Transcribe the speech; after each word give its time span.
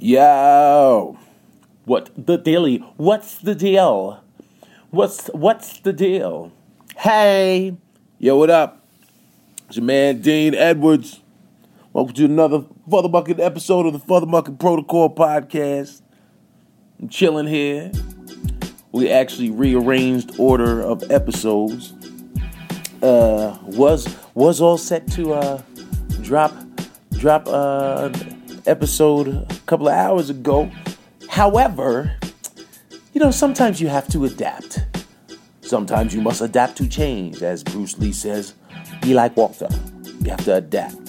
Yo, 0.00 1.18
what 1.84 2.08
the 2.16 2.38
daily? 2.38 2.76
What's 2.98 3.38
the 3.38 3.56
deal? 3.56 4.22
What's 4.90 5.26
what's 5.34 5.80
the 5.80 5.92
deal? 5.92 6.52
Hey, 6.96 7.76
yo, 8.20 8.36
what 8.36 8.48
up? 8.48 8.86
It's 9.66 9.76
your 9.76 9.84
man 9.84 10.20
Dean 10.20 10.54
Edwards. 10.54 11.18
Welcome 11.92 12.14
to 12.14 12.26
another 12.26 12.60
FuthaMuckin' 12.88 13.40
episode 13.40 13.86
of 13.86 13.92
the 13.92 13.98
FuthaMuckin' 13.98 14.60
Protocol 14.60 15.12
podcast. 15.12 16.00
I'm 17.00 17.08
chilling 17.08 17.48
here. 17.48 17.90
We 18.92 19.10
actually 19.10 19.50
rearranged 19.50 20.38
order 20.38 20.80
of 20.80 21.10
episodes. 21.10 21.92
Uh, 23.02 23.58
was 23.64 24.16
was 24.34 24.60
all 24.60 24.78
set 24.78 25.10
to 25.10 25.32
uh 25.32 25.60
drop 26.22 26.54
drop 27.18 27.48
uh 27.48 28.10
episode 28.68 29.28
a 29.28 29.54
couple 29.66 29.88
of 29.88 29.94
hours 29.94 30.30
ago. 30.30 30.70
However, 31.28 32.12
you 33.12 33.20
know, 33.20 33.30
sometimes 33.30 33.80
you 33.80 33.88
have 33.88 34.08
to 34.08 34.24
adapt. 34.24 34.84
Sometimes 35.60 36.14
you 36.14 36.20
must 36.20 36.40
adapt 36.40 36.76
to 36.76 36.88
change, 36.88 37.42
as 37.42 37.64
Bruce 37.64 37.98
Lee 37.98 38.12
says. 38.12 38.54
Be 39.02 39.14
like 39.14 39.36
Walter. 39.36 39.68
You 40.22 40.30
have 40.30 40.44
to 40.44 40.56
adapt. 40.56 41.08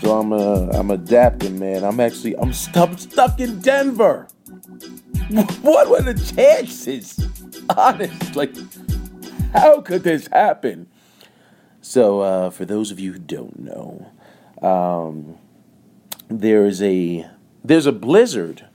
So 0.00 0.18
I'm 0.18 0.32
uh, 0.32 0.68
I'm 0.72 0.90
adapting, 0.90 1.58
man. 1.58 1.84
I'm 1.84 1.98
actually 2.00 2.36
I'm 2.36 2.52
stuck 2.52 2.98
stuck 2.98 3.40
in 3.40 3.60
Denver. 3.60 4.28
What 5.60 5.90
were 5.90 6.00
the 6.00 6.14
chances? 6.14 7.18
Honest, 7.76 8.34
like, 8.34 8.54
how 9.52 9.80
could 9.82 10.02
this 10.02 10.26
happen? 10.28 10.86
So, 11.82 12.20
uh, 12.20 12.50
for 12.50 12.64
those 12.64 12.90
of 12.90 12.98
you 12.98 13.12
who 13.12 13.18
don't 13.18 13.58
know, 13.58 14.06
um, 14.62 15.36
there 16.28 16.66
is 16.66 16.82
a 16.82 17.26
there's 17.64 17.86
a 17.86 17.92
blizzard 17.92 18.66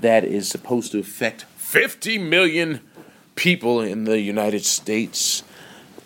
that 0.00 0.24
is 0.24 0.48
supposed 0.48 0.92
to 0.92 0.98
affect 0.98 1.42
50 1.42 2.18
million 2.18 2.80
people 3.34 3.80
in 3.80 4.04
the 4.04 4.20
United 4.20 4.64
States. 4.64 5.42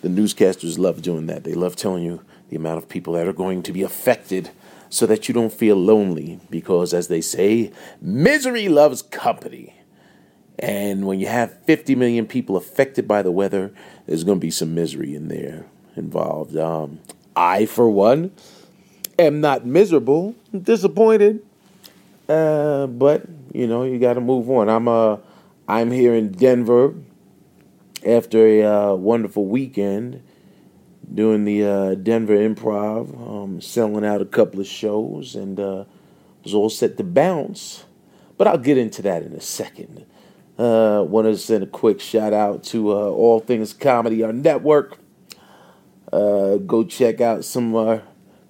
The 0.01 0.09
newscasters 0.09 0.77
love 0.77 1.01
doing 1.01 1.25
that. 1.27 1.43
They 1.43 1.53
love 1.53 1.75
telling 1.75 2.03
you 2.03 2.23
the 2.49 2.55
amount 2.55 2.77
of 2.77 2.87
people 2.87 3.13
that 3.13 3.27
are 3.27 3.33
going 3.33 3.63
to 3.63 3.73
be 3.73 3.81
affected 3.81 4.51
so 4.89 5.05
that 5.05 5.27
you 5.27 5.33
don't 5.33 5.51
feel 5.51 5.75
lonely 5.75 6.39
because 6.49 6.93
as 6.93 7.07
they 7.07 7.21
say, 7.21 7.71
misery 8.01 8.69
loves 8.69 9.01
company. 9.01 9.73
And 10.59 11.05
when 11.05 11.19
you 11.19 11.27
have 11.27 11.61
50 11.63 11.95
million 11.95 12.25
people 12.25 12.55
affected 12.55 13.07
by 13.07 13.21
the 13.21 13.31
weather, 13.31 13.73
there's 14.05 14.23
going 14.23 14.39
to 14.39 14.45
be 14.45 14.51
some 14.51 14.73
misery 14.73 15.13
in 15.13 15.27
there 15.27 15.65
involved. 15.95 16.55
Um, 16.55 16.99
I, 17.35 17.65
for 17.65 17.89
one, 17.89 18.31
am 19.19 19.41
not 19.41 19.65
miserable, 19.65 20.35
I'm 20.53 20.61
disappointed. 20.61 21.43
Uh, 22.27 22.87
but 22.87 23.23
you 23.53 23.67
know, 23.67 23.83
you 23.83 23.99
got 23.99 24.13
to 24.13 24.21
move 24.21 24.49
on. 24.49 24.69
I'm 24.69 24.87
uh, 24.87 25.17
I'm 25.67 25.91
here 25.91 26.13
in 26.13 26.31
Denver 26.31 26.93
after 28.05 28.45
a 28.45 28.63
uh, 28.63 28.95
wonderful 28.95 29.45
weekend 29.45 30.21
doing 31.13 31.45
the 31.45 31.63
uh, 31.63 31.95
Denver 31.95 32.35
Improv, 32.35 33.15
um, 33.27 33.61
selling 33.61 34.05
out 34.05 34.21
a 34.21 34.25
couple 34.25 34.59
of 34.59 34.67
shows, 34.67 35.35
and 35.35 35.59
uh, 35.59 35.85
was 36.43 36.53
all 36.53 36.69
set 36.69 36.97
to 36.97 37.03
bounce. 37.03 37.85
But 38.37 38.47
I'll 38.47 38.57
get 38.57 38.77
into 38.77 39.01
that 39.03 39.23
in 39.23 39.33
a 39.33 39.41
second. 39.41 40.05
Uh, 40.57 41.03
Want 41.07 41.27
to 41.27 41.37
send 41.37 41.63
a 41.63 41.67
quick 41.67 41.99
shout 41.99 42.33
out 42.33 42.63
to 42.65 42.91
uh, 42.91 42.95
All 42.95 43.39
Things 43.39 43.73
Comedy, 43.73 44.23
our 44.23 44.33
network. 44.33 44.99
Uh, 46.11 46.57
go 46.57 46.83
check 46.83 47.21
out 47.21 47.45
some 47.45 47.75
uh, 47.75 47.99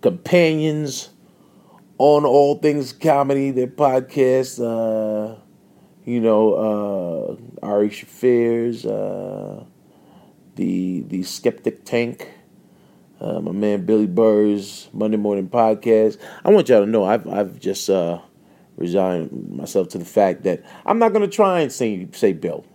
companions 0.02 1.10
on 1.98 2.26
All 2.26 2.56
Things 2.60 2.94
Comedy, 2.94 3.52
their 3.52 3.68
podcast. 3.68 4.60
Uh, 4.60 5.40
you 6.06 6.22
know, 6.22 6.54
uh, 7.62 7.66
Ari 7.66 7.90
Shaffir's, 7.90 8.86
uh, 8.86 9.64
the 10.56 11.02
the 11.02 11.24
Skeptic 11.24 11.84
Tank, 11.84 12.32
uh, 13.20 13.42
my 13.42 13.52
man 13.52 13.86
Billy 13.86 14.08
Burr's 14.08 14.88
Monday 14.94 15.18
Morning 15.18 15.50
Podcast. 15.50 16.18
I 16.46 16.50
want 16.50 16.70
y'all 16.70 16.80
to 16.82 16.86
know 16.86 17.04
I've 17.04 17.28
I've 17.28 17.60
just 17.60 17.90
uh, 17.90 18.20
resigned 18.78 19.50
myself 19.50 19.90
to 19.90 19.98
the 19.98 20.06
fact 20.06 20.44
that 20.44 20.64
I'm 20.86 21.00
not 21.00 21.12
gonna 21.14 21.28
try 21.28 21.60
and 21.62 21.72
say 21.72 22.08
say 22.14 22.34
Bill. 22.34 22.66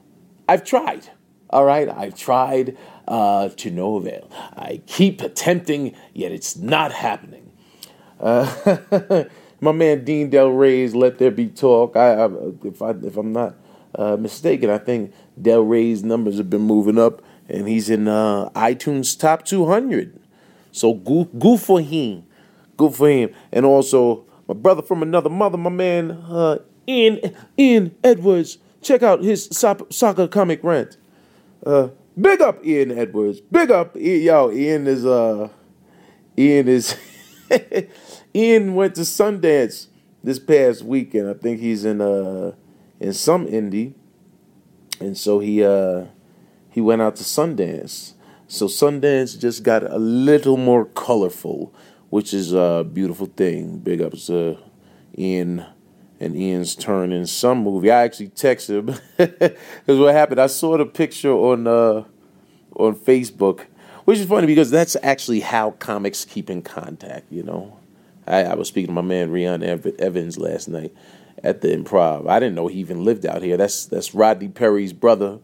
I've 0.49 0.65
tried. 0.65 1.09
All 1.51 1.65
right, 1.65 1.89
I've 1.89 2.15
tried 2.17 2.77
uh, 3.09 3.49
to 3.49 3.71
no 3.71 3.97
avail. 3.97 4.31
I 4.57 4.83
keep 4.87 5.21
attempting, 5.21 5.95
yet 6.15 6.33
it's 6.33 6.57
not 6.57 6.93
happening. 6.93 7.51
Uh, 8.21 9.25
my 9.61 9.73
man 9.73 10.05
Dean 10.05 10.31
Delray's 10.31 10.95
"Let 10.95 11.19
There 11.19 11.31
Be 11.31 11.49
Talk." 11.49 11.97
I, 11.97 12.25
I 12.25 12.31
if 12.65 12.83
I 12.83 12.91
if 12.91 13.17
I'm 13.17 13.33
not 13.33 13.57
uh, 13.95 14.17
mistaken, 14.17 14.71
I 14.71 14.79
think 14.79 15.13
Delray's 15.41 16.03
numbers 16.03 16.39
have 16.39 16.51
been 16.51 16.63
moving 16.63 16.99
up, 16.99 17.23
and 17.49 17.69
he's 17.69 17.91
in 17.91 18.09
uh, 18.09 18.51
iTunes 18.51 19.19
top 19.19 19.45
200. 19.45 20.19
So 20.71 20.95
go, 20.95 21.25
go 21.25 21.57
for 21.57 21.81
him, 21.81 22.25
go 22.77 22.89
for 22.89 23.09
him, 23.09 23.31
and 23.53 23.67
also 23.67 24.25
my 24.49 24.55
brother 24.55 24.83
from 24.83 25.03
another 25.03 25.31
mother, 25.31 25.59
my 25.59 25.71
man 25.71 26.13
uh, 26.13 26.59
Ian 26.89 27.35
Ian 27.59 27.95
Edwards. 28.03 28.59
Check 28.81 29.05
out 29.05 29.23
his 29.23 29.49
soccer 29.53 30.27
comic 30.27 30.65
rant. 30.65 30.97
Uh, 31.65 31.89
big 32.21 32.41
up 32.41 32.65
Ian 32.65 32.97
Edwards. 32.97 33.41
Big 33.41 33.71
up 33.71 33.97
yo. 33.97 34.51
Ian 34.51 34.87
is 34.87 35.05
uh, 35.05 35.49
Ian 36.39 36.69
is. 36.69 36.97
Ian 38.35 38.75
went 38.75 38.95
to 38.95 39.03
Sundance 39.03 39.89
this 40.25 40.39
past 40.39 40.83
weekend. 40.83 41.29
I 41.29 41.35
think 41.35 41.61
he's 41.61 41.85
in 41.85 42.01
uh 42.01 42.53
in 43.01 43.13
some 43.13 43.47
indie, 43.47 43.95
and 45.01 45.17
so 45.17 45.39
he 45.39 45.63
uh 45.65 46.07
he 46.71 46.81
went 46.81 47.03
out 47.03 47.17
to 47.17 47.25
Sundance. 47.25 48.15
So 48.47 48.67
Sundance 48.67 49.39
just 49.39 49.63
got 49.63 49.83
a 49.83 49.99
little 49.99 50.57
more 50.57 50.85
colorful, 50.85 51.75
which 52.11 52.35
is 52.35 52.53
a 52.53 52.87
beautiful 52.91 53.27
thing. 53.27 53.79
Big 53.79 54.01
ups 54.01 54.27
to 54.27 54.59
Ian 55.17 55.65
and 56.23 56.37
Ian's 56.37 56.77
turn 56.77 57.13
in 57.13 57.27
some 57.27 57.59
movie. 57.65 57.91
I 57.91 58.03
actually 58.03 58.29
texted 58.29 58.79
him 58.79 59.01
because 59.17 59.99
what 59.99 60.15
happened. 60.15 60.41
I 60.41 60.47
saw 60.47 60.77
the 60.79 60.87
picture 60.87 61.33
on 61.33 61.67
uh 61.67 62.05
on 62.77 62.95
Facebook, 62.95 63.67
which 64.05 64.19
is 64.19 64.27
funny 64.27 64.47
because 64.47 64.71
that's 64.71 64.97
actually 65.03 65.41
how 65.41 65.73
comics 65.73 66.25
keep 66.25 66.49
in 66.49 66.63
contact. 66.63 67.31
You 67.31 67.43
know, 67.43 67.77
I, 68.27 68.45
I 68.45 68.55
was 68.55 68.69
speaking 68.69 68.89
to 68.89 68.93
my 68.93 69.03
man 69.03 69.31
Rion 69.31 69.63
Evans 69.63 70.39
last 70.39 70.69
night 70.69 70.95
at 71.43 71.61
the 71.61 71.69
Improv. 71.69 72.29
I 72.29 72.39
didn't 72.39 72.55
know 72.55 72.69
he 72.69 72.79
even 72.79 73.05
lived 73.05 73.27
out 73.27 73.43
here. 73.43 73.57
That's 73.57 73.87
that's 73.87 74.15
Rodney 74.15 74.49
Perry's 74.49 74.93
brother, 74.93 75.41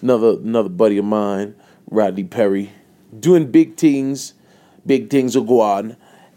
another 0.00 0.30
another 0.30 0.70
buddy 0.70 0.98
of 0.98 1.04
mine, 1.04 1.54
Rodney 1.90 2.24
Perry, 2.24 2.72
doing 3.18 3.50
big 3.50 3.76
things, 3.76 4.32
big 4.86 5.10
things 5.10 5.36
will 5.36 5.44
go 5.44 5.60
on, 5.60 5.96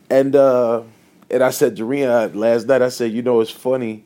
and 0.09 0.35
uh, 0.35 0.83
and 1.29 1.43
I 1.43 1.49
said 1.49 1.75
to 1.77 1.85
Rion 1.85 2.33
last 2.39 2.67
night. 2.67 2.81
I 2.81 2.89
said, 2.89 3.11
you 3.11 3.21
know, 3.21 3.41
it's 3.41 3.51
funny. 3.51 4.05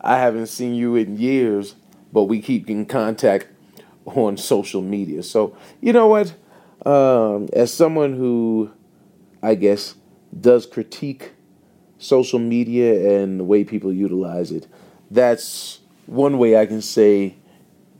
I 0.00 0.18
haven't 0.18 0.46
seen 0.46 0.74
you 0.74 0.94
in 0.94 1.18
years, 1.18 1.74
but 2.12 2.24
we 2.24 2.40
keep 2.40 2.70
in 2.70 2.86
contact 2.86 3.48
on 4.04 4.36
social 4.36 4.82
media. 4.82 5.22
So 5.22 5.56
you 5.80 5.92
know 5.92 6.06
what? 6.06 6.34
Um, 6.84 7.48
as 7.52 7.72
someone 7.72 8.14
who, 8.14 8.70
I 9.42 9.54
guess 9.54 9.96
does 10.38 10.66
critique 10.66 11.32
social 11.98 12.38
media 12.38 13.20
and 13.20 13.40
the 13.40 13.44
way 13.44 13.64
people 13.64 13.92
utilize 13.92 14.52
it. 14.52 14.66
That's 15.10 15.80
one 16.06 16.38
way 16.38 16.56
I 16.56 16.66
can 16.66 16.82
say 16.82 17.36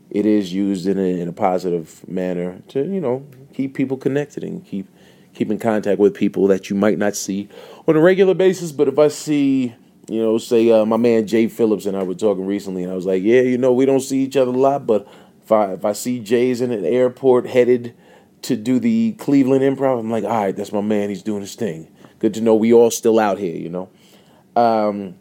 it 0.09 0.25
is 0.25 0.53
used 0.53 0.87
in 0.87 0.97
a, 0.97 1.19
in 1.19 1.27
a 1.27 1.33
positive 1.33 2.07
manner 2.07 2.61
to 2.69 2.79
you 2.79 3.01
know 3.01 3.25
keep 3.53 3.73
people 3.73 3.97
connected 3.97 4.43
and 4.43 4.65
keep 4.65 4.87
keep 5.33 5.51
in 5.51 5.59
contact 5.59 5.99
with 5.99 6.13
people 6.13 6.47
that 6.47 6.69
you 6.69 6.75
might 6.75 6.97
not 6.97 7.15
see 7.15 7.49
on 7.87 7.95
a 7.95 8.01
regular 8.01 8.33
basis. 8.33 8.71
But 8.71 8.87
if 8.87 8.99
I 8.99 9.07
see 9.07 9.75
you 10.09 10.21
know, 10.21 10.37
say 10.37 10.71
uh, 10.71 10.85
my 10.85 10.97
man 10.97 11.27
Jay 11.27 11.47
Phillips 11.47 11.85
and 11.85 11.97
I 11.97 12.03
were 12.03 12.15
talking 12.15 12.45
recently, 12.45 12.83
and 12.83 12.91
I 12.91 12.95
was 12.95 13.05
like, 13.05 13.23
yeah, 13.23 13.41
you 13.41 13.57
know, 13.57 13.73
we 13.73 13.85
don't 13.85 13.99
see 13.99 14.23
each 14.23 14.37
other 14.37 14.51
a 14.51 14.53
lot, 14.53 14.87
but 14.87 15.07
if 15.43 15.51
I 15.51 15.73
if 15.73 15.85
I 15.85 15.93
see 15.93 16.19
Jay's 16.19 16.61
in 16.61 16.71
an 16.71 16.85
airport 16.85 17.47
headed 17.47 17.93
to 18.43 18.55
do 18.55 18.79
the 18.79 19.13
Cleveland 19.13 19.63
Improv, 19.63 19.99
I'm 19.99 20.11
like, 20.11 20.23
all 20.23 20.29
right, 20.29 20.55
that's 20.55 20.71
my 20.71 20.81
man. 20.81 21.09
He's 21.09 21.23
doing 21.23 21.41
his 21.41 21.55
thing 21.55 21.89
good 22.19 22.33
to 22.33 22.41
know 22.41 22.55
we 22.55 22.73
all 22.73 22.91
still 22.91 23.19
out 23.19 23.37
here, 23.37 23.55
you 23.55 23.69
know. 23.69 23.89
Um, 24.55 25.15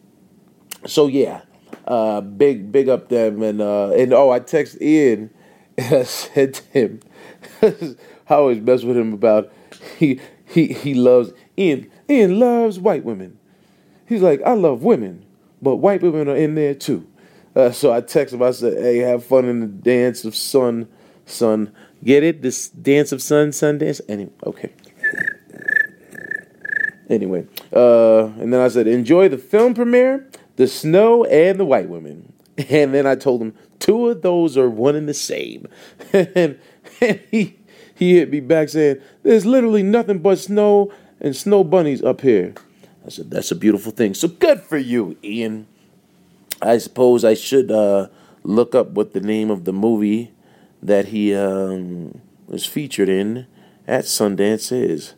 so 0.87 1.07
yeah, 1.07 1.43
uh, 1.87 2.21
big 2.21 2.73
big 2.73 2.89
up 2.89 3.09
them 3.09 3.43
and 3.43 3.61
uh, 3.61 3.91
and 3.91 4.13
oh, 4.13 4.31
I 4.31 4.41
text 4.41 4.81
Ian 4.81 5.31
and 5.79 5.95
I 5.95 6.03
said 6.05 6.55
to 6.55 6.63
him, 6.73 7.01
I 7.63 8.35
always 8.35 8.61
mess 8.61 8.83
with 8.83 8.97
him 8.97 9.13
about 9.13 9.53
he 9.99 10.21
he 10.47 10.69
he 10.69 10.95
loves 10.95 11.33
Ian. 11.59 11.91
Ian 12.09 12.39
loves 12.39 12.79
white 12.79 13.05
women. 13.05 13.39
He's 14.07 14.23
like, 14.23 14.41
I 14.43 14.53
love 14.53 14.83
women, 14.83 15.25
but 15.61 15.77
white 15.77 16.03
women 16.03 16.29
are 16.29 16.37
in 16.37 16.55
there 16.55 16.75
too. 16.75 17.07
Uh, 17.55 17.71
so 17.71 17.93
I 17.93 18.01
text 18.01 18.35
him. 18.35 18.43
I 18.43 18.51
said, 18.51 18.79
Hey, 18.79 18.99
have 18.99 19.25
fun 19.25 19.47
in 19.47 19.61
the 19.61 19.67
dance 19.67 20.25
of 20.25 20.37
sun, 20.37 20.89
sun. 21.25 21.73
Get 22.05 22.23
it? 22.23 22.43
This 22.43 22.69
dance 22.69 23.13
of 23.13 23.23
sun, 23.23 23.53
sun 23.53 23.79
dance. 23.79 24.01
Anyway, 24.09 24.31
okay. 24.45 24.73
Anyway, 27.09 27.47
uh, 27.73 28.25
and 28.41 28.53
then 28.53 28.61
I 28.61 28.69
said, 28.69 28.89
enjoy 28.89 29.29
the 29.29 29.39
film 29.39 29.75
premiere. 29.75 30.29
the 30.57 30.67
snow 30.67 31.25
and 31.25 31.59
the 31.61 31.65
white 31.65 31.89
women. 31.89 32.33
And 32.71 32.95
then 32.95 33.07
I 33.07 33.17
told 33.17 33.43
him 33.43 33.55
two 33.79 34.09
of 34.09 34.23
those 34.23 34.57
are 34.57 34.71
one 34.71 34.97
and 34.97 35.07
the 35.07 35.13
same. 35.13 35.69
and, 36.15 36.59
and 37.03 37.21
he 37.31 37.59
he 37.95 38.17
hit 38.17 38.31
me 38.31 38.41
back 38.41 38.71
saying, 38.71 39.03
"There's 39.23 39.45
literally 39.45 39.83
nothing 39.83 40.21
but 40.21 40.39
snow 40.39 40.91
and 41.27 41.37
snow 41.37 41.65
bunnies 41.65 42.03
up 42.03 42.23
here." 42.23 42.55
I 43.05 43.11
said, 43.11 43.31
"That's 43.31 43.51
a 43.51 43.57
beautiful 43.57 43.93
thing." 43.93 44.15
So 44.15 44.29
good 44.29 44.61
for 44.61 44.79
you, 44.79 45.17
Ian. 45.23 45.67
I 46.63 46.79
suppose 46.79 47.25
I 47.25 47.35
should 47.35 47.71
uh, 47.71 48.09
look 48.43 48.75
up 48.75 48.91
what 48.91 49.13
the 49.13 49.21
name 49.21 49.51
of 49.51 49.65
the 49.65 49.73
movie 49.73 50.33
that 50.83 51.09
he 51.09 51.35
um, 51.35 52.21
was 52.47 52.65
featured 52.65 53.09
in 53.09 53.47
at 53.87 54.05
Sundance 54.05 54.73
is. 54.73 55.15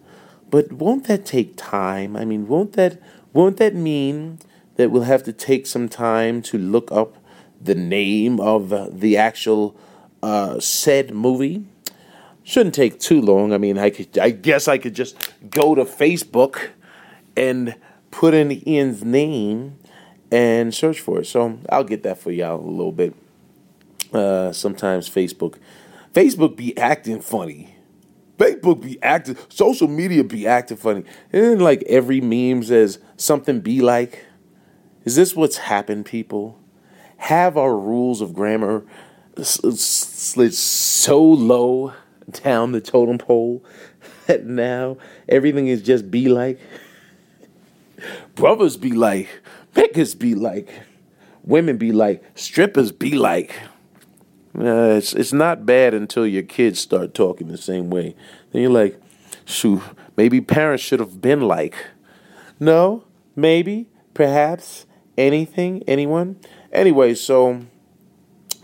But 0.51 0.73
won't 0.73 1.07
that 1.07 1.27
take 1.27 1.57
time? 1.57 2.17
I 2.17 2.25
mean, 2.25 2.49
won't 2.49 2.73
that 2.73 3.01
won't 3.33 3.59
that 3.59 3.75
mean 3.75 4.39
that 4.77 4.91
we'll 4.91 5.03
have 5.03 5.23
to 5.25 5.33
take 5.33 5.67
some 5.67 5.89
time 5.89 6.41
to 6.43 6.59
look 6.59 6.91
up 6.91 7.17
the 7.61 7.75
name 7.75 8.41
of 8.41 9.01
the 9.01 9.17
actual 9.17 9.77
uh, 10.23 10.59
said 10.61 11.15
movie? 11.15 11.65
Shouldn't 12.49 12.75
take 12.75 12.99
too 12.99 13.21
long. 13.21 13.53
I 13.53 13.59
mean, 13.59 13.77
I 13.77 13.91
could, 13.91 14.17
I 14.17 14.31
guess 14.31 14.69
I 14.69 14.79
could 14.79 14.95
just 14.95 15.15
go 15.51 15.75
to 15.75 15.85
Facebook 15.85 16.71
and 17.37 17.77
put 18.11 18.33
in 18.33 18.67
Ian's 18.67 19.05
name 19.05 19.79
and 20.33 20.75
search 20.75 20.99
for 20.99 21.21
it. 21.21 21.27
So 21.27 21.59
I'll 21.69 21.85
get 21.85 22.05
that 22.05 22.17
for 22.17 22.31
y'all 22.31 22.59
a 22.59 22.65
little 22.65 22.91
bit. 22.91 23.15
Uh, 24.15 24.51
sometimes 24.53 25.11
Facebook, 25.11 25.57
Facebook 26.15 26.57
be 26.57 26.75
acting 26.79 27.21
funny. 27.21 27.75
Facebook 28.39 28.81
be 28.81 28.99
acting, 29.03 29.37
social 29.51 29.87
media 29.87 30.25
be 30.25 30.47
acting 30.47 30.79
funny. 30.79 31.05
And 31.31 31.61
like 31.61 31.83
every 31.83 32.23
meme 32.23 32.63
says 32.63 32.99
something 33.19 33.61
be 33.61 33.83
like. 33.83 34.25
Is 35.05 35.17
this 35.17 35.37
what's 35.37 35.59
happened, 35.59 36.07
people? 36.07 36.59
Have 37.19 37.59
our 37.59 37.77
rules 37.77 38.23
of 38.23 38.33
grammar 38.33 38.87
slid 39.37 40.55
so 40.55 41.23
low 41.23 41.93
down 42.45 42.73
the 42.73 42.81
totem 42.81 43.19
pole 43.19 43.65
that 44.27 44.45
now 44.47 44.97
everything 45.29 45.69
is 45.69 45.83
just 45.83 46.11
be 46.11 46.29
like? 46.29 46.61
Brothers 48.35 48.77
be 48.77 48.93
like, 48.93 49.29
pickers 49.75 50.15
be 50.15 50.35
like, 50.35 50.73
women 51.43 51.77
be 51.77 51.93
like, 51.93 52.23
strippers 52.35 52.93
be 52.93 53.13
like. 53.13 53.59
Uh, 54.57 54.97
it's 54.97 55.13
it's 55.13 55.33
not 55.33 55.67
bad 55.67 55.95
until 55.95 56.27
your 56.27 56.43
kids 56.43 56.81
start 56.81 57.15
talking 57.15 57.49
the 57.49 57.59
same 57.59 57.91
way. 57.91 58.15
Then 58.53 58.63
you're 58.63 58.71
like, 58.71 59.01
shoot, 59.45 59.83
maybe 60.17 60.41
parents 60.41 60.83
should 60.83 61.01
have 61.01 61.21
been 61.21 61.43
like. 61.43 61.75
No, 62.59 63.05
maybe, 63.37 63.89
perhaps, 64.15 64.87
anything, 65.17 65.85
anyone. 65.87 66.37
Anyway, 66.73 67.15
so 67.15 67.61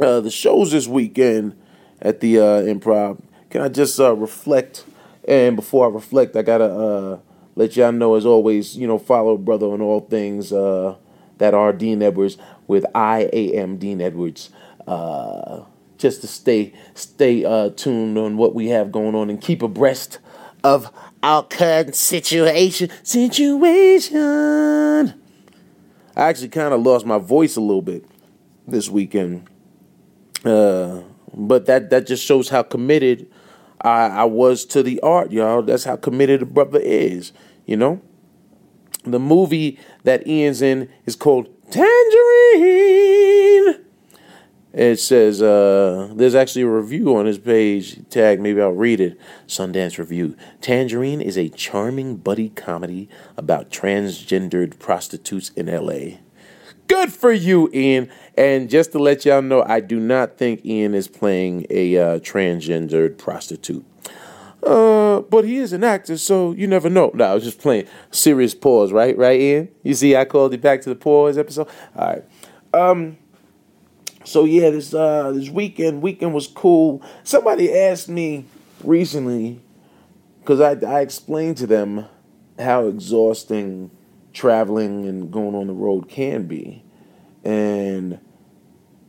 uh, 0.01 0.21
the 0.21 0.31
shows 0.31 0.73
this 0.73 0.89
weekend 0.89 1.57
at 2.01 2.21
the 2.21 2.39
uh, 2.39 2.63
Improv. 2.63 3.21
Can 3.55 3.63
I 3.63 3.69
just 3.69 4.01
uh, 4.01 4.17
reflect? 4.17 4.85
And 5.29 5.55
before 5.55 5.87
I 5.87 5.89
reflect, 5.89 6.35
I 6.35 6.43
gotta 6.43 6.65
uh, 6.65 7.19
let 7.55 7.77
y'all 7.77 7.93
know, 7.93 8.17
as 8.17 8.27
always, 8.27 8.77
you 8.77 8.89
know, 8.89 8.99
follow 8.99 9.39
brother 9.39 9.67
on 9.67 9.81
all 9.81 10.01
things 10.01 10.53
uh, 10.53 10.97
that 11.39 11.55
are 11.55 11.73
Dean 11.73 12.03
Edwards 12.03 12.37
with 12.67 12.85
I 12.97 13.21
am 13.21 13.77
Dean 13.77 14.01
Edwards. 14.01 14.51
Uh, 14.89 15.61
just 15.99 16.21
to 16.23 16.27
stay 16.27 16.75
stay 16.95 17.45
uh, 17.45 17.71
tuned 17.71 18.19
on 18.19 18.37
what 18.37 18.57
we 18.57 18.71
have 18.71 18.91
going 18.91 19.15
on 19.15 19.31
and 19.31 19.41
keep 19.41 19.63
abreast 19.63 20.19
of 20.65 20.93
our 21.23 21.45
current 21.45 21.95
situation. 21.95 22.91
Situation. 23.05 25.15
I 26.17 26.23
actually 26.23 26.49
kind 26.49 26.75
of 26.75 26.83
lost 26.83 27.07
my 27.07 27.19
voice 27.19 27.55
a 27.55 27.61
little 27.61 27.83
bit 27.83 28.05
this 28.67 28.89
weekend, 28.89 29.49
uh, 30.45 31.03
but 31.33 31.67
that 31.67 31.91
that 31.91 32.09
just 32.09 32.25
shows 32.25 32.49
how 32.49 32.65
committed 32.65 33.29
I, 33.85 34.07
I 34.07 34.25
was 34.25 34.65
to 34.67 34.83
the 34.83 34.99
art, 35.01 35.31
y'all. 35.31 35.63
That's 35.63 35.85
how 35.85 35.97
committed 35.97 36.43
a 36.43 36.47
brother 36.47 36.81
is, 36.81 37.33
you 37.67 37.77
know. 37.77 38.01
The 39.05 39.21
movie 39.21 39.79
that 40.05 40.27
Ian's 40.27 40.63
in 40.63 40.89
is 41.05 41.15
called 41.15 41.49
Tangerine. 41.71 43.05
It 44.73 44.99
says 44.99 45.41
uh, 45.41 46.11
there's 46.15 46.35
actually 46.35 46.63
a 46.63 46.69
review 46.69 47.15
on 47.17 47.27
his 47.27 47.39
page. 47.39 48.01
Tag, 48.09 48.41
maybe 48.41 48.61
I'll 48.61 48.73
read 48.73 49.01
it. 49.01 49.21
Sundance 49.47 49.99
Review. 49.99 50.37
Tangerine 50.61 51.21
is 51.21 51.39
a 51.39 51.49
charming 51.51 52.17
buddy 52.17 52.49
comedy 52.49 53.09
about 53.37 53.71
transgendered 53.71 54.79
prostitutes 54.81 55.51
in 55.51 55.69
L.A. 55.69 56.19
Good 56.89 57.13
for 57.13 57.33
you, 57.33 57.71
Ian. 57.73 58.11
And 58.37 58.69
just 58.69 58.93
to 58.93 58.99
let 58.99 59.25
y'all 59.25 59.43
know, 59.43 59.63
I 59.67 59.81
do 59.81 60.01
not 60.01 60.37
think 60.37 60.65
Ian 60.65 60.95
is 60.95 61.07
playing 61.09 61.67
a 61.71 61.97
uh, 61.97 62.19
transgendered 62.19 63.17
prostitute. 63.17 63.85
Uh, 64.65 65.21
but 65.21 65.45
he 65.45 65.59
is 65.59 65.73
an 65.73 65.85
actor, 65.85 66.17
so 66.17 66.53
you 66.53 66.67
never 66.67 66.89
know. 66.89 67.11
No, 67.15 67.25
I 67.25 67.35
was 67.35 67.45
just 67.45 67.61
playing. 67.61 67.87
Serious 68.11 68.55
pause, 68.55 68.93
right? 68.93 69.17
Right, 69.17 69.39
Ian? 69.39 69.69
You 69.83 69.95
see, 69.95 70.17
I 70.17 70.25
called 70.25 70.55
it 70.55 70.63
back 70.63 70.81
to 70.83 70.89
the 70.89 70.97
pause 70.97 71.37
episode. 71.37 71.69
All 71.97 72.07
right. 72.09 72.25
Um. 72.73 73.19
So 74.25 74.45
yeah, 74.47 74.71
this 74.71 74.95
uh 74.95 75.33
this 75.33 75.51
weekend 75.51 76.01
weekend 76.01 76.33
was 76.33 76.47
cool. 76.47 77.03
Somebody 77.25 77.73
asked 77.73 78.09
me 78.09 78.47
recently 78.83 79.61
because 80.41 80.61
I 80.61 80.73
I 80.87 81.01
explained 81.03 81.59
to 81.59 81.67
them 81.67 82.07
how 82.59 82.87
exhausting 82.87 83.91
traveling 84.33 85.07
and 85.07 85.31
going 85.31 85.55
on 85.55 85.67
the 85.67 85.75
road 85.75 86.09
can 86.09 86.45
be, 86.47 86.83
and 87.45 88.19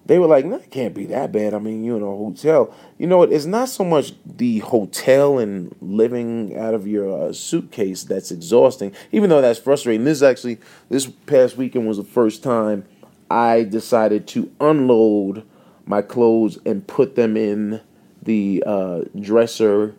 they 0.06 0.20
were 0.20 0.28
like, 0.28 0.46
"No, 0.46 0.58
it 0.58 0.70
can't 0.70 0.94
be 0.94 1.06
that 1.08 1.32
bad." 1.32 1.54
I 1.54 1.60
mean, 1.60 1.84
you're 1.84 1.98
in 1.98 2.04
a 2.04 2.06
hotel. 2.06 2.74
You 2.98 3.08
know, 3.08 3.24
it's 3.24 3.46
not 3.46 3.70
so 3.70 3.84
much 3.84 4.14
the 4.26 4.60
hotel 4.60 5.40
and 5.40 5.76
living 5.82 6.58
out 6.58 6.74
of 6.74 6.88
your 6.88 7.30
uh, 7.30 7.34
suitcase 7.34 8.04
that's 8.04 8.32
exhausting, 8.32 8.92
even 9.12 9.30
though 9.30 9.42
that's 9.42 9.60
frustrating. 9.60 10.06
This 10.06 10.22
actually, 10.22 10.60
this 10.90 11.08
past 11.08 11.58
weekend 11.58 11.88
was 11.88 11.98
the 11.98 12.04
first 12.04 12.44
time 12.44 12.86
I 13.30 13.64
decided 13.64 14.28
to 14.30 14.52
unload 14.60 15.44
my 15.86 16.02
clothes 16.02 16.58
and 16.66 16.86
put 16.86 17.16
them 17.16 17.38
in 17.38 17.82
the 18.22 18.64
uh, 18.66 19.02
dresser 19.20 19.96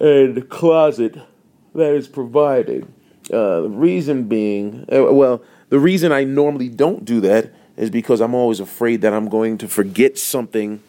and 0.00 0.48
closet 0.48 1.16
that 1.74 1.94
is 1.94 2.08
provided. 2.08 2.86
Uh, 3.32 3.62
the 3.62 3.68
reason 3.68 4.24
being, 4.24 4.86
uh, 4.90 5.12
well, 5.12 5.42
the 5.68 5.78
reason 5.78 6.12
I 6.12 6.24
normally 6.24 6.68
don't 6.68 7.04
do 7.04 7.20
that 7.20 7.52
is 7.76 7.90
because 7.90 8.20
I'm 8.20 8.34
always 8.34 8.60
afraid 8.60 9.02
that 9.02 9.12
I'm 9.12 9.28
going 9.28 9.58
to 9.58 9.68
forget 9.68 10.18
something 10.18 10.82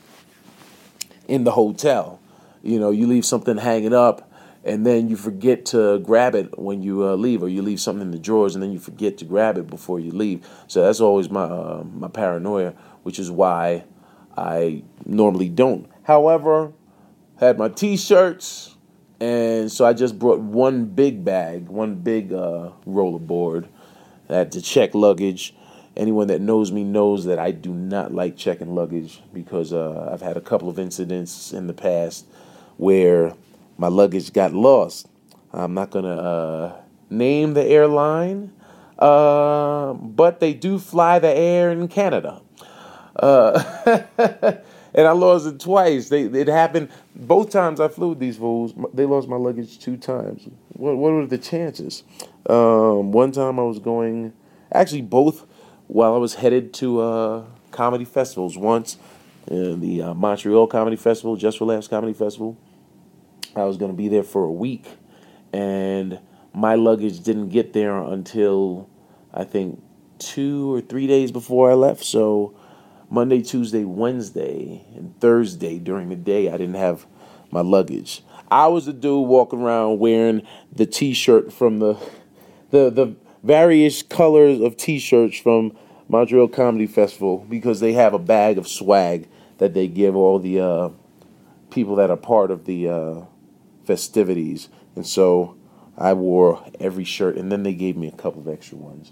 in 1.27 1.43
the 1.43 1.51
hotel. 1.51 2.19
You 2.63 2.79
know, 2.79 2.89
you 2.89 3.07
leave 3.07 3.25
something 3.25 3.57
hanging 3.57 3.93
up 3.93 4.29
and 4.63 4.86
then 4.86 5.09
you 5.09 5.15
forget 5.15 5.65
to 5.67 6.00
grab 6.00 6.36
it 6.36 6.57
when 6.59 6.83
you 6.83 7.07
uh, 7.07 7.15
leave, 7.15 7.41
or 7.41 7.50
you 7.50 7.62
leave 7.62 7.79
something 7.79 8.01
in 8.01 8.12
the 8.12 8.19
drawers 8.19 8.55
and 8.55 8.63
then 8.63 8.71
you 8.71 8.79
forget 8.79 9.17
to 9.17 9.25
grab 9.25 9.57
it 9.57 9.67
before 9.67 10.00
you 10.00 10.12
leave. 10.12 10.48
So 10.67 10.83
that's 10.83 11.00
always 11.00 11.29
my 11.29 11.43
uh, 11.43 11.83
my 11.93 12.07
paranoia, 12.07 12.74
which 13.03 13.19
is 13.19 13.31
why 13.31 13.86
I 14.38 14.83
normally 15.05 15.50
don't. 15.50 15.89
However, 16.03 16.74
had 17.39 17.57
my 17.57 17.69
T-shirts, 17.69 18.75
and 19.21 19.71
so 19.71 19.86
I 19.86 19.93
just 19.93 20.19
brought 20.19 20.39
one 20.39 20.86
big 20.86 21.24
bag, 21.24 21.67
one 21.67 21.95
big 21.95 22.33
uh, 22.33 22.71
rollerboard. 22.86 23.69
I 24.29 24.36
had 24.36 24.51
to 24.53 24.62
check 24.62 24.93
luggage. 24.93 25.55
Anyone 25.98 26.27
that 26.27 26.39
knows 26.39 26.71
me 26.71 26.83
knows 26.83 27.25
that 27.25 27.39
I 27.39 27.51
do 27.51 27.74
not 27.74 28.13
like 28.13 28.38
checking 28.38 28.75
luggage 28.75 29.21
because 29.33 29.74
uh, 29.74 30.09
I've 30.13 30.21
had 30.21 30.38
a 30.38 30.41
couple 30.41 30.69
of 30.69 30.79
incidents 30.79 31.51
in 31.51 31.67
the 31.67 31.74
past 31.74 32.25
where 32.77 33.33
my 33.77 33.88
luggage 33.88 34.31
got 34.31 34.53
lost. 34.53 35.07
I'm 35.51 35.74
not 35.74 35.89
going 35.89 36.05
to 36.05 36.12
uh, 36.12 36.81
name 37.09 37.53
the 37.53 37.65
airline, 37.65 38.53
uh, 39.00 39.93
but 39.93 40.39
they 40.39 40.53
do 40.53 40.77
fly 40.77 41.19
the 41.19 41.36
air 41.36 41.71
in 41.71 41.88
Canada. 41.88 42.41
Uh, 43.15 43.62
and 44.93 45.08
I 45.08 45.12
lost 45.12 45.48
it 45.48 45.60
twice. 45.60 46.10
They, 46.10 46.24
it 46.24 46.48
happened 46.48 46.89
both 47.15 47.50
times 47.50 47.79
I 47.79 47.88
flew 47.88 48.10
with 48.10 48.19
these 48.19 48.38
fools. 48.38 48.74
They 48.93 49.05
lost 49.05 49.27
my 49.27 49.36
luggage 49.38 49.79
two 49.79 49.98
times. 49.98 50.48
What, 50.74 50.98
what 50.98 51.12
were 51.12 51.25
the 51.25 51.38
chances? 51.38 52.03
Um, 52.50 53.12
one 53.12 53.31
time 53.31 53.60
I 53.60 53.63
was 53.63 53.79
going, 53.79 54.34
actually, 54.72 55.01
both 55.01 55.46
while 55.88 56.13
I 56.13 56.17
was 56.17 56.36
headed 56.36 56.74
to 56.75 57.01
uh, 57.01 57.46
comedy 57.72 58.05
festivals. 58.05 58.58
Once, 58.58 58.98
the 59.48 60.01
uh, 60.03 60.13
Montreal 60.13 60.67
Comedy 60.67 60.96
Festival, 60.96 61.36
Just 61.36 61.58
for 61.58 61.65
Laughs 61.65 61.88
Comedy 61.88 62.13
Festival 62.13 62.58
I 63.55 63.63
was 63.63 63.77
going 63.77 63.91
to 63.91 63.98
be 63.98 64.08
there 64.08 64.24
for 64.24 64.43
a 64.43 64.51
week, 64.51 64.86
and 65.51 66.19
my 66.53 66.75
luggage 66.75 67.22
didn't 67.22 67.50
get 67.50 67.74
there 67.74 67.98
until 67.98 68.89
I 69.34 69.43
think 69.43 69.81
two 70.19 70.74
or 70.74 70.81
three 70.81 71.08
days 71.08 71.31
before 71.31 71.72
I 71.72 71.74
left. 71.74 72.03
So 72.03 72.53
Monday, 73.09 73.41
Tuesday, 73.41 73.83
Wednesday, 73.83 74.85
and 74.95 75.19
Thursday 75.19 75.79
during 75.79 76.09
the 76.09 76.15
day, 76.15 76.49
I 76.49 76.57
didn't 76.57 76.75
have 76.75 77.05
my 77.51 77.61
luggage. 77.61 78.23
I 78.51 78.67
was 78.67 78.85
the 78.85 78.93
dude 78.93 79.27
walking 79.27 79.61
around 79.61 79.99
wearing 79.99 80.43
the 80.71 80.85
T-shirt 80.85 81.51
from 81.51 81.79
the 81.79 81.97
the 82.71 82.89
the 82.89 83.15
various 83.43 84.03
colors 84.03 84.59
of 84.59 84.77
T-shirts 84.77 85.39
from 85.39 85.75
Montreal 86.07 86.47
Comedy 86.47 86.87
Festival 86.87 87.45
because 87.49 87.79
they 87.79 87.93
have 87.93 88.13
a 88.13 88.19
bag 88.19 88.57
of 88.57 88.67
swag 88.67 89.27
that 89.59 89.73
they 89.73 89.87
give 89.87 90.15
all 90.15 90.39
the 90.39 90.59
uh, 90.59 90.89
people 91.69 91.95
that 91.95 92.09
are 92.09 92.17
part 92.17 92.51
of 92.51 92.65
the 92.65 92.89
uh, 92.89 93.21
festivities. 93.85 94.69
And 94.95 95.05
so 95.05 95.55
I 95.97 96.13
wore 96.13 96.63
every 96.79 97.03
shirt, 97.03 97.37
and 97.37 97.51
then 97.51 97.63
they 97.63 97.73
gave 97.73 97.97
me 97.97 98.07
a 98.07 98.11
couple 98.11 98.41
of 98.41 98.47
extra 98.47 98.77
ones. 98.77 99.11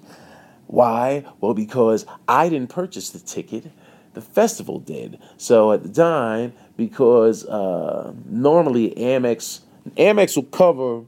Why? 0.68 1.26
Well, 1.40 1.54
because 1.54 2.06
I 2.28 2.50
didn't 2.50 2.70
purchase 2.70 3.10
the 3.10 3.20
ticket, 3.20 3.72
the 4.18 4.22
festival 4.22 4.80
did. 4.80 5.20
So 5.38 5.72
at 5.72 5.84
the 5.84 5.90
time, 5.90 6.54
because 6.76 7.46
uh, 7.46 8.14
normally 8.26 8.96
Amex 8.98 9.62
Amex 9.96 10.36
will 10.36 10.44
cover 10.44 11.06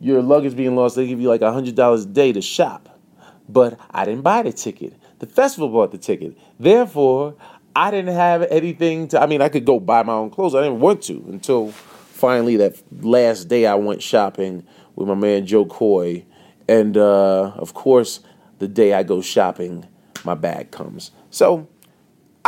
your 0.00 0.22
luggage 0.22 0.54
being 0.54 0.76
lost. 0.76 0.96
They 0.96 1.06
give 1.06 1.20
you 1.20 1.28
like 1.28 1.40
hundred 1.42 1.74
dollars 1.74 2.04
a 2.04 2.08
day 2.08 2.32
to 2.32 2.42
shop, 2.42 3.00
but 3.48 3.78
I 3.90 4.04
didn't 4.04 4.22
buy 4.22 4.42
the 4.42 4.52
ticket. 4.52 4.94
The 5.18 5.26
festival 5.26 5.70
bought 5.70 5.90
the 5.90 5.98
ticket. 5.98 6.36
Therefore, 6.60 7.34
I 7.74 7.90
didn't 7.90 8.14
have 8.14 8.42
anything 8.42 9.08
to. 9.08 9.20
I 9.20 9.26
mean, 9.26 9.40
I 9.40 9.48
could 9.48 9.64
go 9.64 9.80
buy 9.80 10.02
my 10.02 10.12
own 10.12 10.30
clothes. 10.30 10.54
I 10.54 10.62
didn't 10.62 10.80
want 10.80 11.02
to 11.04 11.24
until 11.28 11.70
finally 11.70 12.56
that 12.58 12.76
last 13.00 13.44
day 13.44 13.66
I 13.66 13.74
went 13.76 14.02
shopping 14.02 14.66
with 14.94 15.08
my 15.08 15.14
man 15.14 15.46
Jo 15.46 15.64
Koy, 15.64 16.26
and 16.68 16.98
uh, 16.98 17.52
of 17.56 17.72
course, 17.72 18.20
the 18.58 18.68
day 18.68 18.92
I 18.92 19.04
go 19.04 19.22
shopping, 19.22 19.86
my 20.24 20.34
bag 20.34 20.70
comes. 20.70 21.12
So 21.30 21.66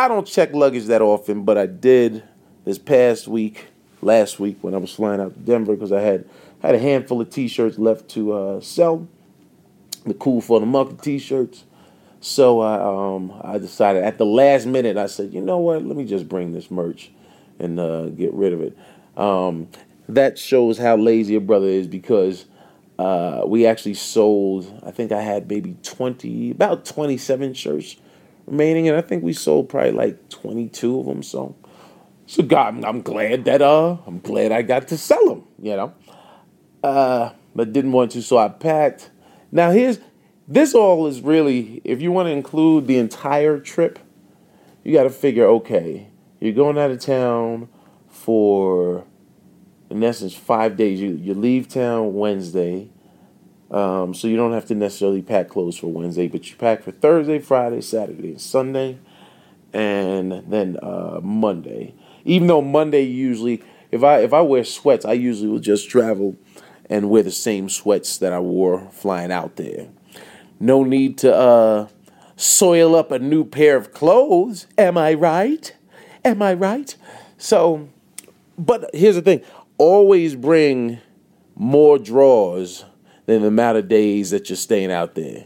I 0.00 0.08
don't 0.08 0.26
check 0.26 0.54
luggage 0.54 0.86
that 0.86 1.02
often, 1.02 1.44
but 1.44 1.58
I 1.58 1.66
did 1.66 2.22
this 2.64 2.78
past 2.78 3.28
week, 3.28 3.66
last 4.00 4.40
week 4.40 4.56
when 4.62 4.74
I 4.74 4.78
was 4.78 4.94
flying 4.94 5.20
out 5.20 5.34
to 5.34 5.40
Denver 5.40 5.74
because 5.74 5.92
I 5.92 6.00
had 6.00 6.26
had 6.62 6.74
a 6.74 6.78
handful 6.78 7.20
of 7.20 7.28
T-shirts 7.28 7.78
left 7.78 8.08
to 8.10 8.32
uh, 8.32 8.60
sell, 8.62 9.06
the 10.06 10.14
cool 10.14 10.40
for 10.40 10.58
the 10.58 10.64
market 10.64 11.02
T-shirts. 11.02 11.64
So 12.22 12.60
I 12.60 13.14
um, 13.14 13.38
I 13.44 13.58
decided 13.58 14.02
at 14.02 14.16
the 14.16 14.24
last 14.24 14.64
minute 14.64 14.96
I 14.96 15.04
said, 15.04 15.34
you 15.34 15.42
know 15.42 15.58
what, 15.58 15.84
let 15.84 15.98
me 15.98 16.06
just 16.06 16.30
bring 16.30 16.54
this 16.54 16.70
merch 16.70 17.10
and 17.58 17.78
uh, 17.78 18.06
get 18.06 18.32
rid 18.32 18.54
of 18.54 18.62
it. 18.62 18.78
Um, 19.18 19.68
that 20.08 20.38
shows 20.38 20.78
how 20.78 20.96
lazy 20.96 21.34
a 21.34 21.40
brother 21.40 21.66
is 21.66 21.86
because 21.86 22.46
uh, 22.98 23.42
we 23.44 23.66
actually 23.66 23.94
sold. 23.94 24.82
I 24.82 24.92
think 24.92 25.12
I 25.12 25.20
had 25.20 25.46
maybe 25.46 25.76
twenty, 25.82 26.52
about 26.52 26.86
twenty-seven 26.86 27.52
shirts 27.52 27.96
remaining, 28.46 28.88
and 28.88 28.96
I 28.96 29.00
think 29.00 29.22
we 29.22 29.32
sold 29.32 29.68
probably 29.68 29.92
like 29.92 30.28
twenty-two 30.28 31.00
of 31.00 31.06
them. 31.06 31.22
So, 31.22 31.56
so 32.26 32.42
God, 32.42 32.84
I'm 32.84 33.02
glad 33.02 33.44
that 33.44 33.62
uh, 33.62 33.96
I'm 34.06 34.20
glad 34.20 34.52
I 34.52 34.62
got 34.62 34.88
to 34.88 34.98
sell 34.98 35.26
them. 35.26 35.44
You 35.60 35.76
know, 35.76 35.94
uh, 36.82 37.30
but 37.54 37.72
didn't 37.72 37.92
want 37.92 38.12
to, 38.12 38.22
so 38.22 38.38
I 38.38 38.48
packed. 38.48 39.10
Now 39.52 39.70
here's 39.70 39.98
this 40.46 40.74
all 40.74 41.06
is 41.06 41.20
really 41.20 41.80
if 41.84 42.00
you 42.00 42.12
want 42.12 42.26
to 42.26 42.32
include 42.32 42.86
the 42.86 42.98
entire 42.98 43.58
trip, 43.58 43.98
you 44.84 44.92
got 44.92 45.04
to 45.04 45.10
figure 45.10 45.46
okay, 45.46 46.08
you're 46.40 46.52
going 46.52 46.78
out 46.78 46.90
of 46.90 47.00
town 47.00 47.68
for 48.08 49.04
in 49.90 50.02
essence 50.04 50.34
five 50.34 50.76
days. 50.76 51.00
You 51.00 51.10
you 51.10 51.34
leave 51.34 51.68
town 51.68 52.14
Wednesday, 52.14 52.90
um, 53.70 54.14
so 54.14 54.26
you 54.26 54.36
don't 54.36 54.52
have 54.52 54.66
to 54.66 54.74
necessarily 54.74 55.22
pack 55.22 55.48
clothes 55.48 55.76
for 55.76 55.86
Wednesday, 55.86 56.26
but 56.26 56.50
you 56.50 56.56
pack 56.56 56.82
for 56.82 56.90
Thursday, 56.90 57.38
Friday, 57.38 57.80
Saturday, 57.80 58.30
and 58.30 58.40
Sunday, 58.40 58.98
and 59.72 60.32
then 60.48 60.76
uh, 60.82 61.20
Monday. 61.22 61.94
Even 62.24 62.48
though 62.48 62.62
Monday 62.62 63.02
usually, 63.02 63.62
if 63.90 64.02
I 64.02 64.18
if 64.20 64.32
I 64.32 64.40
wear 64.40 64.64
sweats, 64.64 65.04
I 65.04 65.12
usually 65.12 65.48
will 65.48 65.60
just 65.60 65.88
travel 65.88 66.36
and 66.88 67.08
wear 67.08 67.22
the 67.22 67.30
same 67.30 67.68
sweats 67.68 68.18
that 68.18 68.32
I 68.32 68.40
wore 68.40 68.88
flying 68.90 69.30
out 69.30 69.56
there. 69.56 69.88
No 70.58 70.82
need 70.82 71.16
to 71.18 71.34
uh, 71.34 71.88
soil 72.36 72.96
up 72.96 73.12
a 73.12 73.20
new 73.20 73.44
pair 73.44 73.76
of 73.76 73.94
clothes. 73.94 74.66
Am 74.76 74.98
I 74.98 75.14
right? 75.14 75.74
Am 76.24 76.42
I 76.42 76.54
right? 76.54 76.94
So, 77.38 77.88
but 78.58 78.90
here's 78.92 79.14
the 79.14 79.22
thing 79.22 79.42
always 79.78 80.34
bring 80.34 80.98
more 81.54 81.98
drawers 81.98 82.84
than 83.30 83.42
the 83.42 83.48
amount 83.48 83.78
of 83.78 83.88
days 83.88 84.30
that 84.30 84.48
you're 84.48 84.56
staying 84.56 84.90
out 84.90 85.14
there. 85.14 85.44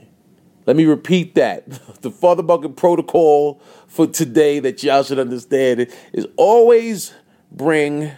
Let 0.66 0.76
me 0.76 0.86
repeat 0.86 1.34
that. 1.34 1.64
The 2.00 2.10
FuthaMuckin' 2.10 2.76
protocol 2.76 3.62
for 3.86 4.06
today 4.06 4.58
that 4.58 4.82
y'all 4.82 5.02
should 5.02 5.18
understand 5.18 5.90
is 6.12 6.26
always 6.36 7.14
bring 7.50 8.12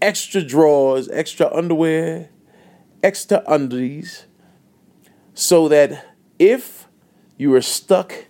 extra 0.00 0.42
drawers, 0.42 1.10
extra 1.10 1.52
underwear, 1.52 2.30
extra 3.02 3.42
undies, 3.46 4.24
so 5.34 5.68
that 5.68 6.06
if 6.38 6.88
you 7.36 7.52
are 7.54 7.60
stuck 7.60 8.26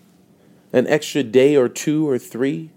an 0.72 0.88
extra 0.88 1.22
day 1.22 1.54
or 1.54 1.68
two 1.68 2.08
or 2.08 2.18
three, 2.18 2.70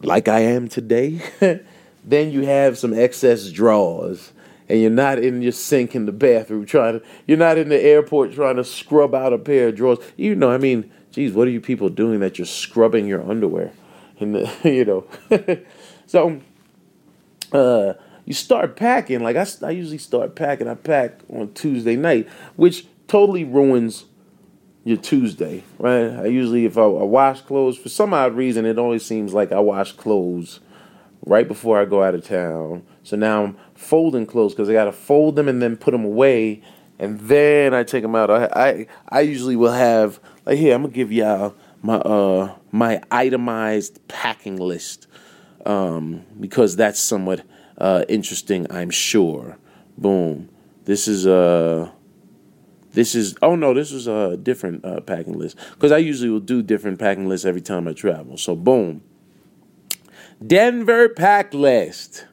like 0.00 0.28
I 0.28 0.40
am 0.40 0.68
today, 0.68 1.20
then 2.04 2.32
you 2.32 2.46
have 2.46 2.78
some 2.78 2.94
excess 2.94 3.50
drawers 3.50 4.32
and 4.68 4.80
you're 4.80 4.90
not 4.90 5.18
in 5.18 5.42
your 5.42 5.52
sink 5.52 5.94
in 5.94 6.06
the 6.06 6.12
bathroom 6.12 6.66
trying 6.66 7.00
to 7.00 7.06
you're 7.26 7.38
not 7.38 7.58
in 7.58 7.68
the 7.68 7.80
airport 7.80 8.32
trying 8.34 8.56
to 8.56 8.64
scrub 8.64 9.14
out 9.14 9.32
a 9.32 9.38
pair 9.38 9.68
of 9.68 9.76
drawers. 9.76 9.98
You 10.16 10.34
know, 10.34 10.50
I 10.50 10.58
mean, 10.58 10.90
geez, 11.12 11.32
what 11.32 11.48
are 11.48 11.50
you 11.50 11.60
people 11.60 11.88
doing 11.88 12.20
that 12.20 12.38
you're 12.38 12.46
scrubbing 12.46 13.06
your 13.06 13.28
underwear? 13.28 13.72
And 14.20 14.50
you 14.64 14.84
know. 14.84 15.06
so 16.06 16.40
uh, 17.52 17.94
you 18.24 18.34
start 18.34 18.76
packing. 18.76 19.20
Like 19.20 19.36
I, 19.36 19.46
I 19.66 19.70
usually 19.70 19.98
start 19.98 20.34
packing. 20.34 20.68
I 20.68 20.74
pack 20.74 21.20
on 21.30 21.52
Tuesday 21.54 21.96
night, 21.96 22.28
which 22.56 22.86
totally 23.06 23.44
ruins 23.44 24.04
your 24.84 24.96
Tuesday, 24.96 25.64
right? 25.78 26.10
I 26.10 26.26
usually, 26.26 26.64
if 26.64 26.78
I, 26.78 26.82
I, 26.82 27.02
wash 27.02 27.42
clothes, 27.42 27.76
for 27.76 27.88
some 27.88 28.14
odd 28.14 28.34
reason, 28.34 28.64
it 28.64 28.78
always 28.78 29.04
seems 29.04 29.34
like 29.34 29.52
I 29.52 29.60
wash 29.60 29.92
clothes 29.92 30.60
right 31.26 31.46
before 31.46 31.80
I 31.80 31.84
go 31.84 32.02
out 32.02 32.14
of 32.14 32.24
town. 32.24 32.84
So 33.02 33.16
now 33.16 33.44
I'm 33.44 33.56
folding 33.78 34.26
clothes 34.26 34.54
because 34.54 34.68
I 34.68 34.72
got 34.72 34.84
to 34.84 34.92
fold 34.92 35.36
them 35.36 35.48
and 35.48 35.62
then 35.62 35.76
put 35.76 35.92
them 35.92 36.04
away, 36.04 36.60
and 36.98 37.18
then 37.20 37.72
I 37.72 37.84
take 37.84 38.02
them 38.02 38.14
out. 38.14 38.30
I, 38.30 38.48
I, 38.52 38.86
I 39.08 39.20
usually 39.20 39.56
will 39.56 39.72
have 39.72 40.20
like 40.44 40.58
here. 40.58 40.74
I'm 40.74 40.82
gonna 40.82 40.92
give 40.92 41.12
y'all 41.12 41.54
my 41.80 41.96
uh 41.96 42.54
my 42.72 43.00
itemized 43.10 44.06
packing 44.08 44.56
list 44.56 45.06
um, 45.64 46.24
because 46.40 46.76
that's 46.76 46.98
somewhat 46.98 47.42
uh, 47.78 48.04
interesting, 48.08 48.66
I'm 48.70 48.90
sure. 48.90 49.58
Boom. 49.96 50.48
This 50.84 51.06
is 51.06 51.26
uh 51.26 51.90
this 52.92 53.14
is 53.14 53.36
oh 53.42 53.54
no, 53.54 53.74
this 53.74 53.92
is 53.92 54.06
a 54.06 54.36
different 54.36 54.84
uh, 54.84 55.00
packing 55.00 55.38
list 55.38 55.56
because 55.74 55.92
I 55.92 55.98
usually 55.98 56.30
will 56.30 56.40
do 56.40 56.62
different 56.62 56.98
packing 56.98 57.28
lists 57.28 57.46
every 57.46 57.60
time 57.60 57.86
I 57.86 57.92
travel. 57.92 58.36
So 58.36 58.56
boom. 58.56 59.02
Denver 60.44 61.08
pack 61.08 61.52
list: 61.52 62.26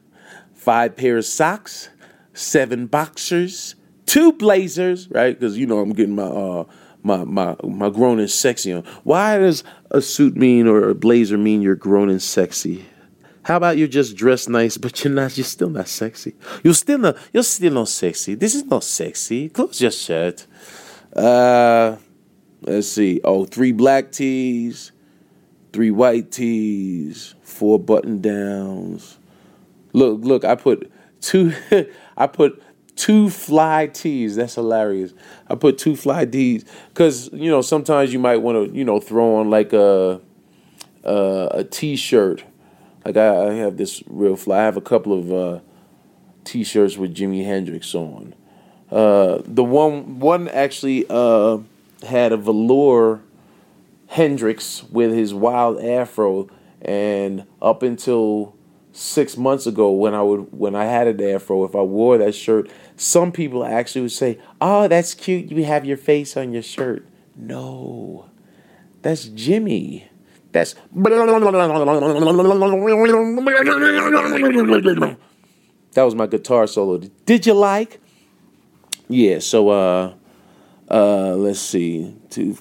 five 0.65 0.98
pairs 0.98 1.27
of 1.27 1.31
socks, 1.31 1.89
seven 2.34 2.88
boxers, 2.88 3.75
two 4.05 4.34
blazers. 4.34 5.07
Right, 5.12 5.39
because 5.39 5.57
you 5.57 5.67
know 5.67 5.79
I'm 5.79 5.93
getting 5.93 6.15
my 6.15 6.24
uh 6.24 6.63
my 7.03 7.24
my 7.24 7.55
my 7.63 7.89
grown 7.89 8.19
and 8.19 8.29
sexy 8.29 8.74
on. 8.74 8.84
Why 9.03 9.38
does 9.38 9.63
a 9.91 10.01
suit 10.01 10.36
mean 10.36 10.67
or 10.67 10.89
a 10.89 10.95
blazer 10.95 11.38
mean 11.38 11.62
you're 11.62 11.75
grown 11.75 12.10
and 12.10 12.22
sexy? 12.22 12.86
How 13.43 13.57
about 13.57 13.77
you 13.77 13.88
just 13.88 14.17
dress 14.17 14.50
nice, 14.50 14.75
but 14.75 15.03
you're 15.03 15.13
not, 15.13 15.38
you're 15.38 15.45
still 15.45 15.69
not 15.69 15.88
sexy. 15.88 16.34
You're 16.63 16.74
still 16.74 16.98
not, 16.98 17.15
you're 17.31 17.43
still 17.43 17.74
not 17.74 17.89
sexy. 17.89 18.34
This 18.34 18.55
is 18.55 18.63
not 18.65 18.84
sexy. 18.84 19.50
Close 19.50 19.79
your 19.79 19.91
shirt. 19.91 20.48
Uh, 21.15 21.98
let's 22.62 22.88
see. 22.88 23.22
Oh, 23.24 23.45
three 23.45 23.72
black 23.72 24.12
tees, 24.12 24.91
three 25.72 25.91
white 25.91 26.31
tees, 26.31 27.36
four 27.43 27.77
button 27.77 28.19
downs. 28.19 29.19
Look, 29.96 30.24
look, 30.24 30.46
I 30.46 30.56
put 30.56 30.92
two, 31.22 31.54
I 32.18 32.28
put 32.28 32.62
two 32.96 33.30
fly 33.30 33.88
tees. 33.88 34.36
That's 34.36 34.56
hilarious. 34.56 35.14
I 35.48 35.56
put 35.56 35.78
two 35.78 35.96
fly 35.96 36.25
D's 36.25 36.66
because 36.90 37.30
you 37.34 37.50
know 37.50 37.62
sometimes 37.62 38.12
you 38.12 38.20
might 38.20 38.38
want 38.38 38.72
to 38.72 38.78
you 38.78 38.84
know 38.84 39.00
throw 39.00 39.36
on 39.36 39.50
like 39.50 39.74
a 39.74 40.20
a, 41.04 41.48
a 41.52 41.64
t-shirt 41.64 42.44
like 43.06 43.18
I, 43.18 43.50
I 43.50 43.54
have 43.54 43.78
this 43.78 44.04
real 44.08 44.36
fly. 44.36 44.58
I 44.58 44.64
have 44.64 44.78
a 44.78 44.82
couple 44.82 45.18
of 45.18 45.32
uh, 45.32 45.60
T-shirts 46.44 46.98
with 46.98 47.16
Jimi 47.16 47.46
Hendrix 47.46 47.94
on. 47.94 48.34
Uh, 48.92 49.40
the 49.46 49.64
one 49.64 50.20
one 50.20 50.48
actually 50.48 51.06
uh, 51.10 51.60
had 52.06 52.32
a 52.32 52.38
velour 52.38 53.22
Hendrix 54.08 54.84
with 54.84 55.12
his 55.12 55.34
wild 55.34 55.80
afro, 55.84 56.50
and 56.82 57.46
up 57.62 57.84
until 57.84 58.54
six 58.96 59.38
months 59.38 59.68
ago, 59.68 59.92
when 59.92 60.14
I 60.14 60.22
would 60.22 60.52
when 60.52 60.75
I 60.75 60.86
had 60.86 61.08
an 61.08 61.22
afro, 61.22 61.66
if 61.66 61.75
I 61.75 61.82
wore 61.82 62.18
that 62.18 62.34
shirt, 62.34 62.72
some 62.96 63.32
people 63.32 63.66
actually 63.66 64.02
would 64.02 64.12
say, 64.12 64.40
"Oh, 64.62 64.88
that's 64.88 65.14
cute. 65.14 65.52
You 65.52 65.66
have 65.66 65.86
your 65.86 65.98
face 65.98 66.38
on 66.38 66.54
your 66.54 66.64
shirt." 66.64 67.06
No, 67.36 68.30
that's 69.02 69.28
Jimi. 69.28 70.04
That's 70.52 70.75
that 75.94 76.04
was 76.04 76.16
my 76.16 76.28
guitar 76.28 76.68
solo. 76.68 76.98
Did 77.25 77.46
you 77.46 77.54
like? 77.54 78.00
Yeah. 79.08 79.40
So 79.40 79.70
uh, 79.70 80.14
Uh, 80.90 81.36
let's 81.36 81.60
see, 81.60 82.16
two 82.30 82.56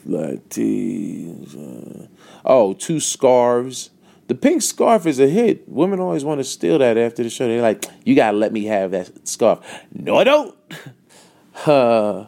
tees. 0.49 1.55
Uh, 1.55 2.07
oh, 2.45 2.73
two 2.73 2.99
scarves. 2.99 3.91
The 4.27 4.35
pink 4.35 4.63
scarf 4.63 5.07
is 5.07 5.21
a 5.21 5.29
hit. 5.29 5.69
Women 5.69 6.01
always 6.01 6.25
want 6.25 6.41
to 6.41 6.45
steal 6.45 6.79
that 6.79 6.97
after 6.97 7.23
the 7.23 7.31
show. 7.31 7.47
They're 7.47 7.61
like, 7.61 7.85
"You 8.05 8.15
gotta 8.15 8.37
let 8.37 8.53
me 8.53 8.65
have 8.65 8.93
that 8.93 9.29
scarf." 9.29 9.61
No, 9.93 10.17
I 10.17 10.25
don't. 10.25 10.55
Uh, 11.67 12.27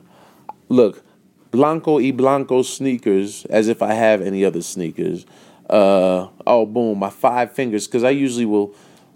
look, 0.68 1.02
Blanco 1.50 1.98
y 1.98 2.12
Blanco 2.12 2.62
sneakers, 2.62 3.44
as 3.46 3.66
if 3.66 3.82
I 3.82 3.94
have 3.94 4.20
any 4.22 4.44
other 4.44 4.62
sneakers. 4.62 5.26
Uh, 5.68 6.28
oh, 6.46 6.64
boom, 6.66 6.98
my 6.98 7.10
five 7.10 7.52
fingers, 7.52 7.86
because 7.86 8.04
I 8.04 8.10
usually 8.10 8.44
will. 8.44 8.74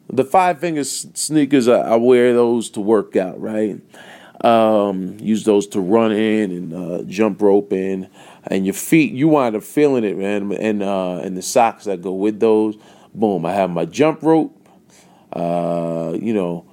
The 0.08 0.24
five 0.24 0.58
fingers 0.58 1.06
sneakers, 1.14 1.68
I, 1.68 1.80
I 1.80 1.96
wear 1.96 2.34
those 2.34 2.70
to 2.70 2.80
work 2.80 3.14
out, 3.14 3.40
right? 3.40 3.80
Um, 4.44 5.18
use 5.20 5.44
those 5.44 5.66
to 5.68 5.80
run 5.80 6.12
in 6.12 6.50
and 6.50 6.74
uh, 6.74 7.02
jump 7.04 7.40
rope 7.42 7.72
in, 7.72 8.08
and 8.44 8.64
your 8.64 8.74
feet 8.74 9.12
you 9.12 9.28
wind 9.28 9.56
up 9.56 9.62
feeling 9.62 10.04
it, 10.04 10.16
man. 10.16 10.52
And 10.52 10.82
uh, 10.82 11.16
and 11.16 11.36
the 11.36 11.42
socks 11.42 11.84
that 11.84 12.02
go 12.02 12.12
with 12.12 12.40
those, 12.40 12.76
boom. 13.14 13.44
I 13.46 13.52
have 13.52 13.70
my 13.70 13.84
jump 13.84 14.22
rope, 14.22 14.56
uh, 15.32 16.16
you 16.20 16.32
know, 16.32 16.64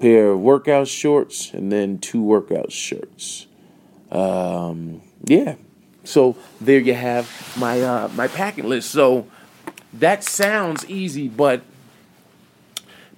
pair 0.00 0.30
of 0.30 0.40
workout 0.40 0.88
shorts, 0.88 1.52
and 1.52 1.72
then 1.72 1.98
two 1.98 2.22
workout 2.22 2.72
shirts. 2.72 3.46
Um, 4.10 5.02
yeah, 5.24 5.56
so 6.04 6.36
there 6.60 6.78
you 6.78 6.94
have 6.94 7.54
my 7.58 7.82
uh, 7.82 8.08
my 8.14 8.28
packing 8.28 8.68
list. 8.68 8.90
So 8.90 9.26
that 9.92 10.24
sounds 10.24 10.88
easy, 10.88 11.28
but 11.28 11.62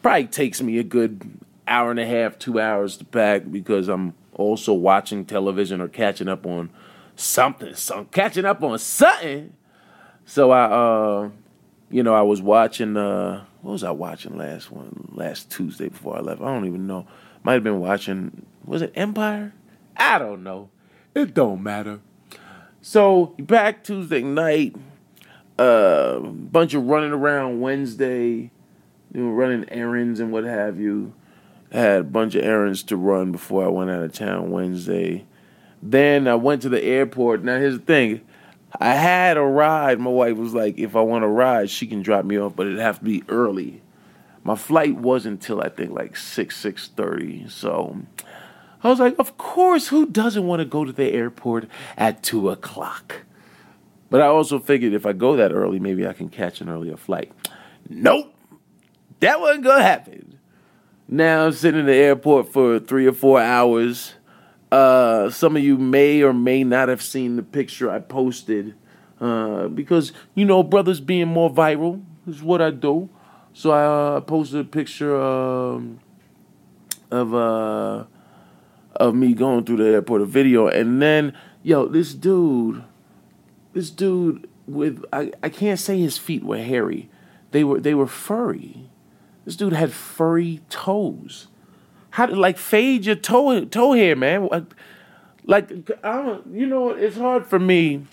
probably 0.03 0.27
takes 0.27 0.63
me 0.63 0.79
a 0.79 0.83
good 0.83 1.31
hour 1.69 1.91
and 1.91 2.01
a 2.01 2.07
half, 2.07 2.39
two 2.39 2.59
hours 2.59 2.97
to 2.97 3.05
pack 3.05 3.51
because 3.51 3.89
I'm 3.89 4.15
also 4.35 4.73
watching 4.73 5.25
television 5.25 5.81
or 5.81 5.89
catching 5.89 6.27
up 6.27 6.47
on 6.47 6.71
something. 7.21 7.75
So 7.75 7.99
I'm 7.99 8.07
catching 8.07 8.45
up 8.45 8.63
on 8.63 8.79
something. 8.79 9.53
So 10.25 10.51
I, 10.51 10.65
uh, 10.65 11.31
you 11.91 12.03
know, 12.03 12.15
I 12.15 12.23
was 12.23 12.41
watching. 12.43 12.97
Uh, 12.97 13.45
what 13.63 13.73
was 13.73 13.85
I 13.85 13.91
watching 13.91 14.39
last 14.39 14.71
one? 14.71 15.11
Last 15.13 15.51
Tuesday 15.51 15.89
before 15.89 16.17
I 16.17 16.21
left. 16.21 16.41
I 16.41 16.47
don't 16.47 16.67
even 16.67 16.87
know. 16.87 17.07
Might 17.43 17.55
have 17.55 17.65
been 17.65 17.81
watching. 17.81 18.47
Was 18.65 18.83
it 18.83 18.93
Empire? 18.95 19.53
I 19.97 20.19
don't 20.19 20.43
know. 20.43 20.71
It 21.15 21.35
don't 21.35 21.63
matter. 21.63 22.01
So 22.81 23.35
back 23.39 23.85
Tuesday 23.85 24.23
night. 24.23 24.77
A 25.59 25.63
uh, 25.63 26.19
bunch 26.21 26.73
of 26.73 26.85
running 26.85 27.13
around 27.13 27.61
Wednesday, 27.61 28.51
you 29.13 29.21
know, 29.21 29.31
running 29.31 29.69
errands 29.69 30.19
and 30.19 30.33
what 30.33 30.45
have 30.45 30.81
you. 30.81 31.13
I 31.71 31.79
had 31.79 32.01
a 32.01 32.05
bunch 32.05 32.35
of 32.35 32.43
errands 32.43 32.83
to 32.85 32.97
run 32.97 33.31
before 33.31 33.67
I 33.67 33.69
went 33.69 33.91
out 33.91 34.03
of 34.03 34.13
town 34.15 34.51
Wednesday. 34.51 35.27
Then 35.83 36.29
I 36.29 36.35
went 36.35 36.63
to 36.63 36.69
the 36.69 36.83
airport. 36.83 37.43
Now 37.43 37.59
here's 37.59 37.79
the 37.79 37.85
thing. 37.85 38.21
I 38.79 38.95
had 38.95 39.37
a 39.37 39.43
ride. 39.43 39.99
My 39.99 40.11
wife 40.11 40.37
was 40.37 40.55
like, 40.55 40.79
if 40.79 40.95
I 40.95 41.01
want 41.01 41.23
to 41.23 41.29
ride, 41.29 41.71
she 41.71 41.87
can 41.87 42.03
drop 42.03 42.25
me 42.25 42.39
off, 42.39 42.55
but 42.55 42.67
it'd 42.67 42.79
have 42.79 42.99
to 42.99 43.05
be 43.05 43.25
early. 43.29 43.83
My 44.45 44.55
flight 44.55 44.97
wasn't 44.97 45.41
until 45.41 45.61
I 45.61 45.69
think 45.69 45.91
like 45.93 46.17
six, 46.17 46.57
six 46.57 46.89
thirty. 46.89 47.49
So 47.49 47.99
I 48.83 48.89
was 48.89 49.01
like, 49.01 49.17
of 49.19 49.37
course, 49.37 49.89
who 49.89 50.07
doesn't 50.07 50.47
want 50.47 50.61
to 50.61 50.65
go 50.65 50.85
to 50.85 50.93
the 50.93 51.13
airport 51.13 51.69
at 51.97 52.23
two 52.23 52.49
o'clock? 52.49 53.23
But 54.09 54.21
I 54.21 54.27
also 54.27 54.59
figured 54.59 54.93
if 54.93 55.07
I 55.07 55.13
go 55.13 55.37
that 55.37 55.53
early, 55.53 55.79
maybe 55.79 56.07
I 56.07 56.13
can 56.13 56.29
catch 56.29 56.61
an 56.61 56.69
earlier 56.69 56.97
flight. 56.97 57.33
Nope. 57.89 58.35
That 59.21 59.41
wasn't 59.41 59.65
gonna 59.65 59.83
happen. 59.83 60.39
Now 61.07 61.47
I'm 61.47 61.53
sitting 61.53 61.81
in 61.81 61.87
the 61.87 61.95
airport 61.95 62.53
for 62.53 62.79
three 62.79 63.07
or 63.07 63.13
four 63.13 63.41
hours. 63.41 64.15
Uh, 64.71 65.31
some 65.31 65.57
of 65.57 65.63
you 65.63 65.77
may 65.77 66.23
or 66.23 66.33
may 66.33 66.63
not 66.63 66.89
have 66.89 67.03
seen 67.03 67.37
the 67.37 67.43
picture 67.43 67.91
I 67.91 67.99
posted 67.99 68.75
uh, 69.21 69.69
because 69.69 70.13
you 70.35 70.45
know 70.45 70.63
brothers 70.63 71.01
being 71.01 71.29
more 71.29 71.51
viral 71.51 72.03
is 72.27 72.43
what 72.43 72.63
I 72.63 72.71
do. 72.71 73.11
So 73.53 73.73
I 73.73 74.17
uh, 74.17 74.21
posted 74.21 74.61
a 74.61 74.65
picture 74.65 75.21
um, 75.21 76.01
of 77.11 77.35
uh, 77.35 78.05
of 78.97 79.15
me 79.15 79.35
going 79.35 79.65
through 79.65 79.79
the 79.79 79.89
airport, 79.89 80.23
a 80.23 80.27
video, 80.27 80.69
and 80.69 81.03
then 81.03 81.37
yo, 81.63 81.87
this 81.87 82.15
dude, 82.15 82.85
this 83.73 83.91
dude 83.91 84.49
with 84.67 85.05
I, 85.13 85.33
I 85.43 85.49
can't 85.49 85.81
say 85.81 85.99
his 85.99 86.17
feet 86.17 86.45
were 86.45 86.59
hairy, 86.59 87.11
they 87.51 87.65
were 87.65 87.81
they 87.81 87.95
were 87.95 88.07
furry. 88.07 88.91
This 89.45 89.57
dude 89.57 89.73
had 89.73 89.93
furry 89.93 90.61
toes. 90.69 91.49
How 92.11 92.27
to 92.27 92.35
like 92.35 92.59
fade 92.59 93.07
your 93.07 93.17
toe 93.17 93.65
toe 93.65 93.93
hair, 93.93 94.17
man? 94.17 94.49
Like 95.45 95.91
I 96.05 96.23
don't, 96.23 96.47
you 96.53 96.67
know, 96.67 96.91
it's 96.91 97.17
hard 97.17 97.47
for 97.47 97.59
me 97.59 98.07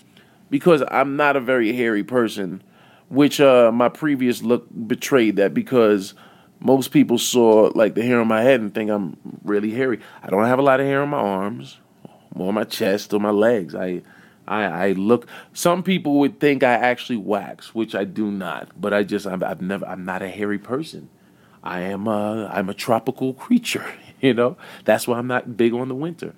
because 0.50 0.82
I'm 0.90 1.16
not 1.16 1.36
a 1.36 1.40
very 1.40 1.72
hairy 1.72 2.04
person, 2.04 2.62
which 3.08 3.40
uh 3.40 3.70
my 3.72 3.88
previous 3.88 4.42
look 4.42 4.66
betrayed 4.86 5.36
that 5.36 5.54
because 5.54 6.14
most 6.60 6.90
people 6.90 7.18
saw 7.18 7.70
like 7.74 7.94
the 7.94 8.02
hair 8.02 8.20
on 8.20 8.28
my 8.28 8.42
head 8.42 8.60
and 8.60 8.74
think 8.74 8.90
I'm 8.90 9.16
really 9.44 9.70
hairy. 9.70 10.00
I 10.22 10.30
don't 10.30 10.44
have 10.46 10.58
a 10.58 10.62
lot 10.62 10.80
of 10.80 10.86
hair 10.86 11.02
on 11.02 11.10
my 11.10 11.18
arms, 11.18 11.78
more 12.34 12.48
on 12.48 12.54
my 12.54 12.64
chest 12.64 13.12
or 13.12 13.20
my 13.20 13.30
legs. 13.30 13.74
I 13.74 14.02
I, 14.48 14.64
I 14.64 14.92
look. 14.92 15.28
Some 15.52 15.82
people 15.82 16.18
would 16.20 16.40
think 16.40 16.62
I 16.62 16.72
actually 16.72 17.18
wax, 17.18 17.74
which 17.74 17.94
I 17.94 18.04
do 18.04 18.30
not. 18.30 18.80
But 18.80 18.94
I 18.94 19.02
just 19.02 19.26
I've, 19.26 19.42
I've 19.42 19.60
never. 19.60 19.86
I'm 19.86 20.04
not 20.04 20.22
a 20.22 20.28
hairy 20.28 20.58
person. 20.58 21.10
I 21.68 21.80
am 21.80 22.06
a, 22.06 22.46
I'm 22.46 22.70
a 22.70 22.74
tropical 22.74 23.34
creature, 23.34 23.84
you 24.20 24.32
know. 24.32 24.56
That's 24.84 25.06
why 25.06 25.18
I'm 25.18 25.26
not 25.26 25.56
big 25.56 25.74
on 25.74 25.88
the 25.88 25.94
winter. 25.94 26.34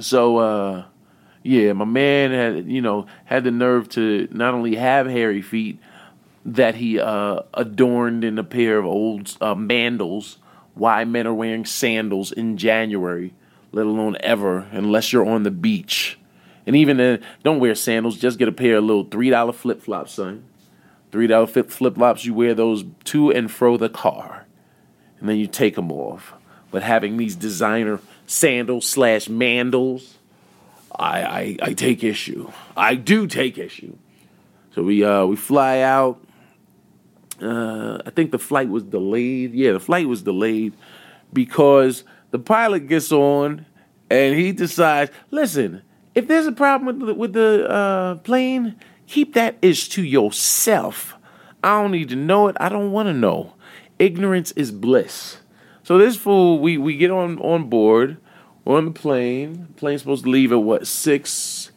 So 0.00 0.38
uh, 0.38 0.84
yeah, 1.42 1.74
my 1.74 1.84
man 1.84 2.30
had 2.30 2.66
you 2.66 2.80
know 2.80 3.06
had 3.26 3.44
the 3.44 3.50
nerve 3.50 3.88
to 3.90 4.26
not 4.30 4.54
only 4.54 4.76
have 4.76 5.06
hairy 5.06 5.42
feet 5.42 5.78
that 6.46 6.74
he 6.76 6.98
uh, 6.98 7.40
adorned 7.52 8.24
in 8.24 8.38
a 8.38 8.44
pair 8.44 8.78
of 8.78 8.86
old 8.86 9.36
uh, 9.40 9.54
mandals. 9.54 10.38
Why 10.74 11.04
men 11.04 11.26
are 11.26 11.34
wearing 11.34 11.64
sandals 11.64 12.32
in 12.32 12.56
January, 12.56 13.32
let 13.70 13.86
alone 13.86 14.16
ever, 14.20 14.66
unless 14.72 15.12
you're 15.12 15.24
on 15.24 15.44
the 15.44 15.52
beach. 15.52 16.18
And 16.66 16.74
even 16.74 16.96
then, 16.96 17.22
don't 17.44 17.60
wear 17.60 17.76
sandals. 17.76 18.18
Just 18.18 18.38
get 18.38 18.48
a 18.48 18.52
pair 18.52 18.78
of 18.78 18.84
little 18.84 19.04
three 19.04 19.30
dollar 19.30 19.52
flip 19.52 19.82
flops, 19.82 20.14
son. 20.14 20.44
Three 21.14 21.28
dollar 21.28 21.46
flip 21.46 21.70
flops. 21.70 22.24
You 22.24 22.34
wear 22.34 22.54
those 22.54 22.84
to 23.04 23.30
and 23.30 23.48
fro 23.48 23.76
the 23.76 23.88
car, 23.88 24.46
and 25.20 25.28
then 25.28 25.36
you 25.36 25.46
take 25.46 25.76
them 25.76 25.92
off. 25.92 26.34
But 26.72 26.82
having 26.82 27.18
these 27.18 27.36
designer 27.36 28.00
sandals 28.26 28.88
slash 28.88 29.28
mandals, 29.28 30.14
I, 30.90 31.22
I 31.22 31.56
I 31.62 31.72
take 31.74 32.02
issue. 32.02 32.50
I 32.76 32.96
do 32.96 33.28
take 33.28 33.58
issue. 33.58 33.96
So 34.74 34.82
we 34.82 35.04
uh 35.04 35.24
we 35.26 35.36
fly 35.36 35.82
out. 35.82 36.20
Uh, 37.40 37.98
I 38.04 38.10
think 38.10 38.32
the 38.32 38.38
flight 38.40 38.68
was 38.68 38.82
delayed. 38.82 39.54
Yeah, 39.54 39.70
the 39.70 39.78
flight 39.78 40.08
was 40.08 40.22
delayed 40.22 40.72
because 41.32 42.02
the 42.32 42.40
pilot 42.40 42.88
gets 42.88 43.12
on 43.12 43.66
and 44.10 44.34
he 44.36 44.50
decides, 44.50 45.12
listen, 45.30 45.82
if 46.16 46.26
there's 46.26 46.48
a 46.48 46.52
problem 46.52 46.98
with 46.98 47.06
the, 47.06 47.14
with 47.14 47.32
the 47.34 47.70
uh, 47.70 48.14
plane, 48.16 48.74
Keep 49.06 49.34
that 49.34 49.56
ish 49.62 49.88
to 49.90 50.02
yourself. 50.02 51.14
I 51.62 51.80
don't 51.80 51.92
need 51.92 52.08
to 52.10 52.16
know 52.16 52.48
it. 52.48 52.56
I 52.60 52.68
don't 52.68 52.92
want 52.92 53.08
to 53.08 53.12
know. 53.12 53.54
Ignorance 53.98 54.52
is 54.52 54.70
bliss. 54.70 55.38
So 55.82 55.98
this 55.98 56.16
fool, 56.16 56.58
we, 56.58 56.78
we 56.78 56.96
get 56.96 57.10
on, 57.10 57.38
on 57.38 57.68
board. 57.68 58.18
We're 58.64 58.78
on 58.78 58.86
the 58.86 58.90
plane. 58.90 59.68
The 59.68 59.74
plane's 59.74 60.02
supposed 60.02 60.24
to 60.24 60.30
leave 60.30 60.52
at 60.52 60.62
what, 60.62 60.86
six 60.86 61.70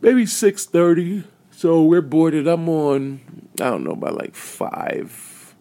maybe 0.00 0.26
six 0.26 0.66
thirty. 0.66 1.24
So 1.50 1.84
we're 1.84 2.02
boarded. 2.02 2.46
I'm 2.46 2.68
on 2.68 3.20
I 3.60 3.70
don't 3.70 3.84
know, 3.84 3.94
by 3.94 4.10
like 4.10 4.34
five 4.34 5.54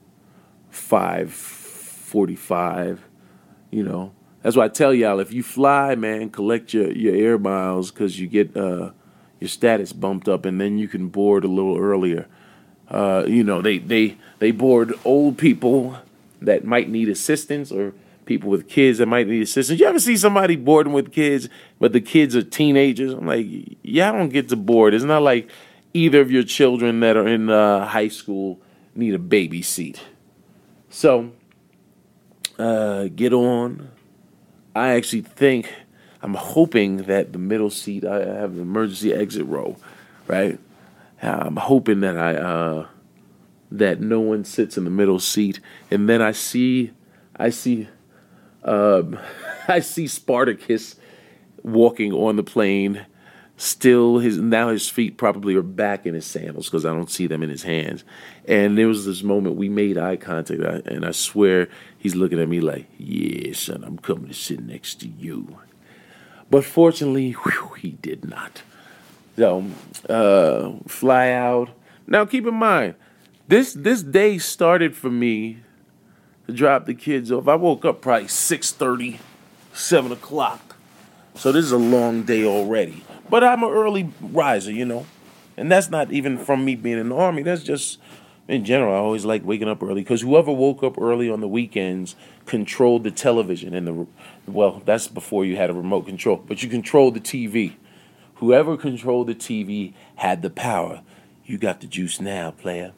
five 0.69 1.31
forty 1.31 2.35
five, 2.35 3.07
you 3.69 3.83
know. 3.83 4.13
That's 4.41 4.55
why 4.55 4.65
I 4.65 4.69
tell 4.69 4.93
y'all 4.93 5.19
if 5.19 5.31
you 5.31 5.43
fly, 5.43 5.93
man, 5.95 6.31
collect 6.31 6.73
your, 6.73 6.91
your 6.91 7.15
air 7.15 7.37
miles 7.37 7.91
because 7.91 8.19
you 8.19 8.27
get 8.27 8.57
uh 8.57 8.91
your 9.41 9.49
status 9.49 9.91
bumped 9.91 10.29
up, 10.29 10.45
and 10.45 10.61
then 10.61 10.77
you 10.77 10.87
can 10.87 11.09
board 11.09 11.43
a 11.43 11.47
little 11.47 11.77
earlier. 11.77 12.27
Uh, 12.87 13.25
you 13.27 13.43
know, 13.43 13.61
they 13.61 13.79
they 13.79 14.17
they 14.39 14.51
board 14.51 14.93
old 15.03 15.37
people 15.37 15.97
that 16.41 16.63
might 16.63 16.89
need 16.89 17.09
assistance 17.09 17.71
or 17.71 17.93
people 18.25 18.49
with 18.49 18.69
kids 18.69 18.99
that 18.99 19.07
might 19.07 19.27
need 19.27 19.41
assistance. 19.41 19.79
You 19.79 19.87
ever 19.87 19.99
see 19.99 20.15
somebody 20.15 20.55
boarding 20.55 20.93
with 20.93 21.11
kids, 21.11 21.49
but 21.79 21.91
the 21.91 21.99
kids 21.99 22.35
are 22.35 22.43
teenagers? 22.43 23.13
I'm 23.13 23.25
like, 23.25 23.47
y'all 23.81 24.13
don't 24.13 24.29
get 24.29 24.49
to 24.49 24.55
board. 24.55 24.93
It's 24.93 25.03
not 25.03 25.23
like 25.23 25.49
either 25.93 26.21
of 26.21 26.31
your 26.31 26.43
children 26.43 26.99
that 27.01 27.17
are 27.17 27.27
in 27.27 27.49
uh, 27.49 27.85
high 27.85 28.07
school 28.07 28.61
need 28.95 29.13
a 29.13 29.19
baby 29.19 29.61
seat. 29.61 30.01
So, 30.89 31.31
uh, 32.59 33.05
get 33.15 33.33
on. 33.33 33.89
I 34.75 34.89
actually 34.89 35.21
think 35.21 35.73
I'm 36.21 36.35
hoping 36.35 36.97
that 37.03 37.33
the 37.33 37.39
middle 37.39 37.69
seat, 37.69 38.05
I 38.05 38.19
have 38.19 38.53
an 38.53 38.61
emergency 38.61 39.13
exit 39.13 39.45
row, 39.45 39.77
right? 40.27 40.59
I'm 41.21 41.55
hoping 41.55 42.01
that 42.01 42.17
I 42.17 42.35
uh, 42.35 42.87
that 43.71 44.01
no 44.01 44.19
one 44.19 44.43
sits 44.43 44.77
in 44.77 44.83
the 44.83 44.89
middle 44.89 45.19
seat, 45.19 45.59
and 45.89 46.07
then 46.07 46.21
I 46.21 46.31
see, 46.31 46.91
I 47.35 47.49
see, 47.49 47.87
um, 48.63 49.17
I 49.67 49.79
see 49.79 50.07
Spartacus 50.07 50.95
walking 51.63 52.11
on 52.13 52.35
the 52.35 52.43
plane. 52.43 53.05
Still, 53.57 54.17
his 54.17 54.39
now 54.39 54.69
his 54.69 54.89
feet 54.89 55.17
probably 55.17 55.55
are 55.55 55.61
back 55.61 56.07
in 56.07 56.15
his 56.15 56.25
sandals 56.25 56.65
because 56.67 56.83
I 56.85 56.89
don't 56.89 57.11
see 57.11 57.27
them 57.27 57.43
in 57.43 57.49
his 57.49 57.61
hands. 57.61 58.03
And 58.47 58.75
there 58.75 58.87
was 58.87 59.05
this 59.05 59.21
moment 59.21 59.55
we 59.55 59.69
made 59.69 59.99
eye 59.99 60.15
contact, 60.17 60.87
and 60.87 61.05
I 61.05 61.11
swear 61.11 61.67
he's 61.97 62.15
looking 62.15 62.39
at 62.39 62.49
me 62.49 62.59
like, 62.59 62.87
"Yeah, 62.97 63.53
son, 63.53 63.83
I'm 63.83 63.99
coming 63.99 64.27
to 64.27 64.33
sit 64.33 64.61
next 64.61 64.95
to 65.01 65.07
you." 65.07 65.59
But 66.51 66.65
fortunately, 66.65 67.31
whew, 67.31 67.71
he 67.79 67.91
did 67.91 68.29
not. 68.29 68.61
So, 69.37 69.65
uh, 70.09 70.73
fly 70.85 71.31
out. 71.31 71.69
Now, 72.05 72.25
keep 72.25 72.45
in 72.45 72.55
mind, 72.55 72.95
this 73.47 73.73
this 73.73 74.03
day 74.03 74.37
started 74.37 74.95
for 74.95 75.09
me 75.09 75.59
to 76.47 76.53
drop 76.53 76.85
the 76.85 76.93
kids 76.93 77.31
off. 77.31 77.47
I 77.47 77.55
woke 77.55 77.85
up 77.85 78.01
probably 78.01 78.27
6.30, 78.27 79.19
7 79.73 80.11
o'clock. 80.11 80.75
So 81.35 81.53
this 81.53 81.63
is 81.63 81.71
a 81.71 81.77
long 81.77 82.23
day 82.23 82.45
already. 82.45 83.03
But 83.29 83.45
I'm 83.45 83.63
an 83.63 83.69
early 83.69 84.11
riser, 84.21 84.71
you 84.71 84.85
know. 84.85 85.05
And 85.55 85.71
that's 85.71 85.89
not 85.89 86.11
even 86.11 86.37
from 86.37 86.65
me 86.65 86.75
being 86.75 86.99
in 86.99 87.09
the 87.09 87.15
army. 87.15 87.43
That's 87.43 87.63
just 87.63 87.99
in 88.47 88.65
general. 88.65 88.93
I 88.93 88.97
always 88.97 89.25
like 89.25 89.45
waking 89.45 89.69
up 89.69 89.81
early 89.81 90.01
because 90.01 90.21
whoever 90.21 90.51
woke 90.51 90.83
up 90.83 90.97
early 90.99 91.29
on 91.29 91.39
the 91.39 91.47
weekends 91.47 92.15
controlled 92.45 93.03
the 93.03 93.11
television 93.11 93.73
and 93.73 93.87
the 93.87 94.07
well, 94.47 94.81
that's 94.85 95.07
before 95.07 95.45
you 95.45 95.55
had 95.55 95.69
a 95.69 95.73
remote 95.73 96.05
control, 96.05 96.37
but 96.37 96.63
you 96.63 96.69
controlled 96.69 97.15
the 97.15 97.19
TV. 97.19 97.75
Whoever 98.35 98.75
controlled 98.75 99.27
the 99.27 99.35
TV 99.35 99.93
had 100.15 100.41
the 100.41 100.49
power. 100.49 101.01
You 101.45 101.57
got 101.57 101.81
the 101.81 101.87
juice 101.87 102.19
now, 102.19 102.51
player. 102.51 102.93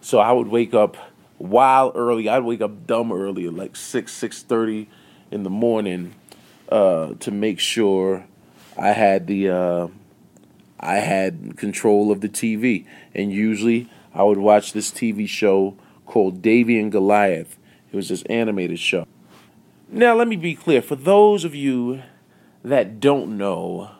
So 0.00 0.18
I 0.18 0.32
would 0.32 0.48
wake 0.48 0.74
up 0.74 0.96
wild 1.38 1.92
early. 1.96 2.28
I'd 2.28 2.44
wake 2.44 2.60
up 2.60 2.86
dumb 2.86 3.12
early, 3.12 3.48
like 3.48 3.74
six 3.76 4.12
six 4.12 4.42
thirty 4.42 4.88
in 5.30 5.42
the 5.42 5.50
morning, 5.50 6.14
uh, 6.68 7.14
to 7.20 7.30
make 7.30 7.58
sure 7.58 8.26
I 8.78 8.90
had 8.90 9.26
the 9.26 9.50
uh, 9.50 9.88
I 10.78 10.96
had 10.96 11.56
control 11.56 12.12
of 12.12 12.20
the 12.20 12.28
TV. 12.28 12.86
And 13.14 13.32
usually 13.32 13.88
I 14.14 14.22
would 14.22 14.38
watch 14.38 14.72
this 14.72 14.90
TV 14.90 15.28
show 15.28 15.76
called 16.04 16.42
Davey 16.42 16.78
and 16.78 16.92
Goliath. 16.92 17.58
It 17.92 17.96
was 17.96 18.08
this 18.08 18.22
animated 18.24 18.78
show. 18.78 19.06
Now 19.88 20.16
let 20.16 20.26
me 20.26 20.34
be 20.34 20.56
clear 20.56 20.82
for 20.82 20.96
those 20.96 21.44
of 21.44 21.54
you 21.54 22.02
that 22.64 22.98
don't 22.98 23.38
know 23.38 23.92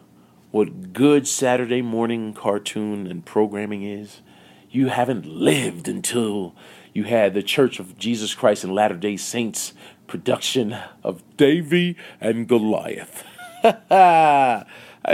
what 0.51 0.93
good 0.93 1.29
Saturday 1.29 1.81
morning 1.81 2.35
cartoon 2.35 3.07
and 3.07 3.25
programming 3.25 3.85
is, 3.85 4.21
you 4.69 4.89
haven't 4.89 5.27
lived 5.27 5.87
until 5.87 6.57
you 6.93 7.05
had 7.05 7.35
the 7.35 7.43
Church 7.43 7.79
of 7.79 7.97
Jesus 7.97 8.35
Christ 8.35 8.65
and 8.65 8.75
Latter 8.75 8.97
day 8.97 9.17
Saints 9.17 9.75
production 10.09 10.77
of 11.05 11.23
Davey 11.37 11.97
and 12.21 12.49
Goliath. 12.49 13.23
I 13.63 14.65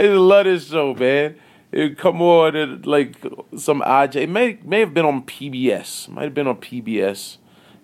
love 0.01 0.47
this 0.47 0.69
show, 0.69 0.95
man. 0.95 1.37
It 1.71 1.99
come 1.99 2.23
on 2.23 2.57
at 2.57 2.87
like 2.87 3.17
some 3.59 3.83
odd. 3.83 4.17
It 4.17 4.31
may 4.31 4.59
may 4.65 4.81
have 4.81 4.95
been 4.95 5.05
on 5.05 5.25
PBS. 5.25 6.09
Might 6.09 6.25
have 6.25 6.35
been 6.35 6.47
on 6.47 6.57
PBS 6.57 7.37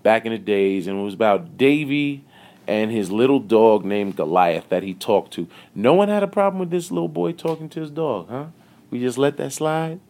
back 0.02 0.24
in 0.24 0.32
the 0.32 0.38
days, 0.38 0.86
and 0.86 0.98
it 0.98 1.02
was 1.02 1.14
about 1.14 1.58
Davey 1.58 2.24
and 2.68 2.92
his 2.92 3.10
little 3.10 3.40
dog 3.40 3.84
named 3.84 4.14
Goliath 4.14 4.68
that 4.68 4.82
he 4.82 4.92
talked 4.92 5.32
to. 5.32 5.48
No 5.74 5.94
one 5.94 6.08
had 6.08 6.22
a 6.22 6.28
problem 6.28 6.60
with 6.60 6.70
this 6.70 6.90
little 6.90 7.08
boy 7.08 7.32
talking 7.32 7.70
to 7.70 7.80
his 7.80 7.90
dog, 7.90 8.28
huh? 8.28 8.46
We 8.90 9.00
just 9.00 9.16
let 9.16 9.38
that 9.38 9.54
slide. 9.54 10.00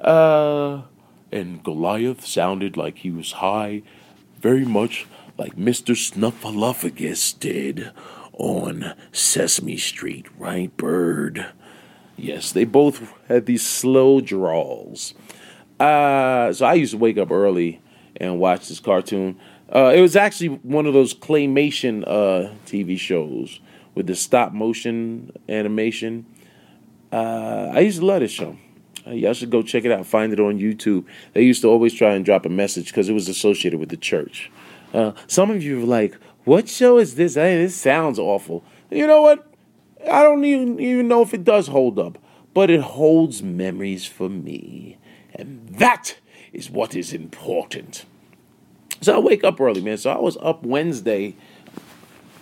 Uh, 0.00 0.82
and 1.30 1.62
Goliath 1.62 2.26
sounded 2.26 2.76
like 2.76 2.98
he 2.98 3.10
was 3.10 3.32
high, 3.32 3.82
very 4.40 4.64
much 4.64 5.06
like 5.38 5.56
Mr. 5.56 5.94
Snuffleupagus 5.94 7.38
did 7.38 7.92
on 8.32 8.94
Sesame 9.12 9.76
Street, 9.76 10.26
right, 10.36 10.76
Bird? 10.76 11.46
Yes, 12.16 12.50
they 12.50 12.64
both 12.64 13.12
had 13.28 13.46
these 13.46 13.64
slow 13.64 14.20
drawls. 14.20 15.14
Uh, 15.78 16.52
so 16.52 16.66
I 16.66 16.74
used 16.74 16.92
to 16.92 16.98
wake 16.98 17.18
up 17.18 17.30
early 17.30 17.80
and 18.16 18.38
watch 18.38 18.68
this 18.68 18.80
cartoon. 18.80 19.38
Uh, 19.72 19.92
it 19.94 20.00
was 20.00 20.14
actually 20.14 20.48
one 20.48 20.86
of 20.86 20.92
those 20.92 21.14
claymation 21.14 22.04
uh, 22.06 22.52
TV 22.66 22.98
shows 22.98 23.60
with 23.94 24.06
the 24.06 24.14
stop 24.14 24.52
motion 24.52 25.32
animation. 25.48 26.26
Uh, 27.12 27.70
I 27.72 27.80
used 27.80 28.00
to 28.00 28.06
love 28.06 28.20
this 28.20 28.30
show. 28.30 28.56
Uh, 29.06 29.12
y'all 29.12 29.34
should 29.34 29.50
go 29.50 29.62
check 29.62 29.84
it 29.84 29.92
out. 29.92 30.06
Find 30.06 30.32
it 30.32 30.40
on 30.40 30.58
YouTube. 30.58 31.04
They 31.32 31.42
used 31.42 31.62
to 31.62 31.68
always 31.68 31.94
try 31.94 32.14
and 32.14 32.24
drop 32.24 32.46
a 32.46 32.48
message 32.48 32.86
because 32.86 33.08
it 33.08 33.12
was 33.12 33.28
associated 33.28 33.78
with 33.78 33.90
the 33.90 33.96
church. 33.96 34.50
Uh, 34.92 35.12
some 35.26 35.50
of 35.50 35.62
you 35.62 35.82
are 35.82 35.86
like, 35.86 36.16
"What 36.44 36.68
show 36.68 36.98
is 36.98 37.14
this? 37.16 37.34
Hey, 37.34 37.56
this 37.56 37.74
sounds 37.74 38.18
awful." 38.18 38.64
You 38.90 39.06
know 39.06 39.22
what? 39.22 39.46
I 40.10 40.22
don't 40.22 40.44
even 40.44 40.80
even 40.80 41.08
know 41.08 41.22
if 41.22 41.34
it 41.34 41.44
does 41.44 41.68
hold 41.68 41.98
up, 41.98 42.18
but 42.52 42.70
it 42.70 42.80
holds 42.80 43.42
memories 43.42 44.06
for 44.06 44.28
me, 44.28 44.98
and 45.34 45.68
that 45.68 46.18
is 46.52 46.70
what 46.70 46.94
is 46.94 47.12
important. 47.12 48.04
So 49.04 49.16
I 49.16 49.18
wake 49.18 49.44
up 49.44 49.60
early, 49.60 49.80
man. 49.80 49.96
So 49.98 50.10
I 50.10 50.18
was 50.18 50.36
up 50.38 50.64
Wednesday 50.64 51.36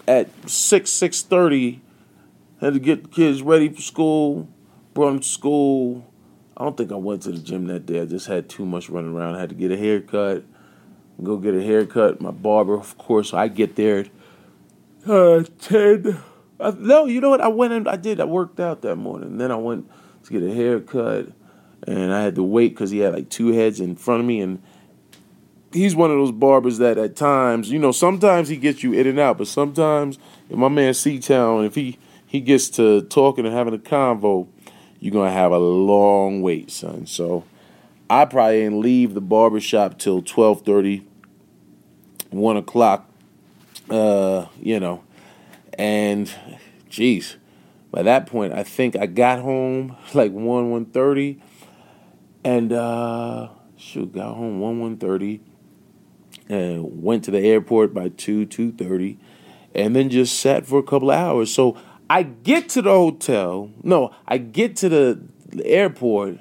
at 0.09 0.29
six 0.48 0.90
six 0.90 1.22
thirty. 1.22 1.81
Had 2.61 2.75
to 2.75 2.81
get 2.81 3.03
the 3.03 3.09
kids 3.09 3.42
ready 3.42 3.68
for 3.68 3.81
school. 3.81 4.48
Brought 4.94 5.11
them 5.11 5.20
to 5.20 5.29
school 5.29 6.12
I 6.57 6.64
don't 6.64 6.77
think 6.77 6.92
I 6.92 6.96
went 6.96 7.22
to 7.22 7.33
the 7.33 7.38
gym 7.38 7.66
that 7.66 7.87
day. 7.87 8.01
I 8.01 8.05
just 8.05 8.27
had 8.27 8.48
too 8.48 8.66
much 8.66 8.88
running 8.88 9.14
around. 9.14 9.37
I 9.37 9.40
had 9.40 9.48
to 9.48 9.55
get 9.55 9.72
a 9.72 9.77
haircut, 9.77 10.44
go 11.22 11.37
get 11.37 11.55
a 11.55 11.62
haircut. 11.62 12.20
My 12.20 12.31
barber, 12.31 12.75
of 12.75 12.96
course, 12.98 13.33
I 13.33 13.48
get 13.48 13.77
there 13.77 14.07
uh, 15.09 15.44
10. 15.61 16.18
I, 16.61 16.70
no, 16.79 17.07
you 17.07 17.20
know 17.20 17.31
what? 17.31 17.40
I 17.40 17.48
went 17.48 17.72
and 17.72 17.88
I 17.88 17.96
did. 17.96 18.20
I 18.20 18.25
worked 18.25 18.61
out 18.61 18.83
that 18.83 18.96
morning. 18.96 19.38
Then 19.38 19.51
I 19.51 19.57
went 19.57 19.90
to 20.25 20.33
get 20.33 20.42
a 20.42 20.55
haircut, 20.55 21.33
and 21.87 22.12
I 22.12 22.22
had 22.22 22.35
to 22.37 22.42
wait 22.42 22.68
because 22.68 22.90
he 22.90 22.98
had 22.98 23.14
like 23.14 23.29
two 23.29 23.48
heads 23.48 23.81
in 23.81 23.96
front 23.96 24.20
of 24.20 24.27
me. 24.27 24.40
And 24.40 24.62
he's 25.72 25.94
one 25.94 26.11
of 26.11 26.16
those 26.16 26.32
barbers 26.32 26.78
that 26.78 26.98
at 26.98 27.16
times, 27.16 27.70
you 27.70 27.78
know, 27.78 27.92
sometimes 27.92 28.48
he 28.48 28.56
gets 28.56 28.82
you 28.82 28.92
in 28.92 29.06
and 29.06 29.18
out, 29.18 29.38
but 29.38 29.46
sometimes, 29.46 30.18
my 30.50 30.68
man 30.68 30.94
C 30.94 31.18
Town, 31.18 31.64
if 31.64 31.74
he, 31.74 31.98
he 32.26 32.40
gets 32.40 32.68
to 32.70 33.02
talking 33.02 33.46
and 33.46 33.54
having 33.54 33.74
a 33.74 33.78
convo, 33.78 34.48
you're 35.00 35.12
gonna 35.12 35.32
have 35.32 35.52
a 35.52 35.58
long 35.58 36.42
wait, 36.42 36.70
son. 36.70 37.06
So 37.06 37.44
I 38.08 38.24
probably 38.24 38.61
didn't 38.61 38.80
leave 38.80 39.14
the 39.14 39.20
barbershop 39.20 39.98
till 39.98 40.22
12:30, 40.22 41.04
1 42.30 42.56
o'clock. 42.56 43.08
Uh, 43.90 44.46
you 44.61 44.78
know, 44.78 45.02
and 45.78 46.32
jeez, 46.88 47.37
by 47.90 48.02
that 48.02 48.26
point 48.26 48.52
I 48.52 48.62
think 48.62 48.96
I 48.96 49.06
got 49.06 49.40
home 49.40 49.96
like 50.14 50.32
1, 50.32 50.87
1.30 50.87 51.40
and 52.44 52.72
uh 52.72 53.48
shoot, 53.76 54.12
got 54.12 54.35
home 54.35 54.61
1, 54.61 54.98
1.30 54.98 55.40
and 56.52 57.02
went 57.02 57.24
to 57.24 57.30
the 57.30 57.40
airport 57.40 57.94
by 57.94 58.08
2, 58.10 58.46
2.30 58.46 59.16
and 59.74 59.96
then 59.96 60.10
just 60.10 60.38
sat 60.38 60.66
for 60.66 60.78
a 60.78 60.82
couple 60.82 61.10
of 61.10 61.18
hours. 61.18 61.52
So 61.52 61.76
I 62.08 62.22
get 62.22 62.68
to 62.70 62.82
the 62.82 62.90
hotel. 62.90 63.70
No, 63.82 64.14
I 64.26 64.38
get 64.38 64.76
to 64.76 64.88
the, 64.88 65.22
airport, 65.66 66.38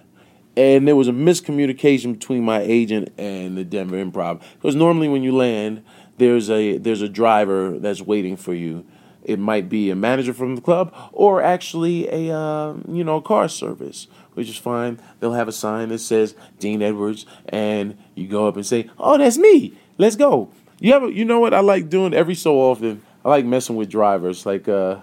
and 0.55 0.87
there 0.87 0.95
was 0.95 1.09
a 1.09 1.11
miscommunication 1.11 2.13
between 2.13 2.45
my 2.45 2.61
agent 2.61 3.11
and 3.17 3.57
the 3.57 3.65
Denver 3.65 3.97
Improv. 3.97 4.41
Because 4.53 4.73
normally 4.73 5.09
when 5.09 5.21
you 5.21 5.35
land, 5.35 5.83
there's 6.17 6.49
a 6.49 6.77
there's 6.77 7.01
a 7.01 7.09
driver 7.09 7.77
that's 7.77 8.01
waiting 8.01 8.37
for 8.37 8.53
you. 8.53 8.85
It 9.23 9.37
might 9.37 9.67
be 9.67 9.89
a 9.89 9.97
manager 9.97 10.33
from 10.33 10.55
the 10.55 10.61
club 10.61 10.95
or 11.11 11.41
actually 11.43 12.07
a 12.07 12.33
uh, 12.33 12.75
you 12.87 13.03
know 13.03 13.19
car 13.19 13.49
service, 13.49 14.07
which 14.33 14.47
is 14.47 14.55
fine. 14.55 14.97
They'll 15.19 15.33
have 15.33 15.49
a 15.49 15.51
sign 15.53 15.89
that 15.89 15.99
says 15.99 16.33
Dean 16.57 16.81
Edwards, 16.81 17.25
and 17.49 17.97
you 18.15 18.29
go 18.29 18.47
up 18.47 18.55
and 18.55 18.65
say, 18.65 18.89
"Oh, 18.97 19.17
that's 19.17 19.37
me. 19.37 19.77
Let's 19.97 20.15
go." 20.15 20.49
You 20.79 20.93
ever 20.93 21.09
you 21.09 21.25
know 21.25 21.39
what 21.39 21.53
I 21.53 21.59
like 21.59 21.89
doing 21.89 22.13
every 22.13 22.35
so 22.35 22.57
often? 22.59 23.01
I 23.23 23.29
like 23.29 23.45
messing 23.45 23.75
with 23.75 23.89
drivers. 23.89 24.45
Like 24.45 24.67
uh, 24.67 25.01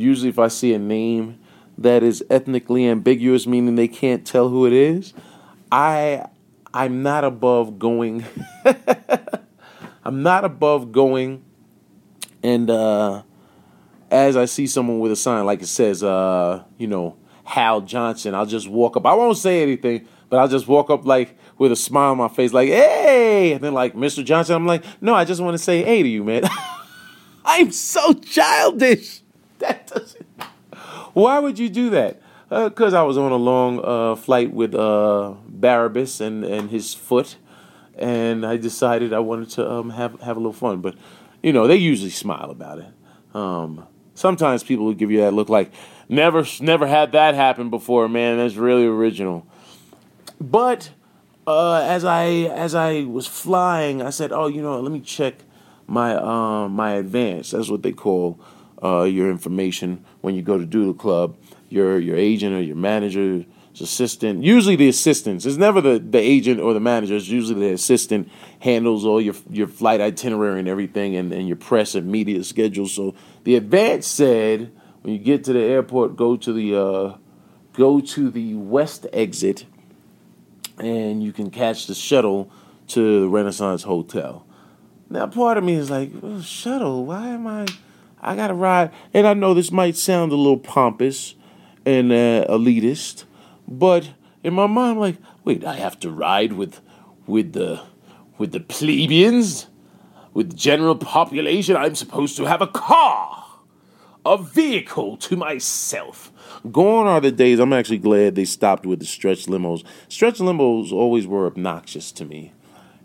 Usually, 0.00 0.30
if 0.30 0.38
I 0.38 0.48
see 0.48 0.72
a 0.72 0.78
name 0.78 1.38
that 1.76 2.02
is 2.02 2.24
ethnically 2.30 2.86
ambiguous, 2.88 3.46
meaning 3.46 3.76
they 3.76 3.88
can't 3.88 4.26
tell 4.26 4.48
who 4.48 4.66
it 4.66 4.72
is, 4.72 5.12
I 5.70 6.26
I'm 6.72 7.02
not 7.02 7.24
above 7.24 7.78
going. 7.78 8.24
I'm 10.04 10.22
not 10.22 10.46
above 10.46 10.90
going, 10.90 11.44
and 12.42 12.70
uh, 12.70 13.22
as 14.10 14.38
I 14.38 14.46
see 14.46 14.66
someone 14.66 15.00
with 15.00 15.12
a 15.12 15.16
sign 15.16 15.44
like 15.44 15.60
it 15.60 15.66
says, 15.66 16.02
uh, 16.02 16.64
you 16.78 16.86
know, 16.86 17.16
Hal 17.44 17.82
Johnson, 17.82 18.34
I'll 18.34 18.46
just 18.46 18.68
walk 18.68 18.96
up. 18.96 19.04
I 19.04 19.12
won't 19.12 19.36
say 19.36 19.62
anything, 19.62 20.08
but 20.30 20.38
I'll 20.38 20.48
just 20.48 20.66
walk 20.66 20.88
up 20.88 21.04
like 21.04 21.36
with 21.60 21.70
a 21.70 21.76
smile 21.76 22.12
on 22.12 22.16
my 22.16 22.28
face, 22.28 22.54
like, 22.54 22.70
"Hey!" 22.70 23.52
And 23.52 23.62
then 23.62 23.74
like, 23.74 23.94
"Mr. 23.94 24.24
Johnson," 24.24 24.56
I'm 24.56 24.66
like, 24.66 24.82
"No, 25.02 25.14
I 25.14 25.26
just 25.26 25.42
want 25.42 25.54
to 25.54 25.62
say 25.62 25.84
hey 25.84 26.02
to 26.02 26.08
you, 26.08 26.24
man." 26.24 26.44
I'm 27.44 27.70
so 27.70 28.14
childish. 28.14 29.20
that 29.58 29.86
doesn't. 29.86 30.26
Why 31.12 31.38
would 31.38 31.58
you 31.58 31.68
do 31.68 31.90
that? 31.90 32.22
Because 32.48 32.94
uh, 32.94 33.00
I 33.00 33.02
was 33.02 33.18
on 33.18 33.30
a 33.30 33.36
long 33.36 33.78
uh, 33.84 34.16
flight 34.16 34.54
with 34.54 34.74
uh, 34.74 35.34
Barabbas 35.46 36.22
and, 36.22 36.44
and 36.44 36.70
his 36.70 36.94
foot, 36.94 37.36
and 37.94 38.46
I 38.46 38.56
decided 38.56 39.12
I 39.12 39.18
wanted 39.18 39.50
to 39.50 39.70
um, 39.70 39.90
have 39.90 40.18
have 40.22 40.38
a 40.38 40.40
little 40.40 40.54
fun. 40.54 40.80
But 40.80 40.94
you 41.42 41.52
know, 41.52 41.66
they 41.66 41.76
usually 41.76 42.10
smile 42.10 42.50
about 42.50 42.78
it. 42.78 43.36
Um, 43.36 43.86
sometimes 44.14 44.64
people 44.64 44.86
will 44.86 44.94
give 44.94 45.10
you 45.10 45.20
that 45.20 45.34
look 45.34 45.50
like 45.50 45.70
never 46.08 46.46
never 46.60 46.86
had 46.86 47.12
that 47.12 47.34
happen 47.34 47.68
before, 47.68 48.08
man. 48.08 48.38
That's 48.38 48.54
really 48.54 48.86
original. 48.86 49.46
But 50.40 50.92
uh, 51.58 51.82
as 51.82 52.04
I 52.04 52.26
as 52.26 52.74
I 52.74 53.02
was 53.02 53.26
flying, 53.26 54.02
I 54.02 54.10
said, 54.10 54.32
"Oh, 54.32 54.46
you 54.46 54.62
know, 54.62 54.80
let 54.80 54.92
me 54.92 55.00
check 55.00 55.34
my 55.86 56.14
um, 56.14 56.72
my 56.72 56.92
advance. 56.92 57.50
That's 57.50 57.68
what 57.68 57.82
they 57.82 57.92
call 57.92 58.40
uh, 58.82 59.02
your 59.02 59.30
information 59.30 60.04
when 60.20 60.34
you 60.34 60.42
go 60.42 60.58
to 60.58 60.66
do 60.66 60.86
the 60.86 60.94
club. 60.94 61.36
Your 61.68 61.98
your 61.98 62.16
agent 62.16 62.54
or 62.54 62.62
your 62.62 62.76
manager's 62.76 63.44
assistant, 63.80 64.42
usually 64.42 64.76
the 64.76 64.88
assistants. 64.88 65.46
It's 65.46 65.56
never 65.56 65.80
the, 65.80 65.98
the 65.98 66.18
agent 66.18 66.60
or 66.60 66.74
the 66.74 66.80
manager. 66.80 67.16
It's 67.16 67.28
usually 67.28 67.68
the 67.68 67.74
assistant 67.74 68.28
handles 68.58 69.04
all 69.04 69.20
your 69.20 69.34
your 69.48 69.68
flight 69.68 70.00
itinerary 70.00 70.58
and 70.58 70.68
everything, 70.68 71.16
and, 71.16 71.32
and 71.32 71.46
your 71.46 71.56
press 71.56 71.94
and 71.94 72.10
media 72.10 72.42
schedule. 72.44 72.86
So 72.86 73.14
the 73.44 73.56
advance 73.56 74.06
said 74.06 74.72
when 75.02 75.14
you 75.14 75.20
get 75.20 75.44
to 75.44 75.52
the 75.52 75.60
airport, 75.60 76.16
go 76.16 76.36
to 76.36 76.52
the 76.52 76.76
uh, 76.76 77.16
go 77.72 78.00
to 78.00 78.30
the 78.30 78.54
west 78.54 79.06
exit, 79.12 79.64
and 80.80 81.22
you 81.22 81.32
can 81.32 81.50
catch 81.50 81.86
the 81.86 81.94
shuttle 81.94 82.50
to 82.88 83.22
the 83.22 83.28
Renaissance 83.28 83.82
Hotel. 83.82 84.44
Now, 85.08 85.26
part 85.26 85.58
of 85.58 85.64
me 85.64 85.74
is 85.74 85.90
like, 85.90 86.10
oh, 86.22 86.40
shuttle, 86.40 87.04
why 87.04 87.28
am 87.28 87.46
I? 87.46 87.66
I 88.20 88.36
gotta 88.36 88.54
ride. 88.54 88.90
And 89.12 89.26
I 89.26 89.34
know 89.34 89.54
this 89.54 89.72
might 89.72 89.96
sound 89.96 90.32
a 90.32 90.36
little 90.36 90.58
pompous 90.58 91.34
and 91.84 92.12
uh, 92.12 92.46
elitist, 92.48 93.24
but 93.66 94.10
in 94.42 94.54
my 94.54 94.66
mind, 94.66 94.92
I'm 94.92 94.98
like, 94.98 95.16
wait, 95.44 95.64
I 95.64 95.76
have 95.76 95.98
to 96.00 96.10
ride 96.10 96.52
with, 96.52 96.80
with 97.26 97.52
the, 97.52 97.82
with 98.38 98.52
the 98.52 98.60
plebeians, 98.60 99.66
with 100.32 100.50
the 100.50 100.56
general 100.56 100.96
population. 100.96 101.76
I'm 101.76 101.94
supposed 101.94 102.36
to 102.36 102.44
have 102.44 102.62
a 102.62 102.66
car, 102.66 103.46
a 104.24 104.38
vehicle 104.38 105.16
to 105.18 105.36
myself. 105.36 106.29
Gone 106.70 107.06
are 107.06 107.20
the 107.20 107.32
days. 107.32 107.58
I'm 107.58 107.72
actually 107.72 107.98
glad 107.98 108.34
they 108.34 108.44
stopped 108.44 108.86
with 108.86 109.00
the 109.00 109.06
stretch 109.06 109.46
limos. 109.46 109.84
Stretch 110.08 110.38
limos 110.38 110.92
always 110.92 111.26
were 111.26 111.46
obnoxious 111.46 112.12
to 112.12 112.24
me, 112.24 112.52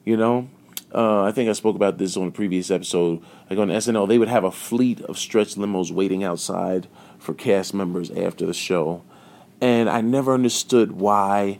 you 0.03 0.17
know. 0.17 0.49
Uh, 0.93 1.23
I 1.23 1.31
think 1.31 1.49
I 1.49 1.53
spoke 1.53 1.75
about 1.75 1.97
this 1.97 2.15
on 2.15 2.27
a 2.27 2.31
previous 2.31 2.71
episode. 2.71 3.21
Like 3.49 3.59
on 3.59 3.67
SNL, 3.67 4.07
they 4.07 4.17
would 4.17 4.29
have 4.29 4.43
a 4.43 4.51
fleet 4.51 5.01
of 5.01 5.17
stretch 5.17 5.55
limos 5.55 5.91
waiting 5.91 6.23
outside 6.23 6.87
for 7.17 7.33
cast 7.33 7.73
members 7.73 8.09
after 8.11 8.45
the 8.45 8.53
show. 8.53 9.03
And 9.59 9.89
I 9.89 10.01
never 10.01 10.33
understood 10.33 10.93
why 10.93 11.59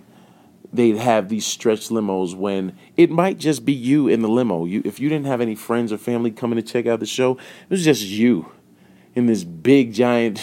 they'd 0.72 0.98
have 0.98 1.30
these 1.30 1.46
stretch 1.46 1.90
limos 1.90 2.36
when 2.36 2.78
it 2.98 3.10
might 3.10 3.38
just 3.38 3.66
be 3.66 3.74
you 3.74 4.08
in 4.08 4.22
the 4.22 4.30
limo. 4.30 4.66
You, 4.66 4.82
if 4.86 5.00
you 5.00 5.10
didn't 5.10 5.28
have 5.28 5.42
any 5.42 5.56
friends 5.56 5.92
or 5.92 5.98
family 5.98 6.32
coming 6.32 6.58
to 6.58 6.62
check 6.62 6.86
out 6.86 7.00
the 7.00 7.06
show, 7.06 7.34
it 7.34 7.70
was 7.70 7.84
just 7.84 8.04
you 8.04 8.52
in 9.16 9.26
this 9.26 9.44
big 9.44 9.94
giant 9.94 10.40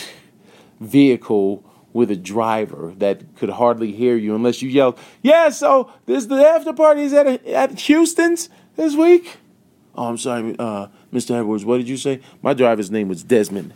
vehicle 0.82 1.64
with 1.92 2.10
a 2.10 2.16
driver 2.16 2.94
that 2.98 3.36
could 3.36 3.50
hardly 3.50 3.92
hear 3.92 4.16
you 4.16 4.34
unless 4.34 4.62
you 4.62 4.68
yelled, 4.68 4.98
"Yeah, 5.20 5.50
so 5.50 5.90
this 6.06 6.26
the 6.26 6.46
after 6.46 6.72
party 6.72 7.02
is 7.02 7.12
at 7.12 7.46
at 7.46 7.78
Houston's." 7.80 8.48
this 8.76 8.94
week. 8.94 9.38
Oh, 9.94 10.06
I'm 10.06 10.18
sorry, 10.18 10.56
uh, 10.58 10.88
Mr. 11.12 11.38
Edwards. 11.38 11.64
What 11.64 11.78
did 11.78 11.88
you 11.88 11.96
say? 11.96 12.20
My 12.40 12.54
driver's 12.54 12.90
name 12.90 13.08
was 13.08 13.22
Desmond. 13.22 13.74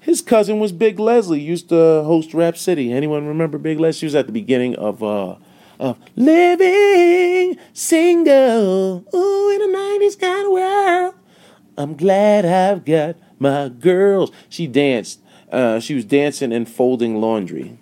His 0.00 0.20
cousin 0.20 0.58
was 0.58 0.72
Big 0.72 0.98
Leslie. 0.98 1.40
Used 1.40 1.68
to 1.68 2.02
host 2.04 2.34
Rap 2.34 2.56
City. 2.56 2.92
Anyone 2.92 3.26
remember 3.26 3.58
Big 3.58 3.78
Leslie? 3.78 3.98
She 4.00 4.06
was 4.06 4.14
at 4.14 4.26
the 4.26 4.32
beginning 4.32 4.74
of 4.76 5.02
uh, 5.02 5.36
of 5.78 5.98
Living 6.16 7.58
Single. 7.72 9.04
Ooh, 9.14 9.50
in 9.54 9.62
a 9.62 9.78
'90s 9.78 10.18
kind 10.18 10.46
of 10.46 10.52
world. 10.52 11.14
I'm 11.76 11.96
glad 11.96 12.44
I've 12.44 12.84
got 12.84 13.16
my 13.38 13.68
girls. 13.68 14.30
She 14.48 14.66
danced. 14.66 15.20
Uh, 15.52 15.78
she 15.78 15.94
was 15.94 16.06
dancing 16.06 16.52
and 16.52 16.68
folding 16.68 17.20
laundry, 17.20 17.78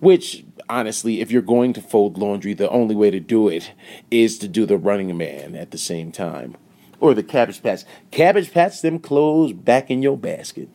which 0.00 0.44
honestly, 0.68 1.20
if 1.20 1.30
you're 1.30 1.42
going 1.42 1.72
to 1.72 1.80
fold 1.80 2.18
laundry, 2.18 2.52
the 2.54 2.68
only 2.70 2.94
way 2.94 3.10
to 3.10 3.20
do 3.20 3.48
it 3.48 3.72
is 4.10 4.36
to 4.38 4.48
do 4.48 4.66
the 4.66 4.76
running 4.76 5.16
man 5.16 5.54
at 5.54 5.70
the 5.70 5.78
same 5.78 6.10
time. 6.10 6.56
Or 7.00 7.14
the 7.14 7.22
cabbage 7.22 7.62
patch. 7.62 7.84
Cabbage 8.10 8.52
patch 8.52 8.80
them 8.82 8.98
clothes 8.98 9.52
back 9.52 9.90
in 9.90 10.02
your 10.02 10.16
basket. 10.16 10.68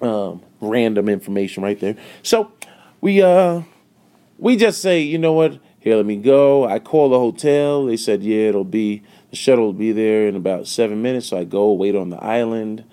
Um, 0.00 0.42
random 0.60 1.08
information 1.08 1.62
right 1.62 1.78
there. 1.80 1.96
So 2.22 2.52
we 3.00 3.22
uh 3.22 3.62
we 4.38 4.56
just 4.56 4.80
say, 4.80 5.00
you 5.00 5.18
know 5.18 5.32
what, 5.32 5.58
here 5.80 5.96
let 5.96 6.06
me 6.06 6.16
go. 6.16 6.64
I 6.64 6.78
call 6.78 7.10
the 7.10 7.18
hotel. 7.18 7.86
They 7.86 7.96
said, 7.96 8.22
yeah, 8.22 8.48
it'll 8.48 8.64
be 8.64 9.02
the 9.30 9.36
shuttle 9.36 9.66
will 9.66 9.72
be 9.72 9.92
there 9.92 10.28
in 10.28 10.36
about 10.36 10.66
seven 10.66 11.02
minutes. 11.02 11.28
So 11.28 11.38
I 11.38 11.44
go 11.44 11.72
wait 11.72 11.96
on 11.96 12.10
the 12.10 12.22
island 12.22 12.84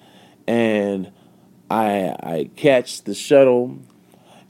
and 0.48 1.12
I 1.70 2.16
I 2.22 2.50
catch 2.56 3.04
the 3.04 3.14
shuttle 3.14 3.80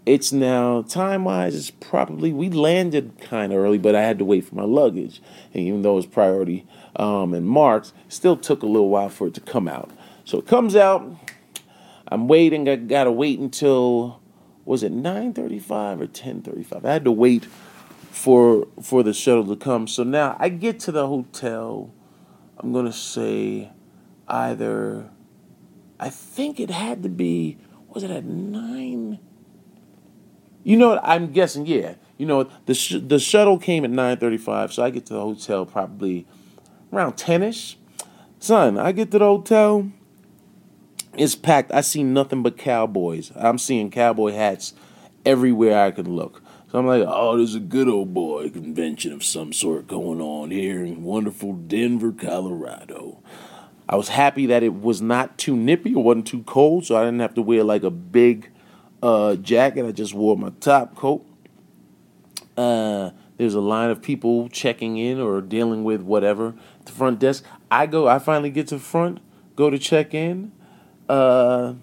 it's 0.07 0.31
now 0.31 0.83
time 0.83 1.25
wise. 1.25 1.53
It's 1.53 1.69
probably 1.69 2.31
we 2.31 2.49
landed 2.49 3.19
kind 3.19 3.51
of 3.51 3.59
early, 3.59 3.77
but 3.77 3.93
I 3.93 4.03
had 4.03 4.17
to 4.19 4.25
wait 4.25 4.45
for 4.45 4.55
my 4.55 4.63
luggage, 4.63 5.21
and 5.53 5.63
even 5.63 5.81
though 5.81 5.93
it 5.93 5.95
was 5.97 6.05
priority 6.05 6.65
um, 6.95 7.33
and 7.33 7.45
marks, 7.45 7.91
still 8.07 8.37
took 8.37 8.63
a 8.63 8.67
little 8.67 8.87
while 8.87 9.09
for 9.09 9.27
it 9.27 9.33
to 9.33 9.41
come 9.41 9.67
out. 9.67 9.91
So 10.23 10.37
it 10.37 10.47
comes 10.47 10.77
out. 10.77 11.05
I'm 12.07 12.29
waiting. 12.29 12.69
I 12.69 12.77
gotta 12.77 13.11
wait 13.11 13.37
until 13.37 14.21
was 14.63 14.81
it 14.81 14.93
9:35 14.93 15.99
or 15.99 16.07
10:35? 16.07 16.85
I 16.85 16.93
had 16.93 17.03
to 17.03 17.11
wait 17.11 17.45
for 18.09 18.65
for 18.81 19.03
the 19.03 19.13
shuttle 19.13 19.45
to 19.47 19.57
come. 19.57 19.87
So 19.87 20.03
now 20.03 20.37
I 20.39 20.47
get 20.47 20.79
to 20.81 20.93
the 20.93 21.07
hotel. 21.07 21.91
I'm 22.57 22.71
gonna 22.71 22.93
say 22.93 23.71
either. 24.29 25.09
I 25.99 26.09
think 26.09 26.59
it 26.59 26.69
had 26.69 27.03
to 27.03 27.09
be. 27.09 27.57
Was 27.89 28.03
it 28.03 28.11
at 28.11 28.25
nine? 28.25 29.19
You 30.63 30.77
know? 30.77 30.99
I'm 31.01 31.31
guessing, 31.31 31.65
yeah. 31.65 31.95
You 32.17 32.25
know, 32.25 32.49
the 32.65 32.73
sh- 32.73 32.95
the 33.01 33.19
shuttle 33.19 33.59
came 33.59 33.85
at 33.85 33.91
9:35, 33.91 34.73
so 34.73 34.83
I 34.83 34.89
get 34.89 35.05
to 35.07 35.13
the 35.13 35.21
hotel 35.21 35.65
probably 35.65 36.25
around 36.91 37.13
10ish. 37.13 37.75
Son, 38.39 38.77
I 38.77 38.91
get 38.91 39.11
to 39.11 39.19
the 39.19 39.25
hotel. 39.25 39.91
It's 41.15 41.35
packed. 41.35 41.71
I 41.71 41.81
see 41.81 42.03
nothing 42.03 42.43
but 42.43 42.57
cowboys. 42.57 43.31
I'm 43.35 43.57
seeing 43.57 43.89
cowboy 43.89 44.33
hats 44.33 44.73
everywhere 45.25 45.79
I 45.79 45.91
can 45.91 46.15
look. 46.15 46.41
So 46.71 46.79
I'm 46.79 46.85
like, 46.85 47.03
oh, 47.07 47.37
there's 47.37 47.55
a 47.55 47.59
good 47.59 47.87
old 47.87 48.13
boy 48.13 48.49
convention 48.49 49.13
of 49.13 49.23
some 49.23 49.53
sort 49.53 49.87
going 49.87 50.21
on 50.21 50.51
here 50.51 50.83
in 50.83 51.01
wonderful 51.01 51.53
Denver, 51.53 52.11
Colorado. 52.11 53.23
I 53.89 53.95
was 53.95 54.09
happy 54.09 54.45
that 54.47 54.63
it 54.63 54.81
was 54.81 55.01
not 55.01 55.37
too 55.37 55.55
nippy, 55.55 55.91
it 55.91 55.97
wasn't 55.97 56.27
too 56.27 56.43
cold, 56.43 56.85
so 56.85 56.97
I 56.97 57.05
didn't 57.05 57.21
have 57.21 57.33
to 57.35 57.41
wear 57.41 57.63
like 57.63 57.83
a 57.83 57.89
big 57.89 58.51
uh, 59.01 59.35
jacket. 59.35 59.85
I 59.85 59.91
just 59.91 60.13
wore 60.13 60.37
my 60.37 60.51
top 60.59 60.95
coat. 60.95 61.25
Uh, 62.57 63.11
there's 63.37 63.53
a 63.53 63.61
line 63.61 63.89
of 63.89 64.01
people 64.01 64.49
checking 64.49 64.97
in 64.97 65.19
or 65.19 65.41
dealing 65.41 65.83
with 65.83 66.01
whatever 66.01 66.55
at 66.79 66.85
the 66.85 66.91
front 66.91 67.19
desk. 67.19 67.45
I 67.69 67.85
go. 67.85 68.07
I 68.07 68.19
finally 68.19 68.49
get 68.49 68.67
to 68.69 68.75
the 68.75 68.81
front, 68.81 69.19
go 69.55 69.69
to 69.69 69.77
check 69.77 70.13
in. 70.13 70.51
Uh, 71.07 71.75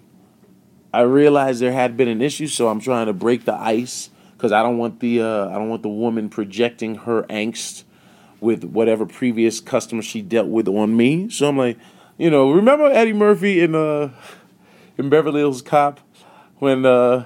I 0.93 1.01
realized 1.01 1.61
there 1.61 1.71
had 1.71 1.97
been 1.97 2.07
an 2.07 2.21
issue, 2.21 2.47
so 2.47 2.67
I'm 2.67 2.79
trying 2.79 3.07
to 3.07 3.13
break 3.13 3.45
the 3.45 3.55
ice 3.55 4.09
because 4.33 4.51
I 4.51 4.61
don't 4.61 4.77
want 4.77 4.99
the 4.99 5.21
uh, 5.21 5.49
I 5.49 5.53
don't 5.53 5.69
want 5.69 5.81
the 5.81 5.89
woman 5.89 6.29
projecting 6.29 6.95
her 6.95 7.23
angst 7.23 7.83
with 8.41 8.63
whatever 8.63 9.05
previous 9.05 9.59
customer 9.59 10.01
she 10.01 10.21
dealt 10.21 10.47
with 10.47 10.67
on 10.67 10.95
me. 10.95 11.29
So 11.29 11.47
I'm 11.47 11.57
like, 11.57 11.77
you 12.17 12.29
know, 12.29 12.51
remember 12.51 12.85
Eddie 12.85 13.13
Murphy 13.13 13.61
in 13.61 13.75
uh 13.75 14.09
in 14.97 15.09
Beverly 15.09 15.39
Hills 15.39 15.61
Cop 15.61 15.99
when 16.59 16.85
uh, 16.85 17.25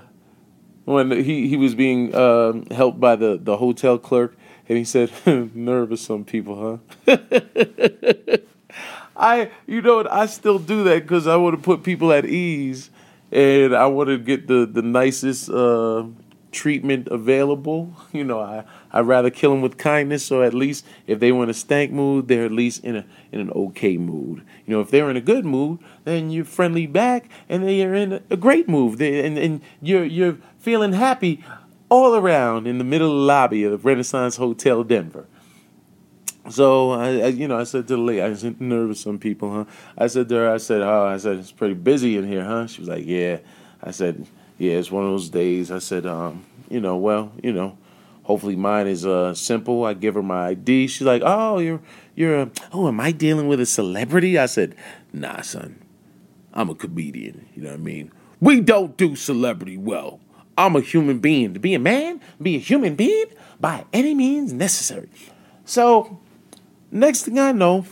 when 0.85 1.11
he, 1.11 1.47
he 1.47 1.57
was 1.57 1.75
being 1.75 2.13
uh, 2.15 2.53
helped 2.71 2.99
by 2.99 3.15
the, 3.15 3.37
the 3.41 3.57
hotel 3.57 3.97
clerk, 3.97 4.35
and 4.67 4.77
he 4.77 4.83
said, 4.83 5.11
"Nervous 5.55 6.01
some 6.01 6.25
people, 6.25 6.79
huh?" 7.05 7.17
I 9.15 9.51
you 9.67 9.81
know 9.81 9.97
what 9.97 10.11
I 10.11 10.25
still 10.25 10.59
do 10.59 10.83
that 10.85 11.03
because 11.03 11.27
I 11.27 11.35
want 11.35 11.57
to 11.57 11.61
put 11.61 11.83
people 11.83 12.11
at 12.11 12.25
ease, 12.25 12.89
and 13.31 13.75
I 13.75 13.85
want 13.87 14.09
to 14.09 14.17
get 14.17 14.47
the 14.47 14.65
the 14.65 14.81
nicest 14.81 15.49
uh, 15.49 16.05
treatment 16.51 17.07
available. 17.07 17.95
You 18.11 18.23
know, 18.23 18.39
I 18.39 18.63
I'd 18.91 19.05
rather 19.05 19.29
kill 19.29 19.51
them 19.51 19.61
with 19.61 19.77
kindness, 19.77 20.25
so 20.25 20.41
at 20.41 20.53
least 20.53 20.85
if 21.05 21.19
they 21.19 21.31
were 21.31 21.43
in 21.43 21.49
a 21.49 21.53
stank 21.53 21.91
mood, 21.91 22.27
they're 22.27 22.45
at 22.45 22.51
least 22.51 22.83
in 22.83 22.95
a 22.95 23.05
in 23.31 23.39
an 23.39 23.51
okay 23.51 23.97
mood. 23.97 24.43
You 24.65 24.75
know, 24.75 24.81
if 24.81 24.89
they're 24.89 25.09
in 25.09 25.15
a 25.15 25.21
good 25.21 25.45
mood, 25.45 25.79
then 26.05 26.31
you're 26.31 26.45
friendly 26.45 26.87
back, 26.87 27.29
and 27.47 27.63
they're 27.63 27.93
in 27.93 28.21
a 28.29 28.37
great 28.37 28.67
mood, 28.67 28.97
they, 28.97 29.25
and 29.25 29.37
and 29.37 29.61
you're 29.81 30.03
you're 30.03 30.37
feeling 30.57 30.93
happy 30.93 31.43
all 31.89 32.15
around 32.15 32.67
in 32.67 32.77
the 32.77 32.83
middle 32.83 33.13
lobby 33.13 33.63
of 33.63 33.71
the 33.71 33.77
Renaissance 33.77 34.37
Hotel 34.37 34.83
Denver. 34.83 35.27
So 36.49 36.91
I, 36.91 37.07
I, 37.07 37.27
you 37.27 37.47
know, 37.47 37.59
I 37.59 37.63
said 37.63 37.87
to 37.89 37.95
the 37.95 38.01
lady, 38.01 38.21
I 38.21 38.29
was 38.29 38.43
nervous. 38.43 39.01
Some 39.01 39.19
people, 39.19 39.51
huh? 39.51 39.65
I 39.97 40.07
said 40.07 40.29
to 40.29 40.35
her, 40.35 40.51
I 40.51 40.57
said, 40.57 40.81
oh, 40.81 41.05
I 41.05 41.17
said 41.17 41.37
it's 41.37 41.51
pretty 41.51 41.75
busy 41.75 42.17
in 42.17 42.27
here, 42.27 42.43
huh? 42.43 42.67
She 42.67 42.81
was 42.81 42.89
like, 42.89 43.05
yeah. 43.05 43.39
I 43.83 43.91
said, 43.91 44.25
yeah, 44.59 44.73
it's 44.73 44.91
one 44.91 45.05
of 45.05 45.09
those 45.09 45.29
days. 45.29 45.71
I 45.71 45.79
said, 45.79 46.05
um, 46.05 46.45
you 46.69 46.79
know, 46.79 46.97
well, 46.97 47.31
you 47.41 47.51
know, 47.51 47.77
hopefully 48.23 48.55
mine 48.55 48.87
is 48.87 49.05
uh 49.05 49.33
simple. 49.33 49.85
I 49.85 49.93
give 49.93 50.13
her 50.13 50.21
my 50.21 50.49
ID. 50.49 50.87
She's 50.87 51.07
like, 51.07 51.23
oh, 51.25 51.57
you're 51.57 51.81
you're 52.15 52.41
a, 52.41 52.51
oh, 52.73 52.87
am 52.89 52.99
I 52.99 53.11
dealing 53.11 53.47
with 53.47 53.59
a 53.59 53.65
celebrity? 53.65 54.37
I 54.37 54.45
said, 54.45 54.75
nah, 55.11 55.41
son. 55.41 55.81
I'm 56.53 56.69
a 56.69 56.75
comedian. 56.75 57.47
You 57.55 57.63
know 57.63 57.69
what 57.69 57.79
I 57.79 57.83
mean? 57.83 58.11
We 58.41 58.59
don't 58.59 58.97
do 58.97 59.15
celebrity 59.15 59.77
well. 59.77 60.19
I'm 60.57 60.75
a 60.75 60.81
human 60.81 61.19
being. 61.19 61.53
To 61.53 61.59
be 61.59 61.73
a 61.73 61.79
man, 61.79 62.19
be 62.41 62.55
a 62.55 62.59
human 62.59 62.95
being 62.95 63.27
by 63.59 63.85
any 63.93 64.13
means 64.13 64.51
necessary. 64.51 65.09
So, 65.63 66.19
next 66.91 67.23
thing 67.23 67.39
I 67.39 67.53
know, 67.53 67.85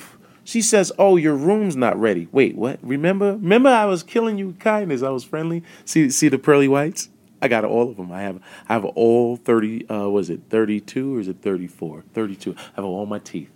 she 0.47 0.62
says, 0.62 0.93
"Oh, 0.97 1.17
your 1.17 1.36
room's 1.36 1.75
not 1.75 1.99
ready." 1.99 2.29
Wait, 2.31 2.55
what? 2.55 2.79
Remember? 2.81 3.33
Remember 3.33 3.67
I 3.67 3.83
was 3.83 4.01
killing 4.01 4.38
you 4.38 4.47
with 4.47 4.60
kindness. 4.60 5.03
I 5.03 5.10
was 5.10 5.25
friendly. 5.25 5.62
See 5.83 6.10
see 6.10 6.29
the 6.29 6.39
pearly 6.39 6.69
whites? 6.69 7.10
I 7.41 7.49
got 7.49 7.65
all 7.65 7.89
of 7.89 7.97
them. 7.97 8.13
I 8.13 8.21
have 8.21 8.39
I 8.69 8.73
have 8.73 8.86
all 8.86 9.36
30 9.36 9.89
uh 9.89 10.10
was 10.10 10.29
it 10.29 10.43
32 10.49 11.17
or 11.17 11.19
is 11.19 11.27
it 11.27 11.41
34? 11.41 12.05
32. 12.13 12.55
I 12.57 12.62
have 12.75 12.86
all 12.86 13.05
my 13.05 13.19
teeth. 13.19 13.49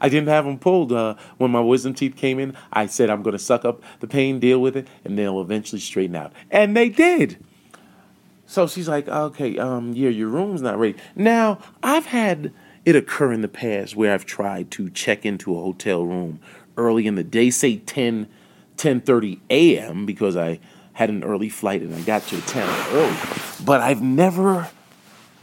I 0.00 0.08
didn't 0.08 0.28
have 0.28 0.46
them 0.46 0.58
pulled 0.58 0.92
uh, 0.92 1.16
when 1.36 1.50
my 1.50 1.60
wisdom 1.60 1.92
teeth 1.92 2.16
came 2.16 2.38
in. 2.38 2.56
I 2.72 2.86
said 2.86 3.10
I'm 3.10 3.22
going 3.22 3.32
to 3.32 3.38
suck 3.38 3.64
up 3.64 3.82
the 4.00 4.06
pain, 4.06 4.38
deal 4.38 4.60
with 4.60 4.76
it, 4.76 4.86
and 5.04 5.18
they'll 5.18 5.40
eventually 5.40 5.80
straighten 5.80 6.16
out. 6.16 6.32
And 6.50 6.76
they 6.76 6.88
did. 6.88 7.44
So 8.46 8.66
she's 8.66 8.88
like, 8.88 9.08
okay, 9.08 9.58
um, 9.58 9.92
yeah, 9.94 10.10
your 10.10 10.28
room's 10.28 10.62
not 10.62 10.78
ready. 10.78 10.96
Now, 11.16 11.58
I've 11.82 12.06
had 12.06 12.52
it 12.84 12.96
occur 12.96 13.32
in 13.32 13.42
the 13.42 13.48
past 13.48 13.96
where 13.96 14.12
I've 14.12 14.24
tried 14.24 14.70
to 14.72 14.90
check 14.90 15.26
into 15.26 15.56
a 15.56 15.60
hotel 15.60 16.04
room 16.04 16.40
early 16.76 17.06
in 17.06 17.14
the 17.14 17.24
day, 17.24 17.50
say 17.50 17.76
10, 17.76 18.28
10.30 18.76 19.40
a.m. 19.50 20.06
because 20.06 20.36
I 20.36 20.60
had 20.94 21.10
an 21.10 21.22
early 21.22 21.48
flight 21.48 21.82
and 21.82 21.94
I 21.94 22.00
got 22.00 22.22
to 22.28 22.36
the 22.36 22.42
town 22.42 22.86
early. 22.92 23.16
But 23.64 23.80
I've 23.80 24.02
never, 24.02 24.70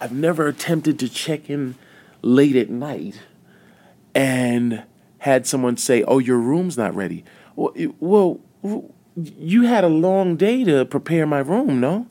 I've 0.02 0.12
never 0.12 0.48
attempted 0.48 1.00
to 1.00 1.10
check 1.10 1.50
in 1.50 1.76
late 2.22 2.56
at 2.56 2.70
night 2.70 3.22
and 4.16 4.84
had 5.20 5.46
someone 5.46 5.78
say, 5.78 6.04
"Oh, 6.04 6.20
your 6.20 6.38
room's 6.38 6.78
not 6.78 6.96
ready." 6.96 7.24
Well, 7.56 7.72
it, 7.76 8.02
well, 8.02 8.40
you 9.16 9.64
had 9.64 9.84
a 9.84 9.90
long 9.90 10.36
day 10.36 10.64
to 10.64 10.86
prepare 10.86 11.26
my 11.26 11.40
room, 11.40 11.80
no? 11.80 12.08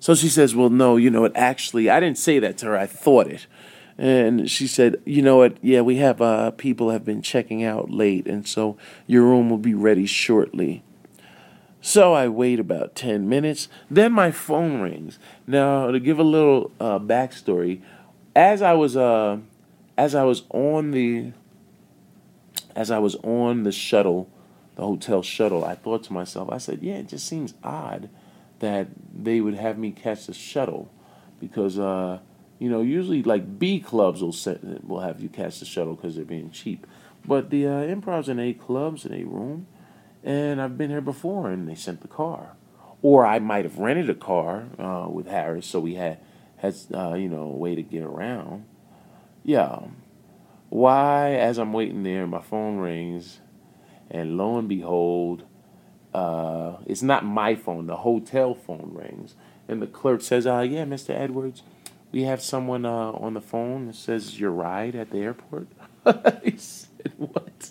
So 0.00 0.14
she 0.14 0.28
says, 0.28 0.54
Well, 0.54 0.70
no, 0.70 0.96
you 0.96 1.10
know 1.10 1.24
it 1.24 1.32
Actually, 1.34 1.88
I 1.90 2.00
didn't 2.00 2.18
say 2.18 2.38
that 2.38 2.58
to 2.58 2.66
her. 2.66 2.78
I 2.78 2.86
thought 2.86 3.26
it. 3.26 3.46
And 3.96 4.50
she 4.50 4.66
said, 4.66 5.00
You 5.04 5.22
know 5.22 5.36
what? 5.36 5.56
Yeah, 5.62 5.82
we 5.82 5.96
have 5.96 6.20
uh, 6.20 6.50
people 6.52 6.90
have 6.90 7.04
been 7.04 7.22
checking 7.22 7.62
out 7.62 7.90
late, 7.90 8.26
and 8.26 8.46
so 8.46 8.76
your 9.06 9.22
room 9.22 9.50
will 9.50 9.58
be 9.58 9.74
ready 9.74 10.06
shortly. 10.06 10.82
So 11.80 12.14
I 12.14 12.28
wait 12.28 12.58
about 12.58 12.94
10 12.94 13.28
minutes. 13.28 13.68
Then 13.90 14.12
my 14.12 14.30
phone 14.30 14.80
rings. 14.80 15.18
Now, 15.46 15.90
to 15.90 16.00
give 16.00 16.18
a 16.18 16.24
little 16.24 16.70
uh, 16.80 16.98
backstory, 16.98 17.82
as 18.34 18.62
I 18.62 18.72
was 18.72 18.96
uh, 18.96 19.38
as 19.96 20.14
I 20.14 20.24
was 20.24 20.42
on 20.50 20.90
the 20.90 21.32
as 22.74 22.90
I 22.90 22.98
was 22.98 23.14
on 23.16 23.62
the 23.62 23.70
shuttle, 23.72 24.28
the 24.76 24.82
hotel 24.82 25.22
shuttle, 25.22 25.64
I 25.64 25.74
thought 25.74 26.04
to 26.04 26.12
myself, 26.12 26.48
I 26.50 26.58
said, 26.58 26.80
yeah, 26.82 26.94
it 26.94 27.08
just 27.08 27.26
seems 27.26 27.54
odd 27.62 28.08
that 28.58 28.88
they 29.14 29.40
would 29.40 29.54
have 29.54 29.78
me 29.78 29.92
catch 29.92 30.26
the 30.26 30.34
shuttle 30.34 30.90
because 31.38 31.78
uh, 31.78 32.18
you 32.64 32.70
know 32.70 32.80
usually 32.80 33.22
like 33.22 33.58
B 33.58 33.80
clubs 33.80 34.22
will 34.22 34.32
set, 34.32 34.84
will 34.86 35.00
have 35.00 35.20
you 35.20 35.28
catch 35.28 35.60
the 35.60 35.66
shuttle 35.66 35.94
because 35.94 36.16
they're 36.16 36.24
being 36.24 36.50
cheap, 36.50 36.86
but 37.26 37.50
the 37.50 37.66
uh, 37.66 37.70
improvs 37.82 38.28
in 38.28 38.40
A 38.40 38.54
clubs 38.54 39.04
in 39.04 39.12
A 39.12 39.24
room, 39.24 39.66
and 40.24 40.62
I've 40.62 40.78
been 40.78 40.90
here 40.90 41.02
before 41.02 41.50
and 41.50 41.68
they 41.68 41.74
sent 41.74 42.00
the 42.00 42.08
car, 42.08 42.56
or 43.02 43.26
I 43.26 43.38
might 43.38 43.66
have 43.66 43.78
rented 43.78 44.10
a 44.10 44.14
car 44.14 44.66
uh, 44.78 45.08
with 45.10 45.26
Harris 45.26 45.66
so 45.66 45.80
we 45.80 45.96
had 45.96 46.18
had 46.56 46.74
uh, 46.94 47.14
you 47.14 47.28
know 47.28 47.42
a 47.42 47.56
way 47.56 47.74
to 47.74 47.82
get 47.82 48.02
around. 48.02 48.64
Yeah, 49.44 49.80
why 50.70 51.34
as 51.34 51.58
I'm 51.58 51.74
waiting 51.74 52.02
there 52.02 52.26
my 52.26 52.40
phone 52.42 52.78
rings, 52.78 53.40
and 54.10 54.38
lo 54.38 54.58
and 54.58 54.68
behold 54.68 55.44
uh, 56.14 56.76
it's 56.86 57.02
not 57.02 57.24
my 57.24 57.56
phone, 57.56 57.86
the 57.86 57.98
hotel 57.98 58.54
phone 58.54 58.92
rings. 58.94 59.34
And 59.68 59.82
the 59.82 59.86
clerk 59.86 60.22
says, 60.22 60.46
uh, 60.46 60.60
yeah, 60.60 60.84
Mr. 60.84 61.10
Edwards, 61.10 61.62
we 62.14 62.22
have 62.22 62.40
someone 62.40 62.86
uh, 62.86 63.10
on 63.10 63.34
the 63.34 63.40
phone 63.40 63.88
that 63.88 63.96
says 63.96 64.38
your 64.38 64.52
ride 64.52 64.94
at 64.94 65.10
the 65.10 65.18
airport. 65.18 65.66
he 66.44 66.56
said, 66.56 66.88
what? 67.16 67.70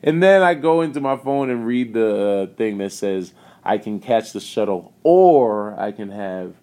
And 0.00 0.22
then 0.22 0.42
I 0.42 0.54
go 0.54 0.80
into 0.80 1.00
my 1.00 1.16
phone 1.16 1.50
and 1.50 1.66
read 1.66 1.92
the 1.92 2.48
uh, 2.52 2.54
thing 2.54 2.78
that 2.78 2.92
says 2.92 3.34
I 3.64 3.78
can 3.78 3.98
catch 3.98 4.32
the 4.32 4.38
shuttle 4.38 4.94
or 5.02 5.78
I 5.78 5.90
can 5.90 6.10
have 6.10 6.54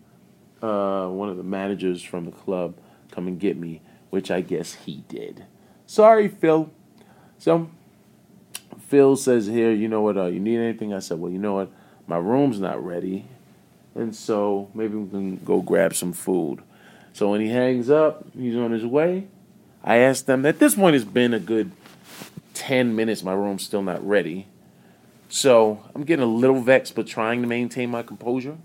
uh, 0.61 1.07
one 1.07 1.27
of 1.27 1.35
the 1.35 1.43
managers 1.43 2.01
from 2.01 2.23
the 2.23 2.31
club 2.31 2.77
come 3.11 3.27
and 3.27 3.37
get 3.37 3.57
me, 3.57 3.81
which 4.09 4.31
I 4.31 4.39
guess 4.39 4.75
he 4.75 5.03
did. 5.09 5.43
Sorry, 5.85 6.29
Phil. 6.29 6.71
So 7.39 7.69
Phil 8.87 9.17
says 9.17 9.47
here, 9.47 9.73
you 9.73 9.89
know 9.89 9.99
what, 9.99 10.15
uh, 10.15 10.27
you 10.27 10.39
need 10.39 10.59
anything? 10.59 10.93
I 10.93 10.99
said, 10.99 11.19
well, 11.19 11.31
you 11.31 11.39
know 11.39 11.55
what, 11.55 11.73
my 12.07 12.17
room's 12.17 12.61
not 12.61 12.81
ready. 12.81 13.25
And 13.95 14.15
so 14.15 14.69
maybe 14.73 14.95
we 14.95 15.09
can 15.09 15.35
go 15.43 15.61
grab 15.61 15.93
some 15.93 16.13
food. 16.13 16.63
So 17.19 17.32
when 17.32 17.41
he 17.41 17.49
hangs 17.49 17.89
up, 17.89 18.25
he's 18.34 18.55
on 18.55 18.71
his 18.71 18.86
way. 18.86 19.27
I 19.84 19.97
asked 19.97 20.25
them, 20.25 20.45
at 20.45 20.60
this 20.60 20.75
point, 20.75 20.95
it's 20.95 21.03
been 21.03 21.34
a 21.34 21.39
good 21.41 21.73
10 22.53 22.95
minutes. 22.95 23.23
My 23.23 23.34
room's 23.34 23.62
still 23.62 23.82
not 23.82 24.08
ready. 24.08 24.47
So 25.27 25.84
I'm 25.93 26.05
getting 26.05 26.23
a 26.23 26.34
little 26.34 26.62
vexed, 26.62 26.95
but 26.95 27.08
trying 27.08 27.41
to 27.41 27.47
maintain 27.49 27.89
my 27.89 28.03
composure. 28.03 28.55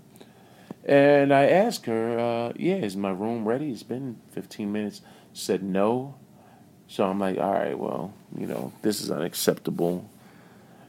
And 0.85 1.33
I 1.33 1.49
asked 1.49 1.85
her, 1.87 2.17
uh, 2.17 2.53
yeah, 2.55 2.75
is 2.75 2.95
my 2.95 3.09
room 3.09 3.45
ready? 3.45 3.71
It's 3.71 3.83
been 3.83 4.21
15 4.31 4.71
minutes. 4.71 5.01
She 5.33 5.43
said 5.43 5.61
no. 5.61 6.15
So 6.87 7.03
I'm 7.03 7.19
like, 7.19 7.37
all 7.37 7.51
right, 7.51 7.77
well, 7.77 8.13
you 8.37 8.47
know, 8.47 8.71
this 8.83 9.01
is 9.01 9.11
unacceptable. 9.11 10.09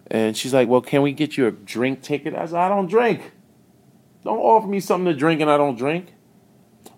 And 0.06 0.36
she's 0.36 0.54
like, 0.54 0.68
Well, 0.68 0.82
can 0.82 1.02
we 1.02 1.10
get 1.10 1.36
you 1.36 1.48
a 1.48 1.50
drink 1.50 2.02
ticket? 2.02 2.32
I 2.32 2.46
said, 2.46 2.58
I 2.58 2.68
don't 2.68 2.86
drink. 2.86 3.32
Don't 4.22 4.38
offer 4.38 4.68
me 4.68 4.78
something 4.78 5.12
to 5.12 5.18
drink 5.18 5.40
and 5.40 5.50
I 5.50 5.56
don't 5.56 5.76
drink. 5.76 6.12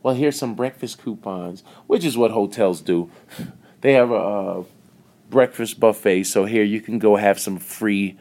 Well, 0.02 0.14
here's 0.14 0.38
some 0.38 0.54
breakfast 0.54 1.02
coupons, 1.02 1.62
which 1.86 2.04
is 2.04 2.16
what 2.16 2.30
hotels 2.30 2.80
do. 2.80 3.10
They 3.80 3.92
have 3.92 4.10
a, 4.10 4.14
a 4.14 4.64
breakfast 5.30 5.78
buffet, 5.78 6.24
so 6.24 6.46
here 6.46 6.64
you 6.64 6.80
can 6.80 6.98
go 6.98 7.14
have 7.14 7.38
some 7.38 7.58
free 7.58 8.18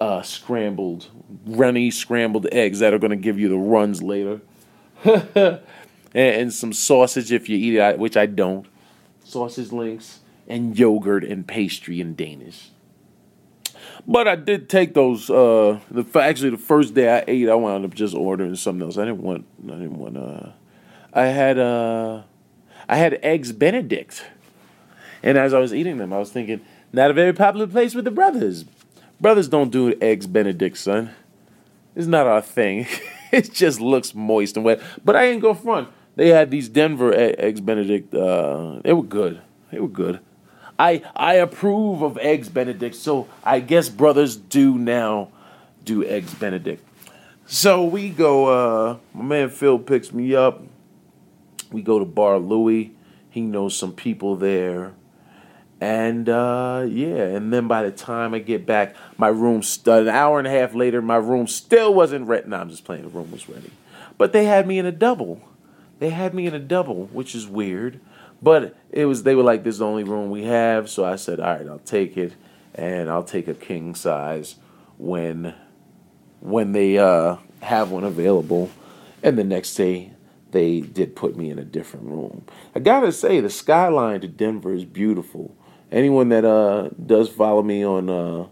uh, 0.00 0.22
scrambled, 0.22 1.06
runny 1.46 1.90
scrambled 1.90 2.46
eggs 2.52 2.80
that 2.80 2.92
are 2.92 2.98
going 2.98 3.10
to 3.10 3.16
give 3.16 3.38
you 3.38 3.48
the 3.48 3.56
runs 3.56 4.02
later. 4.02 4.40
and, 5.04 5.60
and, 6.14 6.52
some 6.52 6.72
sausage 6.72 7.32
if 7.32 7.48
you 7.48 7.56
eat 7.56 7.76
it, 7.76 7.98
which 7.98 8.16
I 8.16 8.26
don't. 8.26 8.66
Sausage 9.24 9.72
links 9.72 10.20
and 10.46 10.78
yogurt 10.78 11.24
and 11.24 11.46
pastry 11.46 12.00
and 12.00 12.16
Danish. 12.16 12.70
But 14.06 14.26
I 14.26 14.36
did 14.36 14.68
take 14.68 14.94
those. 14.94 15.28
Uh, 15.28 15.80
the 15.90 16.04
actually 16.20 16.50
the 16.50 16.56
first 16.56 16.94
day 16.94 17.18
I 17.18 17.24
ate, 17.28 17.48
I 17.48 17.54
wound 17.54 17.84
up 17.84 17.94
just 17.94 18.14
ordering 18.14 18.54
something 18.56 18.86
else. 18.86 18.96
I 18.96 19.04
didn't 19.04 19.22
want. 19.22 19.46
I 19.64 19.72
didn't 19.72 19.98
want. 19.98 20.16
Uh, 20.16 20.50
I 21.18 21.26
had. 21.26 21.58
Uh, 21.58 22.22
I 22.88 22.96
had 22.96 23.18
eggs 23.24 23.50
Benedict, 23.52 24.24
and 25.20 25.36
as 25.36 25.52
I 25.52 25.58
was 25.58 25.74
eating 25.74 25.98
them, 25.98 26.12
I 26.12 26.18
was 26.18 26.30
thinking, 26.30 26.60
not 26.92 27.10
a 27.10 27.12
very 27.12 27.32
popular 27.32 27.66
place 27.66 27.94
with 27.94 28.04
the 28.04 28.12
brothers. 28.12 28.64
Brothers 29.20 29.48
don't 29.48 29.70
do 29.70 29.98
eggs 30.00 30.28
Benedict, 30.28 30.78
son. 30.78 31.10
It's 31.96 32.06
not 32.06 32.28
our 32.28 32.40
thing. 32.40 32.86
it 33.32 33.52
just 33.52 33.80
looks 33.80 34.14
moist 34.14 34.56
and 34.56 34.64
wet. 34.64 34.80
But 35.04 35.16
I 35.16 35.24
ain't 35.24 35.42
go 35.42 35.54
front. 35.54 35.88
They 36.14 36.28
had 36.28 36.52
these 36.52 36.68
Denver 36.68 37.12
eggs 37.12 37.60
Benedict. 37.60 38.14
Uh, 38.14 38.80
they 38.84 38.92
were 38.92 39.02
good. 39.02 39.40
They 39.72 39.80
were 39.80 39.88
good. 39.88 40.20
I 40.78 41.02
I 41.16 41.34
approve 41.34 42.00
of 42.00 42.16
eggs 42.18 42.48
Benedict, 42.48 42.94
so 42.94 43.26
I 43.42 43.58
guess 43.58 43.88
brothers 43.88 44.36
do 44.36 44.78
now 44.78 45.30
do 45.84 46.04
eggs 46.04 46.32
Benedict. 46.34 46.84
So 47.46 47.84
we 47.84 48.08
go. 48.08 48.46
Uh, 48.46 48.96
my 49.12 49.24
man 49.24 49.48
Phil 49.50 49.80
picks 49.80 50.12
me 50.12 50.36
up. 50.36 50.62
We 51.70 51.82
go 51.82 51.98
to 51.98 52.04
Bar 52.04 52.38
Louie. 52.38 52.92
He 53.30 53.40
knows 53.42 53.76
some 53.76 53.92
people 53.92 54.36
there. 54.36 54.94
And 55.80 56.28
uh, 56.28 56.86
yeah, 56.88 57.22
and 57.22 57.52
then 57.52 57.68
by 57.68 57.84
the 57.84 57.92
time 57.92 58.34
I 58.34 58.40
get 58.40 58.66
back, 58.66 58.96
my 59.16 59.28
room, 59.28 59.62
st- 59.62 60.02
an 60.02 60.08
hour 60.08 60.38
and 60.38 60.48
a 60.48 60.50
half 60.50 60.74
later, 60.74 61.00
my 61.00 61.16
room 61.16 61.46
still 61.46 61.94
wasn't 61.94 62.26
ready. 62.26 62.48
No, 62.48 62.56
I'm 62.56 62.68
just 62.68 62.84
playing, 62.84 63.02
the 63.02 63.08
room 63.08 63.30
was 63.30 63.48
ready. 63.48 63.70
But 64.16 64.32
they 64.32 64.44
had 64.44 64.66
me 64.66 64.80
in 64.80 64.86
a 64.86 64.92
double. 64.92 65.40
They 66.00 66.10
had 66.10 66.34
me 66.34 66.46
in 66.46 66.54
a 66.54 66.58
double, 66.58 67.06
which 67.06 67.34
is 67.34 67.46
weird. 67.46 68.00
But 68.42 68.76
it 68.90 69.06
was 69.06 69.22
they 69.22 69.34
were 69.34 69.42
like, 69.42 69.62
"This 69.62 69.76
is 69.76 69.78
the 69.78 69.86
only 69.86 70.04
room 70.04 70.30
we 70.30 70.44
have," 70.44 70.90
so 70.90 71.04
I 71.04 71.16
said, 71.16 71.38
"All 71.40 71.56
right, 71.56 71.66
I'll 71.66 71.78
take 71.80 72.16
it, 72.16 72.34
and 72.74 73.08
I'll 73.08 73.24
take 73.24 73.48
a 73.48 73.54
king 73.54 73.94
size 73.94 74.56
when 74.96 75.54
when 76.40 76.72
they 76.72 76.98
uh, 76.98 77.36
have 77.62 77.90
one 77.90 78.04
available." 78.04 78.70
And 79.22 79.36
the 79.36 79.44
next 79.44 79.74
day, 79.74 80.12
they 80.50 80.80
did 80.80 81.14
put 81.14 81.36
me 81.36 81.50
in 81.50 81.58
a 81.58 81.64
different 81.64 82.06
room. 82.06 82.44
I 82.74 82.80
gotta 82.80 83.12
say, 83.12 83.40
the 83.40 83.50
skyline 83.50 84.20
to 84.22 84.28
Denver 84.28 84.72
is 84.72 84.84
beautiful. 84.84 85.54
Anyone 85.92 86.28
that 86.30 86.44
uh, 86.44 86.90
does 87.04 87.28
follow 87.28 87.62
me 87.62 87.84
on 87.84 88.10
uh, 88.10 88.46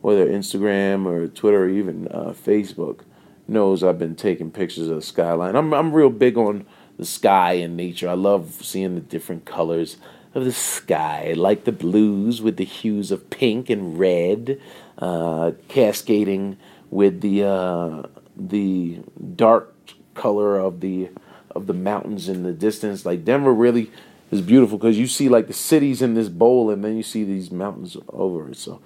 whether 0.00 0.26
Instagram 0.26 1.06
or 1.06 1.26
Twitter 1.28 1.64
or 1.64 1.68
even 1.68 2.08
uh, 2.08 2.32
Facebook 2.32 3.00
knows 3.48 3.82
I've 3.82 3.98
been 3.98 4.16
taking 4.16 4.50
pictures 4.50 4.88
of 4.88 4.96
the 4.96 5.02
skyline. 5.02 5.56
I'm 5.56 5.72
I'm 5.72 5.92
real 5.92 6.10
big 6.10 6.36
on 6.36 6.66
the 6.98 7.04
sky 7.04 7.54
and 7.54 7.76
nature. 7.76 8.08
I 8.08 8.14
love 8.14 8.58
seeing 8.62 8.94
the 8.94 9.00
different 9.00 9.44
colors. 9.44 9.96
of 10.36 10.44
the 10.44 10.52
sky, 10.52 11.32
like 11.34 11.64
the 11.64 11.72
blues 11.72 12.42
with 12.42 12.58
the 12.58 12.64
hues 12.64 13.10
of 13.10 13.30
pink 13.30 13.70
and 13.70 13.98
red, 13.98 14.60
uh, 14.98 15.52
cascading 15.68 16.58
with 16.90 17.22
the 17.22 17.42
uh, 17.42 18.02
the 18.36 19.00
dark 19.34 19.74
color 20.14 20.58
of 20.58 20.80
the 20.80 21.08
of 21.56 21.66
the 21.66 21.74
mountains 21.74 22.28
in 22.28 22.42
the 22.42 22.52
distance. 22.52 23.04
Like 23.04 23.24
Denver 23.24 23.52
really 23.52 23.90
is 24.30 24.40
beautiful 24.40 24.78
because 24.78 24.98
you 24.98 25.06
see 25.06 25.28
like 25.28 25.46
the 25.46 25.52
cities 25.52 26.02
in 26.02 26.14
this 26.14 26.28
bowl, 26.28 26.70
and 26.70 26.84
then 26.84 26.96
you 26.96 27.02
see 27.02 27.24
these 27.24 27.50
mountains 27.50 27.96
over 28.08 28.50
it. 28.50 28.56
So 28.56 28.80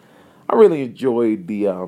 I 0.48 0.54
really 0.56 0.82
enjoyed 0.82 1.46
the 1.46 1.66
uh, 1.66 1.86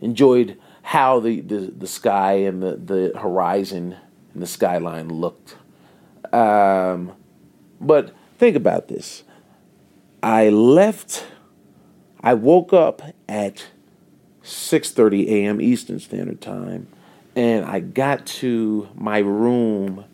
enjoyed 0.00 0.58
how 0.82 1.20
the, 1.20 1.40
the, 1.40 1.72
the 1.76 1.86
sky 1.86 2.32
and 2.32 2.62
the, 2.62 2.76
the 2.76 3.18
horizon 3.18 3.96
and 4.34 4.42
the 4.42 4.46
skyline 4.46 5.08
looked. 5.08 5.56
Um, 6.32 7.12
but 7.80 8.14
think 8.38 8.56
about 8.56 8.88
this. 8.88 9.22
I 10.22 10.48
left. 10.48 11.26
I 12.20 12.34
woke 12.34 12.72
up 12.72 13.02
at 13.28 13.66
6:30 14.42 15.28
a.m. 15.28 15.60
Eastern 15.60 15.98
Standard 15.98 16.40
Time, 16.40 16.88
and 17.36 17.64
I 17.64 17.80
got 17.80 18.26
to 18.26 18.88
my 18.94 19.18
room 19.18 20.04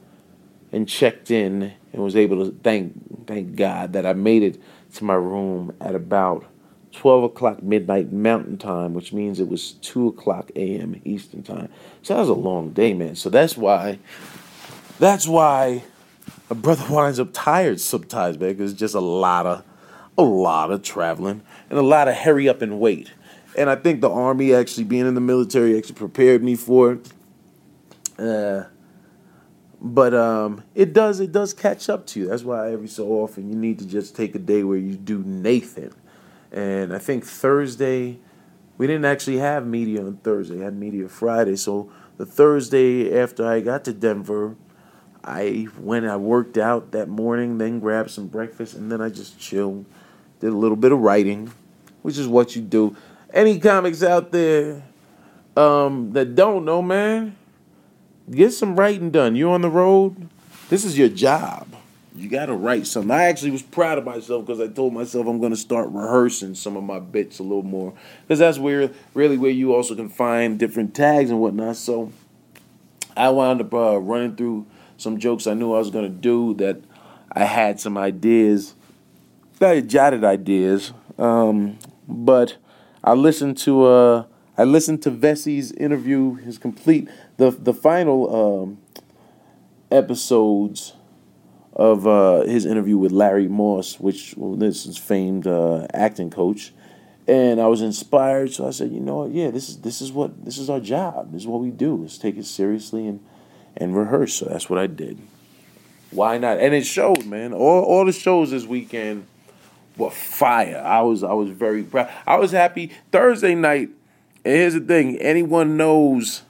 and 0.73 0.89
checked 0.89 1.31
in 1.31 1.73
and 1.93 2.03
was 2.03 2.17
able 2.17 2.45
to 2.45 2.57
thank 2.63 3.27
thank 3.27 3.57
God 3.57 3.93
that 3.95 4.07
I 4.07 4.13
made 4.13 4.43
it 4.43 4.61
to 4.95 5.05
my 5.05 5.15
room 5.15 5.75
at 5.81 5.95
about 5.95 6.45
12 6.93 7.25
o'clock 7.25 7.63
midnight 7.63 8.13
Mountain 8.13 8.59
Time, 8.59 8.95
which 8.95 9.13
means 9.13 9.39
it 9.39 9.49
was 9.49 9.73
2 9.73 10.09
o'clock 10.09 10.51
a.m. 10.57 11.01
Eastern 11.05 11.43
Time. 11.43 11.69
So 12.03 12.15
that 12.15 12.21
was 12.21 12.29
a 12.29 12.35
long 12.35 12.71
day, 12.71 12.95
man. 12.95 13.17
So 13.17 13.29
that's 13.29 13.57
why, 13.57 13.99
that's 14.99 15.29
why 15.29 15.85
a 16.49 16.55
brother 16.55 16.85
winds 16.91 17.21
up 17.21 17.31
tired 17.33 17.81
sometimes, 17.81 18.39
man, 18.39 18.51
because 18.53 18.73
it's 18.73 18.81
just 18.81 18.95
a 18.95 19.01
lot 19.01 19.47
of, 19.47 19.65
a 20.17 20.23
lot 20.23 20.71
of 20.71 20.83
traveling 20.83 21.43
and 21.69 21.79
a 21.79 21.83
lot 21.83 22.09
of 22.09 22.15
hurry 22.15 22.49
up 22.49 22.63
and 22.63 22.81
wait. 22.81 23.13
And 23.57 23.71
I 23.71 23.75
think 23.75 24.03
the 24.03 24.11
army 24.11 24.55
actually 24.55 24.85
being 24.85 25.07
in 25.07 25.15
the 25.15 25.21
military 25.21 25.77
actually 25.77 25.95
prepared 25.97 26.45
me 26.45 26.55
for 26.55 26.93
it. 26.93 27.09
Uh, 28.19 28.65
but 29.81 30.15
um, 30.15 30.63
it 30.75 30.93
does 30.93 31.21
it 31.21 31.33
does 31.33 31.55
catch 31.55 31.89
up 31.89 32.07
to 32.09 32.21
you. 32.21 32.29
That's 32.29 32.45
why 32.45 32.71
every 32.73 32.89
so 32.89 33.09
often 33.09 33.49
you 33.49 33.57
need 33.57 33.79
to 33.79 33.87
just 33.87 34.15
take 34.15 34.35
a 34.35 34.39
day 34.39 34.63
where 34.63 34.79
you 34.79 34.95
do 34.95 35.23
Nathan. 35.25 35.93
And 36.53 36.95
I 36.95 36.99
think 36.99 37.25
Thursday 37.25 38.19
we 38.79 38.87
didn't 38.87 39.07
actually 39.07 39.39
have 39.39 39.67
media 39.67 40.05
on 40.05 40.19
Thursday. 40.19 40.61
I 40.61 40.65
had 40.65 40.77
media 40.77 41.09
Friday. 41.09 41.57
So 41.57 41.91
the 42.19 42.27
Thursday 42.27 43.19
after 43.19 43.47
I 43.47 43.61
got 43.61 43.85
to 43.85 43.93
Denver, 43.93 44.57
I 45.25 45.69
went 45.79 46.07
I 46.07 46.17
worked 46.17 46.59
out 46.59 46.93
that 46.93 47.09
morning, 47.09 47.59
then 47.59 47.81
grabbed 47.81 48.11
some 48.11 48.29
breakfast, 48.29 48.75
and 48.75 48.93
then 48.93 49.01
I 49.01 49.09
just 49.09 49.39
chilled. 49.39 49.87
Did 50.41 50.51
a 50.51 50.57
little 50.57 50.77
bit 50.77 50.93
of 50.93 50.99
writing, 50.99 51.53
which 52.03 52.19
is 52.19 52.29
what 52.29 52.55
you 52.55 52.63
do. 52.63 52.95
Any 53.37 53.59
comics 53.59 54.03
out 54.03 54.33
there 54.33 54.83
um, 55.59 56.13
that 56.13 56.35
don't 56.35 56.65
know, 56.65 56.81
man, 56.81 57.37
get 58.31 58.55
some 58.55 58.77
writing 58.77 59.11
done. 59.11 59.37
You 59.37 59.51
on 59.51 59.61
the 59.61 59.69
road? 59.69 60.31
This 60.71 60.87
is 60.87 60.97
your 60.97 61.11
job. 61.11 61.69
You 62.15 62.31
got 62.31 62.47
to 62.47 62.55
write 62.55 62.87
something. 62.87 63.11
I 63.11 63.25
actually 63.25 63.51
was 63.51 63.61
proud 63.61 63.99
of 63.99 64.05
myself 64.05 64.47
because 64.47 64.59
I 64.59 64.69
told 64.69 64.95
myself 64.95 65.27
I'm 65.27 65.39
to 65.51 65.57
start 65.59 65.91
rehearsing 65.91 66.55
some 66.55 66.79
of 66.79 66.85
my 66.85 66.99
bits 66.99 67.39
a 67.39 67.43
little 67.43 67.63
more 67.63 67.93
because 68.23 68.39
that's 68.39 68.57
where 68.59 68.91
really 69.13 69.37
where 69.37 69.51
you 69.51 69.75
also 69.75 69.95
can 69.95 70.09
find 70.09 70.59
different 70.59 70.95
tags 70.95 71.29
and 71.29 71.39
whatnot. 71.39 71.77
So 71.77 72.13
I 73.15 73.29
wound 73.29 73.61
up 73.61 73.75
uh, 73.75 73.99
running 73.99 74.35
through 74.35 74.65
some 74.97 75.19
jokes 75.19 75.47
I 75.47 75.53
knew 75.53 75.75
I 75.75 75.79
was 75.79 75.91
to 75.91 76.09
do 76.09 76.55
that 76.55 76.81
I 77.31 77.45
had 77.45 77.81
some 77.81 77.99
ideas, 77.99 78.75
I 79.61 79.83
jotted 79.83 80.25
ideas, 80.25 80.95
um, 81.19 81.79
but 82.09 82.57
I 83.07 83.13
listened 83.15 83.57
to 83.59 83.85
uh, 83.85 84.25
I 84.59 84.65
listened 84.65 85.01
to 85.03 85.13
Vecsey's 85.13 85.71
interview, 85.71 86.35
his 86.35 86.59
complete 86.59 87.09
the 87.37 87.53
the 87.53 87.73
final 87.73 88.65
um, 88.65 88.79
episodes 89.93 90.95
of 91.73 92.05
uh, 92.05 92.41
his 92.41 92.67
interview 92.67 92.99
with 92.99 93.13
Larry 93.13 93.47
Moss, 93.47 94.01
which 94.01 94.35
well, 94.37 94.57
this 94.57 94.87
is 94.87 94.99
famed 94.99 95.47
uh, 95.47 95.87
acting 95.95 96.31
coach, 96.31 96.73
and 97.29 97.61
I 97.61 97.69
was 97.69 97.81
inspired. 97.81 98.53
So 98.53 98.67
I 98.67 98.71
said, 98.71 98.91
you 98.91 98.99
know 98.99 99.19
what? 99.19 99.31
Yeah, 99.31 99.53
this 99.53 99.69
is 99.69 99.79
this 99.83 100.03
is 100.03 100.11
what 100.11 100.45
this 100.45 100.59
is 100.59 100.69
our 100.69 100.81
job. 100.81 101.31
This 101.31 101.43
is 101.43 101.47
what 101.47 101.61
we 101.61 101.71
do. 101.71 102.03
Let's 102.03 102.19
take 102.19 102.37
it 102.37 102.45
seriously 102.45 103.07
and 103.07 103.21
and 103.77 103.97
rehearse. 103.97 104.35
So 104.35 104.47
that's 104.47 104.69
what 104.69 104.81
I 104.81 104.89
did. 104.89 105.21
Why 106.11 106.39
not? 106.39 106.59
And 106.59 106.75
it 106.75 106.85
showed, 106.85 107.25
man. 107.25 107.53
All 107.53 107.85
all 107.85 108.05
the 108.05 108.13
shows 108.13 108.51
this 108.51 108.67
weekend 108.67 109.29
were 109.97 110.11
fire. 110.11 110.83
I 110.85 111.03
was 111.03 111.23
I 111.23 111.33
was 111.33 111.51
very 111.51 111.83
proud. 111.83 112.11
I 112.27 112.37
was 112.37 112.53
happy 112.53 112.93
Thursday 113.13 113.55
night. 113.55 113.91
And 114.45 114.55
here's 114.55 114.75
the 114.75 114.81
thing: 114.81 115.17
anyone 115.19 115.77
knows 115.77 116.43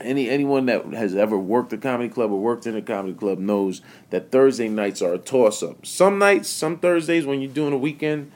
any 0.00 0.28
anyone 0.28 0.66
that 0.66 0.84
has 0.92 1.14
ever 1.14 1.38
worked 1.38 1.72
a 1.72 1.78
comedy 1.78 2.08
club 2.08 2.30
or 2.30 2.40
worked 2.40 2.66
in 2.66 2.76
a 2.76 2.82
comedy 2.82 3.14
club 3.14 3.38
knows 3.38 3.80
that 4.10 4.30
Thursday 4.30 4.68
nights 4.68 5.00
are 5.00 5.14
a 5.14 5.18
toss 5.18 5.62
up. 5.62 5.86
Some 5.86 6.18
nights, 6.18 6.48
some 6.48 6.78
Thursdays 6.78 7.26
when 7.26 7.40
you're 7.40 7.52
doing 7.52 7.72
a 7.72 7.78
weekend, 7.78 8.30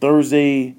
Thursday 0.00 0.74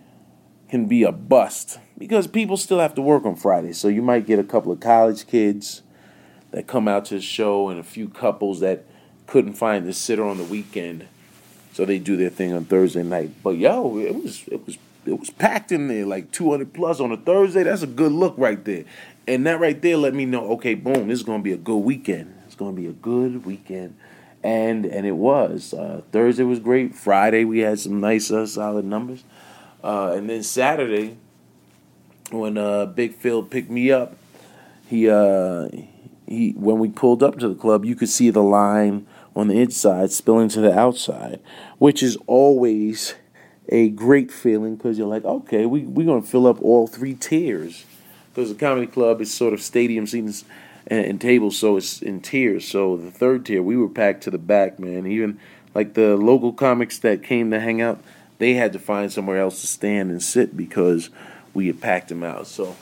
can 0.69 0.85
be 0.85 1.03
a 1.03 1.11
bust 1.11 1.79
because 1.97 2.27
people 2.27 2.57
still 2.57 2.79
have 2.79 2.93
to 2.95 3.01
work 3.01 3.25
on 3.25 3.35
Friday. 3.35 3.73
So 3.73 3.87
you 3.87 4.01
might 4.01 4.25
get 4.25 4.39
a 4.39 4.43
couple 4.43 4.71
of 4.71 4.79
college 4.79 5.27
kids 5.27 5.81
that 6.51 6.67
come 6.67 6.87
out 6.87 7.05
to 7.05 7.15
the 7.15 7.21
show 7.21 7.69
and 7.69 7.79
a 7.79 7.83
few 7.83 8.09
couples 8.09 8.59
that 8.59 8.85
couldn't 9.25 9.53
find 9.53 9.85
the 9.85 9.93
sitter 9.93 10.25
on 10.25 10.37
the 10.37 10.43
weekend. 10.43 11.07
So 11.77 11.85
they 11.85 11.99
do 11.99 12.17
their 12.17 12.31
thing 12.31 12.53
on 12.53 12.65
Thursday 12.65 13.03
night. 13.03 13.29
But 13.43 13.57
yo, 13.57 13.99
it 13.99 14.15
was 14.15 14.43
it 14.47 14.65
was 14.65 14.79
it 15.05 15.19
was 15.19 15.29
packed 15.29 15.71
in 15.71 15.89
there 15.89 16.07
like 16.07 16.31
200 16.31 16.73
plus 16.73 16.99
on 16.99 17.11
a 17.11 17.17
Thursday. 17.17 17.61
That's 17.61 17.83
a 17.83 17.87
good 17.87 18.11
look 18.11 18.33
right 18.35 18.65
there. 18.65 18.85
And 19.27 19.45
that 19.45 19.59
right 19.59 19.79
there 19.79 19.95
let 19.95 20.15
me 20.15 20.25
know, 20.25 20.53
okay, 20.53 20.73
boom, 20.73 21.07
this 21.07 21.19
is 21.19 21.25
to 21.25 21.37
be 21.37 21.51
a 21.51 21.57
good 21.57 21.77
weekend. 21.77 22.33
It's 22.47 22.55
to 22.55 22.71
be 22.71 22.87
a 22.87 22.93
good 22.93 23.45
weekend. 23.45 23.95
And 24.43 24.87
and 24.87 25.05
it 25.05 25.11
was. 25.11 25.71
Uh, 25.71 26.01
Thursday 26.11 26.41
was 26.41 26.57
great. 26.57 26.95
Friday 26.95 27.45
we 27.45 27.59
had 27.59 27.77
some 27.77 27.99
nice 27.99 28.31
uh, 28.31 28.47
solid 28.47 28.85
numbers. 28.85 29.23
Uh, 29.83 30.13
and 30.17 30.27
then 30.27 30.41
Saturday 30.41 31.15
when 32.31 32.57
uh, 32.57 32.87
Big 32.87 33.13
Phil 33.13 33.43
picked 33.43 33.69
me 33.69 33.91
up, 33.91 34.17
he 34.87 35.07
uh, 35.07 35.67
he 36.25 36.53
when 36.57 36.79
we 36.79 36.89
pulled 36.89 37.21
up 37.21 37.37
to 37.37 37.47
the 37.47 37.53
club, 37.53 37.85
you 37.85 37.93
could 37.93 38.09
see 38.09 38.31
the 38.31 38.41
line 38.41 39.05
on 39.37 39.47
the 39.47 39.61
inside 39.61 40.11
spilling 40.11 40.49
to 40.49 40.59
the 40.59 40.77
outside, 40.77 41.39
which 41.77 42.01
is 42.01 42.17
always 42.25 43.13
a 43.69 43.89
great 43.89 44.31
feeling 44.31 44.75
because 44.75 44.97
you're 44.97 45.07
like, 45.07 45.23
okay, 45.23 45.67
we 45.67 45.81
we're 45.81 46.07
gonna 46.07 46.23
fill 46.23 46.47
up 46.47 46.59
all 46.63 46.87
three 46.87 47.13
tiers 47.13 47.85
because 48.33 48.49
the 48.49 48.55
comedy 48.55 48.87
club 48.87 49.21
is 49.21 49.31
sort 49.31 49.53
of 49.53 49.61
stadium 49.61 50.07
seats 50.07 50.43
and, 50.87 51.05
and, 51.05 51.21
tables, 51.21 51.57
so 51.57 51.77
it's 51.77 52.01
in 52.01 52.19
tiers. 52.19 52.67
So 52.67 52.97
the 52.97 53.11
third 53.11 53.45
tier, 53.45 53.61
we 53.61 53.77
were 53.77 53.89
packed 53.89 54.23
to 54.23 54.31
the 54.31 54.37
back, 54.39 54.79
man. 54.79 55.05
Even 55.05 55.39
like 55.75 55.93
the 55.93 56.15
local 56.17 56.51
comics 56.51 56.97
that 56.99 57.21
came 57.21 57.51
to 57.51 57.59
hang 57.59 57.79
out, 57.79 58.01
they 58.39 58.55
had 58.55 58.73
to 58.73 58.79
find 58.79 59.11
somewhere 59.11 59.37
else 59.37 59.61
to 59.61 59.67
stand 59.67 60.09
and 60.09 60.23
sit 60.23 60.57
because 60.57 61.11
we 61.53 61.67
had 61.67 61.79
packed 61.79 62.09
them 62.09 62.23
out. 62.23 62.47
So 62.47 62.75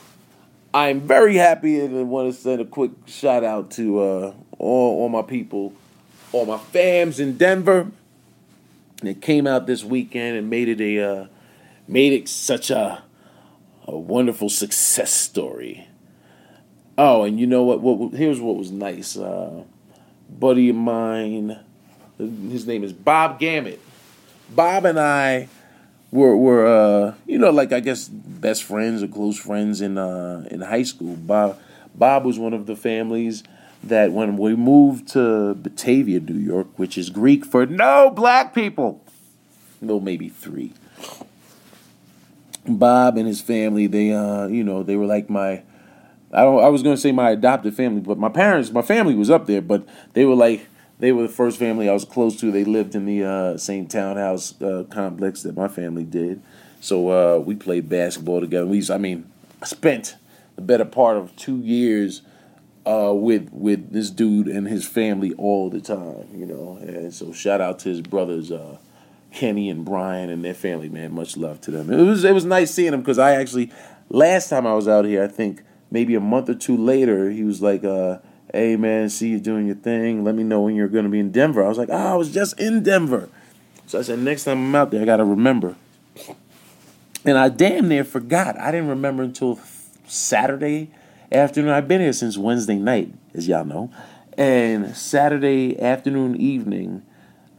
I'm 0.72 1.00
very 1.00 1.36
happy 1.36 1.80
and 1.80 1.98
I 1.98 2.02
want 2.02 2.32
to 2.32 2.40
send 2.40 2.62
a 2.62 2.64
quick 2.64 2.92
shout 3.06 3.44
out 3.44 3.72
to 3.72 3.98
uh, 4.00 4.34
all 4.58 5.02
all 5.02 5.08
my 5.10 5.22
people, 5.22 5.74
all 6.36 6.46
my 6.46 6.58
fams 6.58 7.18
in 7.18 7.36
Denver 7.36 7.90
it 9.02 9.20
came 9.20 9.46
out 9.46 9.66
this 9.66 9.84
weekend 9.84 10.36
and 10.36 10.48
made 10.48 10.68
it 10.68 10.80
a 10.80 11.02
uh, 11.02 11.26
made 11.88 12.12
it 12.12 12.28
such 12.28 12.70
a 12.70 13.02
a 13.86 13.96
wonderful 13.96 14.48
success 14.48 15.12
story. 15.12 15.88
Oh, 16.98 17.24
and 17.24 17.38
you 17.38 17.46
know 17.46 17.62
what? 17.62 17.80
What 17.80 18.14
here's 18.14 18.40
what 18.40 18.56
was 18.56 18.70
nice. 18.70 19.16
Uh, 19.16 19.64
buddy 20.28 20.70
of 20.70 20.76
mine, 20.76 21.58
his 22.18 22.66
name 22.66 22.84
is 22.84 22.92
Bob 22.92 23.38
Gammett. 23.38 23.78
Bob 24.48 24.84
and 24.86 24.98
I 24.98 25.48
were 26.10 26.36
were 26.36 26.66
uh, 26.66 27.14
you 27.26 27.38
know 27.38 27.50
like 27.50 27.72
I 27.72 27.80
guess 27.80 28.08
best 28.08 28.64
friends 28.64 29.02
or 29.02 29.08
close 29.08 29.38
friends 29.38 29.80
in 29.80 29.98
uh, 29.98 30.46
in 30.50 30.62
high 30.62 30.84
school. 30.84 31.16
Bob 31.16 31.58
Bob 31.94 32.24
was 32.24 32.38
one 32.38 32.54
of 32.54 32.66
the 32.66 32.76
families 32.76 33.42
that 33.82 34.12
when 34.12 34.36
we 34.36 34.56
moved 34.56 35.08
to 35.08 35.54
Batavia, 35.54 36.20
New 36.20 36.38
York, 36.38 36.66
which 36.76 36.98
is 36.98 37.10
Greek 37.10 37.44
for 37.44 37.66
no 37.66 38.10
black 38.10 38.54
people, 38.54 39.04
no, 39.80 40.00
maybe 40.00 40.28
three. 40.28 40.72
Bob 42.66 43.16
and 43.16 43.28
his 43.28 43.40
family, 43.40 43.86
they, 43.86 44.12
uh, 44.12 44.46
you 44.46 44.64
know, 44.64 44.82
they 44.82 44.96
were 44.96 45.06
like 45.06 45.30
my, 45.30 45.62
I 46.32 46.42
don't, 46.42 46.62
I 46.62 46.68
was 46.68 46.82
to 46.82 46.96
say 46.96 47.12
my 47.12 47.30
adopted 47.30 47.74
family, 47.74 48.00
but 48.00 48.18
my 48.18 48.28
parents, 48.28 48.70
my 48.72 48.82
family 48.82 49.14
was 49.14 49.30
up 49.30 49.46
there, 49.46 49.62
but 49.62 49.86
they 50.14 50.24
were 50.24 50.34
like, 50.34 50.66
they 50.98 51.12
were 51.12 51.22
the 51.22 51.28
first 51.28 51.58
family 51.58 51.88
I 51.88 51.92
was 51.92 52.04
close 52.04 52.40
to. 52.40 52.50
They 52.50 52.64
lived 52.64 52.94
in 52.94 53.04
the 53.04 53.24
uh, 53.24 53.58
same 53.58 53.86
townhouse 53.86 54.60
uh, 54.62 54.84
complex 54.90 55.42
that 55.42 55.56
my 55.56 55.68
family 55.68 56.04
did. 56.04 56.40
So 56.80 57.10
uh, 57.10 57.38
we 57.38 57.54
played 57.54 57.88
basketball 57.88 58.40
together. 58.40 58.66
We, 58.66 58.82
I 58.90 58.98
mean, 58.98 59.30
I 59.60 59.66
spent 59.66 60.16
the 60.56 60.62
better 60.62 60.84
part 60.84 61.18
of 61.18 61.36
two 61.36 61.58
years 61.58 62.22
uh, 62.86 63.12
with 63.12 63.50
with 63.52 63.92
this 63.92 64.10
dude 64.10 64.46
and 64.46 64.68
his 64.68 64.86
family 64.86 65.34
all 65.34 65.68
the 65.68 65.80
time, 65.80 66.28
you 66.34 66.46
know. 66.46 66.78
And 66.80 67.12
so 67.12 67.32
shout 67.32 67.60
out 67.60 67.80
to 67.80 67.88
his 67.88 68.00
brothers, 68.00 68.52
uh, 68.52 68.78
Kenny 69.32 69.68
and 69.68 69.84
Brian 69.84 70.30
and 70.30 70.44
their 70.44 70.54
family, 70.54 70.88
man. 70.88 71.12
Much 71.12 71.36
love 71.36 71.60
to 71.62 71.70
them. 71.72 71.92
It 71.92 72.02
was 72.02 72.24
it 72.24 72.32
was 72.32 72.44
nice 72.44 72.70
seeing 72.70 72.92
them 72.92 73.00
because 73.00 73.18
I 73.18 73.32
actually 73.32 73.72
last 74.08 74.48
time 74.48 74.66
I 74.66 74.74
was 74.74 74.86
out 74.86 75.04
here, 75.04 75.24
I 75.24 75.28
think 75.28 75.62
maybe 75.90 76.14
a 76.14 76.20
month 76.20 76.48
or 76.48 76.54
two 76.54 76.76
later, 76.76 77.30
he 77.30 77.42
was 77.42 77.60
like, 77.60 77.82
uh, 77.82 78.18
"Hey 78.52 78.76
man, 78.76 79.10
see 79.10 79.30
you 79.30 79.40
doing 79.40 79.66
your 79.66 79.76
thing. 79.76 80.22
Let 80.22 80.36
me 80.36 80.44
know 80.44 80.60
when 80.60 80.76
you're 80.76 80.88
gonna 80.88 81.08
be 81.08 81.18
in 81.18 81.32
Denver." 81.32 81.64
I 81.64 81.68
was 81.68 81.78
like, 81.78 81.90
"Oh, 81.90 82.12
I 82.12 82.14
was 82.14 82.32
just 82.32 82.58
in 82.60 82.84
Denver." 82.84 83.28
So 83.88 83.98
I 83.98 84.02
said, 84.02 84.20
"Next 84.20 84.44
time 84.44 84.58
I'm 84.58 84.74
out 84.76 84.92
there, 84.92 85.02
I 85.02 85.04
gotta 85.04 85.24
remember." 85.24 85.74
And 87.24 87.36
I 87.36 87.48
damn 87.48 87.88
near 87.88 88.04
forgot. 88.04 88.56
I 88.60 88.70
didn't 88.70 88.88
remember 88.88 89.24
until 89.24 89.58
Saturday 90.06 90.92
afternoon. 91.32 91.70
I've 91.70 91.88
been 91.88 92.00
here 92.00 92.12
since 92.12 92.36
Wednesday 92.38 92.76
night, 92.76 93.12
as 93.34 93.48
y'all 93.48 93.64
know. 93.64 93.90
And 94.36 94.96
Saturday 94.96 95.80
afternoon, 95.80 96.36
evening, 96.36 97.02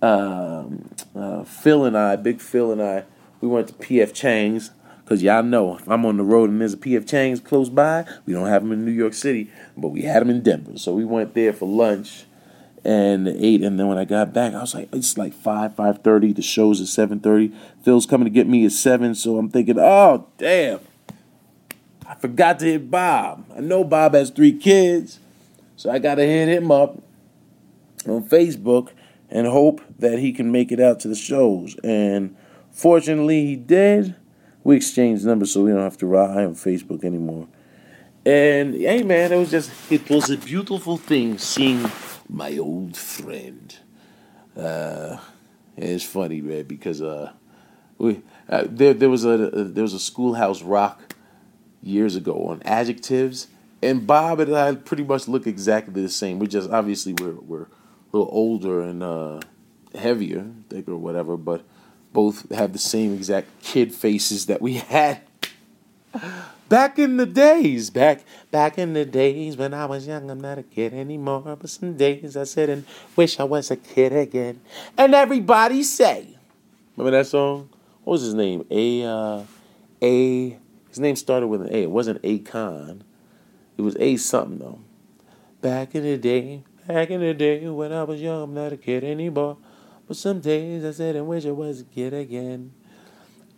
um, 0.01 0.89
uh, 1.15 1.43
Phil 1.43 1.85
and 1.85 1.97
I, 1.97 2.15
Big 2.15 2.39
Phil 2.39 2.71
and 2.71 2.81
I, 2.81 3.03
we 3.41 3.47
went 3.47 3.67
to 3.69 3.73
PF 3.73 4.13
Chang's. 4.13 4.71
Because 5.03 5.23
y'all 5.23 5.41
know, 5.41 5.77
if 5.77 5.87
I'm 5.87 6.05
on 6.05 6.17
the 6.17 6.23
road 6.23 6.49
and 6.49 6.59
there's 6.59 6.73
a 6.73 6.77
PF 6.77 7.07
Chang's 7.07 7.39
close 7.39 7.69
by, 7.69 8.05
we 8.25 8.33
don't 8.33 8.47
have 8.47 8.61
them 8.61 8.73
in 8.73 8.83
New 8.83 8.91
York 8.91 9.13
City, 9.13 9.49
but 9.77 9.87
we 9.87 10.01
had 10.01 10.21
them 10.21 10.29
in 10.29 10.43
Denver. 10.43 10.77
So 10.77 10.93
we 10.93 11.05
went 11.05 11.33
there 11.33 11.53
for 11.53 11.65
lunch 11.65 12.25
and 12.83 13.27
ate. 13.27 13.63
And 13.63 13.79
then 13.79 13.87
when 13.87 13.97
I 13.97 14.03
got 14.03 14.33
back, 14.33 14.53
I 14.53 14.59
was 14.59 14.75
like, 14.75 14.89
it's 14.91 15.17
like 15.17 15.33
5, 15.33 15.77
5.30. 15.77 16.35
The 16.35 16.41
show's 16.41 16.81
at 16.81 17.09
7.30. 17.09 17.53
Phil's 17.83 18.05
coming 18.05 18.25
to 18.25 18.29
get 18.29 18.47
me 18.47 18.65
at 18.65 18.73
7. 18.73 19.15
So 19.15 19.37
I'm 19.37 19.49
thinking, 19.49 19.79
oh, 19.79 20.27
damn. 20.37 20.79
I 22.07 22.15
forgot 22.15 22.59
to 22.59 22.65
hit 22.65 22.89
Bob. 22.89 23.45
I 23.55 23.59
know 23.59 23.83
Bob 23.83 24.13
has 24.13 24.29
three 24.29 24.57
kids. 24.57 25.19
So 25.75 25.91
I 25.91 25.99
got 25.99 26.15
to 26.15 26.25
hit 26.25 26.47
him 26.47 26.71
up 26.71 27.03
on 28.07 28.23
Facebook 28.23 28.91
and 29.29 29.45
hope 29.45 29.81
that 29.99 30.19
he 30.19 30.31
can 30.31 30.51
make 30.51 30.71
it 30.71 30.79
out 30.79 30.99
to 31.01 31.07
the 31.07 31.15
shows. 31.15 31.75
And 31.83 32.35
fortunately, 32.71 33.45
he 33.45 33.55
did. 33.55 34.15
We 34.63 34.77
exchanged 34.77 35.25
numbers 35.25 35.53
so 35.53 35.63
we 35.63 35.71
don't 35.71 35.81
have 35.81 35.97
to 35.97 36.07
ride 36.07 36.45
on 36.45 36.55
Facebook 36.55 37.03
anymore. 37.03 37.47
And 38.25 38.73
hey, 38.73 39.03
man, 39.03 39.31
it 39.31 39.37
was 39.37 39.51
just, 39.51 39.71
it 39.91 40.09
was 40.09 40.29
a 40.29 40.37
beautiful 40.37 40.97
thing 40.97 41.37
seeing 41.37 41.89
my 42.29 42.57
old 42.57 42.97
friend. 42.97 43.77
Uh, 44.55 45.17
it's 45.75 46.03
funny, 46.03 46.41
man, 46.41 46.63
because 46.63 47.01
uh, 47.01 47.31
we 47.97 48.21
uh, 48.49 48.63
there 48.67 48.93
there 48.93 49.09
was 49.09 49.23
a 49.23 49.55
uh, 49.55 49.63
there 49.67 49.83
was 49.83 49.93
a 49.93 49.99
schoolhouse 49.99 50.63
rock 50.63 51.15
years 51.87 52.15
ago 52.15 52.47
on 52.47 52.61
adjectives, 52.63 53.47
and 53.81 54.05
Bob 54.05 54.39
and 54.39 54.55
I 54.55 54.75
pretty 54.75 55.03
much 55.03 55.27
look 55.27 55.47
exactly 55.47 56.01
the 56.01 56.09
same. 56.09 56.39
We 56.39 56.47
just 56.47 56.69
obviously 56.69 57.13
we're 57.13 57.35
we're 57.35 57.63
a 57.63 57.67
little 58.11 58.29
older 58.31 58.81
and 58.81 59.03
uh, 59.03 59.39
heavier, 59.95 60.45
thicker, 60.69 60.93
or 60.93 60.97
whatever, 60.97 61.37
but 61.37 61.63
both 62.13 62.49
have 62.51 62.73
the 62.73 62.79
same 62.79 63.13
exact 63.13 63.47
kid 63.61 63.93
faces 63.93 64.47
that 64.47 64.61
we 64.61 64.73
had 64.75 65.21
back 66.69 66.99
in 66.99 67.17
the 67.17 67.25
days. 67.25 67.89
Back 67.89 68.23
back 68.51 68.77
in 68.77 68.93
the 68.93 69.05
days 69.05 69.57
when 69.57 69.73
I 69.73 69.85
was 69.85 70.07
young, 70.07 70.29
I'm 70.29 70.41
not 70.41 70.57
a 70.57 70.63
kid 70.63 70.93
anymore. 70.93 71.57
But 71.59 71.69
some 71.69 71.95
days 71.95 72.35
I 72.37 72.43
sit 72.43 72.69
and 72.69 72.85
wish 73.15 73.39
I 73.39 73.43
was 73.43 73.71
a 73.71 73.75
kid 73.75 74.13
again. 74.13 74.61
And 74.97 75.13
everybody 75.13 75.83
say, 75.83 76.37
remember 76.95 77.17
that 77.17 77.27
song? 77.27 77.69
What 78.03 78.13
was 78.13 78.21
his 78.21 78.33
name? 78.33 78.65
A 78.71 79.03
uh, 79.03 79.43
A. 80.01 80.57
His 80.97 81.01
name 81.03 81.15
started 81.15 81.45
with 81.45 81.61
an 81.61 81.67
A. 81.69 81.83
It 81.83 81.91
wasn't 81.91 82.23
Akon. 82.23 83.01
It 83.77 83.83
was 83.83 83.95
A 83.99 84.17
something 84.17 84.57
though. 84.57 84.79
Back 85.61 85.93
in 85.93 86.01
the 86.01 86.17
day, 86.17 86.63
back 86.87 87.11
in 87.11 87.21
the 87.21 87.35
day 87.35 87.69
when 87.69 87.93
I 87.93 88.01
was 88.01 88.19
young, 88.19 88.41
I'm 88.41 88.53
not 88.55 88.73
a 88.73 88.77
kid 88.77 89.03
anymore. 89.03 89.57
But 90.07 90.17
some 90.17 90.39
days 90.39 90.83
I 90.83 90.89
said 90.89 91.15
and 91.15 91.27
wish 91.27 91.45
I 91.45 91.51
was 91.51 91.81
a 91.81 91.83
kid 91.83 92.15
again. 92.15 92.71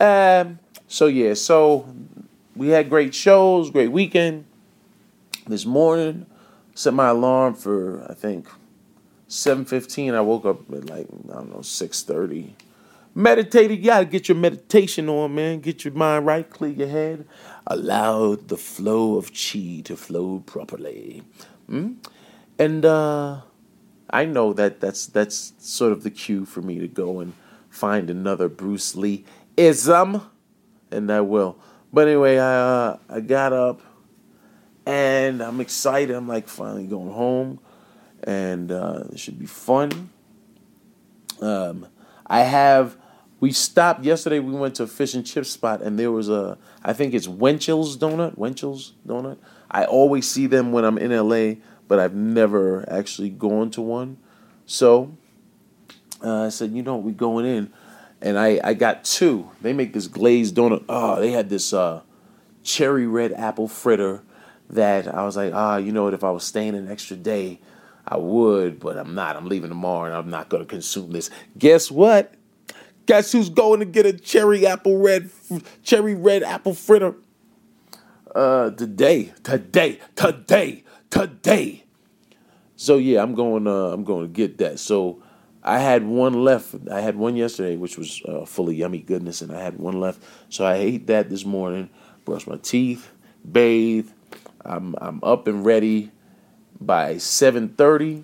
Um. 0.02 0.60
So 0.90 1.06
yeah. 1.06 1.34
So 1.34 1.88
we 2.58 2.68
had 2.68 2.90
great 2.90 3.16
shows, 3.16 3.72
great 3.72 3.94
weekend. 3.94 4.44
This 5.48 5.66
morning, 5.66 6.26
set 6.76 6.94
my 6.94 7.08
alarm 7.08 7.54
for 7.54 8.06
I 8.10 8.16
think 8.16 8.50
7:15. 9.30 10.14
I 10.14 10.20
woke 10.20 10.44
up 10.44 10.70
at 10.74 10.90
like 10.90 11.08
I 11.30 11.36
don't 11.36 11.52
know 11.52 11.60
6:30. 11.60 12.50
Meditated, 13.16 13.80
you 13.80 13.86
gotta 13.86 14.06
get 14.06 14.30
your 14.30 14.38
meditation 14.38 15.10
on, 15.10 15.36
man. 15.36 15.60
Get 15.60 15.84
your 15.84 15.94
mind 15.94 16.26
right, 16.26 16.50
clear 16.50 16.72
your 16.72 16.88
head, 16.88 17.28
allow 17.68 18.36
the 18.36 18.58
flow 18.58 19.18
of 19.18 19.32
chi 19.34 19.82
to 19.86 19.96
flow 19.98 20.40
properly. 20.46 21.24
Mm? 21.70 21.96
And 22.58 22.86
uh, 22.86 23.42
I 24.10 24.26
know 24.26 24.54
that 24.54 24.80
that's 24.80 25.08
that's 25.08 25.54
sort 25.60 25.92
of 25.92 26.04
the 26.04 26.12
cue 26.12 26.46
for 26.46 26.62
me 26.62 26.80
to 26.80 26.88
go 26.88 27.20
and 27.20 27.34
find 27.70 28.10
another 28.10 28.48
Bruce 28.48 28.96
Lee 28.96 29.26
ism, 29.58 30.22
and 30.92 31.12
I 31.12 31.22
will. 31.22 31.58
But 31.92 32.08
anyway, 32.08 32.38
I 32.38 32.56
uh, 32.56 32.98
I 33.10 33.20
got 33.22 33.54
up 33.54 33.82
and 34.90 35.42
I'm 35.42 35.62
excited. 35.62 36.16
I'm 36.16 36.28
like 36.28 36.48
finally 36.48 36.88
going 36.88 37.12
home, 37.12 37.60
and 38.24 38.72
uh, 38.72 39.04
it 39.12 39.20
should 39.20 39.38
be 39.38 39.46
fun. 39.46 40.10
Um, 41.42 41.88
I 42.30 42.42
have. 42.42 42.98
We 43.40 43.54
stopped 43.54 44.04
yesterday. 44.04 44.40
We 44.40 44.54
went 44.54 44.76
to 44.76 44.84
a 44.84 44.88
fish 44.88 45.14
and 45.14 45.26
chip 45.26 45.46
spot, 45.46 45.82
and 45.82 45.98
there 45.98 46.12
was 46.12 46.30
a. 46.30 46.58
I 46.84 46.94
think 46.94 47.14
it's 47.14 47.28
Winchell's 47.28 47.98
Donut. 47.98 48.38
Winchell's 48.38 48.94
Donut. 49.08 49.38
I 49.72 49.86
always 49.86 50.30
see 50.30 50.46
them 50.46 50.72
when 50.72 50.84
I'm 50.84 50.98
in 50.98 51.12
LA, 51.12 51.62
but 51.88 52.00
I've 52.00 52.16
never 52.16 52.86
actually 52.92 53.30
gone 53.30 53.72
to 53.72 53.82
one. 53.82 54.18
So 54.66 55.18
uh, 56.24 56.46
I 56.46 56.50
said, 56.50 56.72
you 56.72 56.84
know, 56.84 56.98
we 56.98 57.12
going 57.12 57.46
in, 57.46 57.72
and 58.22 58.38
I 58.38 58.60
I 58.64 58.74
got 58.74 59.04
two. 59.04 59.50
They 59.62 59.74
make 59.74 59.94
this 59.94 60.08
glazed 60.08 60.56
donut. 60.56 60.84
Oh, 60.90 61.20
they 61.20 61.32
had 61.32 61.50
this 61.50 61.74
uh, 61.74 62.02
cherry 62.64 63.08
red 63.08 63.34
apple 63.34 63.68
fritter 63.68 64.24
that 64.70 65.08
I 65.08 65.26
was 65.26 65.36
like, 65.36 65.54
ah, 65.54 65.78
you 65.78 65.92
know 65.92 66.04
what? 66.04 66.14
If 66.14 66.24
I 66.24 66.32
was 66.32 66.44
staying 66.44 66.76
an 66.76 66.92
extra 66.92 67.18
day, 67.18 67.60
I 68.10 68.18
would, 68.18 68.80
but 68.80 68.98
I'm 68.98 69.14
not. 69.14 69.36
I'm 69.36 69.46
leaving 69.46 69.70
tomorrow, 69.70 70.06
and 70.06 70.16
I'm 70.16 70.30
not 70.32 70.50
going 70.50 70.64
to 70.64 70.68
consume 70.68 71.12
this. 71.12 71.30
Guess 71.58 71.92
what? 71.92 72.34
Guess 73.06 73.32
who's 73.32 73.50
going 73.50 73.80
to 73.82 73.86
get 73.86 74.08
a 74.08 74.14
cherry 74.14 74.66
apple 74.66 74.98
red, 74.98 75.30
cherry 75.84 76.16
red 76.16 76.42
apple 76.42 76.74
fritter? 76.74 77.16
Uh, 78.34 78.72
today, 78.72 79.32
today, 79.44 80.00
today, 80.16 80.84
today. 81.12 81.84
So 82.76 82.98
yeah, 82.98 83.22
I'm 83.22 83.36
going. 83.36 83.68
Uh, 83.68 83.92
I'm 83.92 84.04
going 84.04 84.24
to 84.24 84.34
get 84.34 84.58
that. 84.58 84.80
So 84.80 85.22
I 85.62 85.78
had 85.78 86.04
one 86.04 86.44
left. 86.44 86.76
I 86.92 87.02
had 87.02 87.16
one 87.16 87.36
yesterday, 87.36 87.76
which 87.76 87.98
was 87.98 88.24
uh, 88.28 88.46
full 88.46 88.70
of 88.70 88.76
yummy 88.76 89.00
goodness, 89.00 89.42
and 89.42 89.52
I 89.52 89.62
had 89.62 89.78
one 89.78 90.00
left. 90.00 90.24
So 90.50 90.66
I 90.66 90.76
ate 90.76 91.08
that 91.08 91.30
this 91.30 91.46
morning. 91.46 91.90
Brushed 92.26 92.48
my 92.48 92.58
teeth, 92.58 93.12
bathe. 93.52 94.10
I'm 94.66 94.96
I'm 95.00 95.20
up 95.24 95.48
and 95.48 95.64
ready 95.64 96.12
by 96.80 97.16
7:30, 97.16 98.24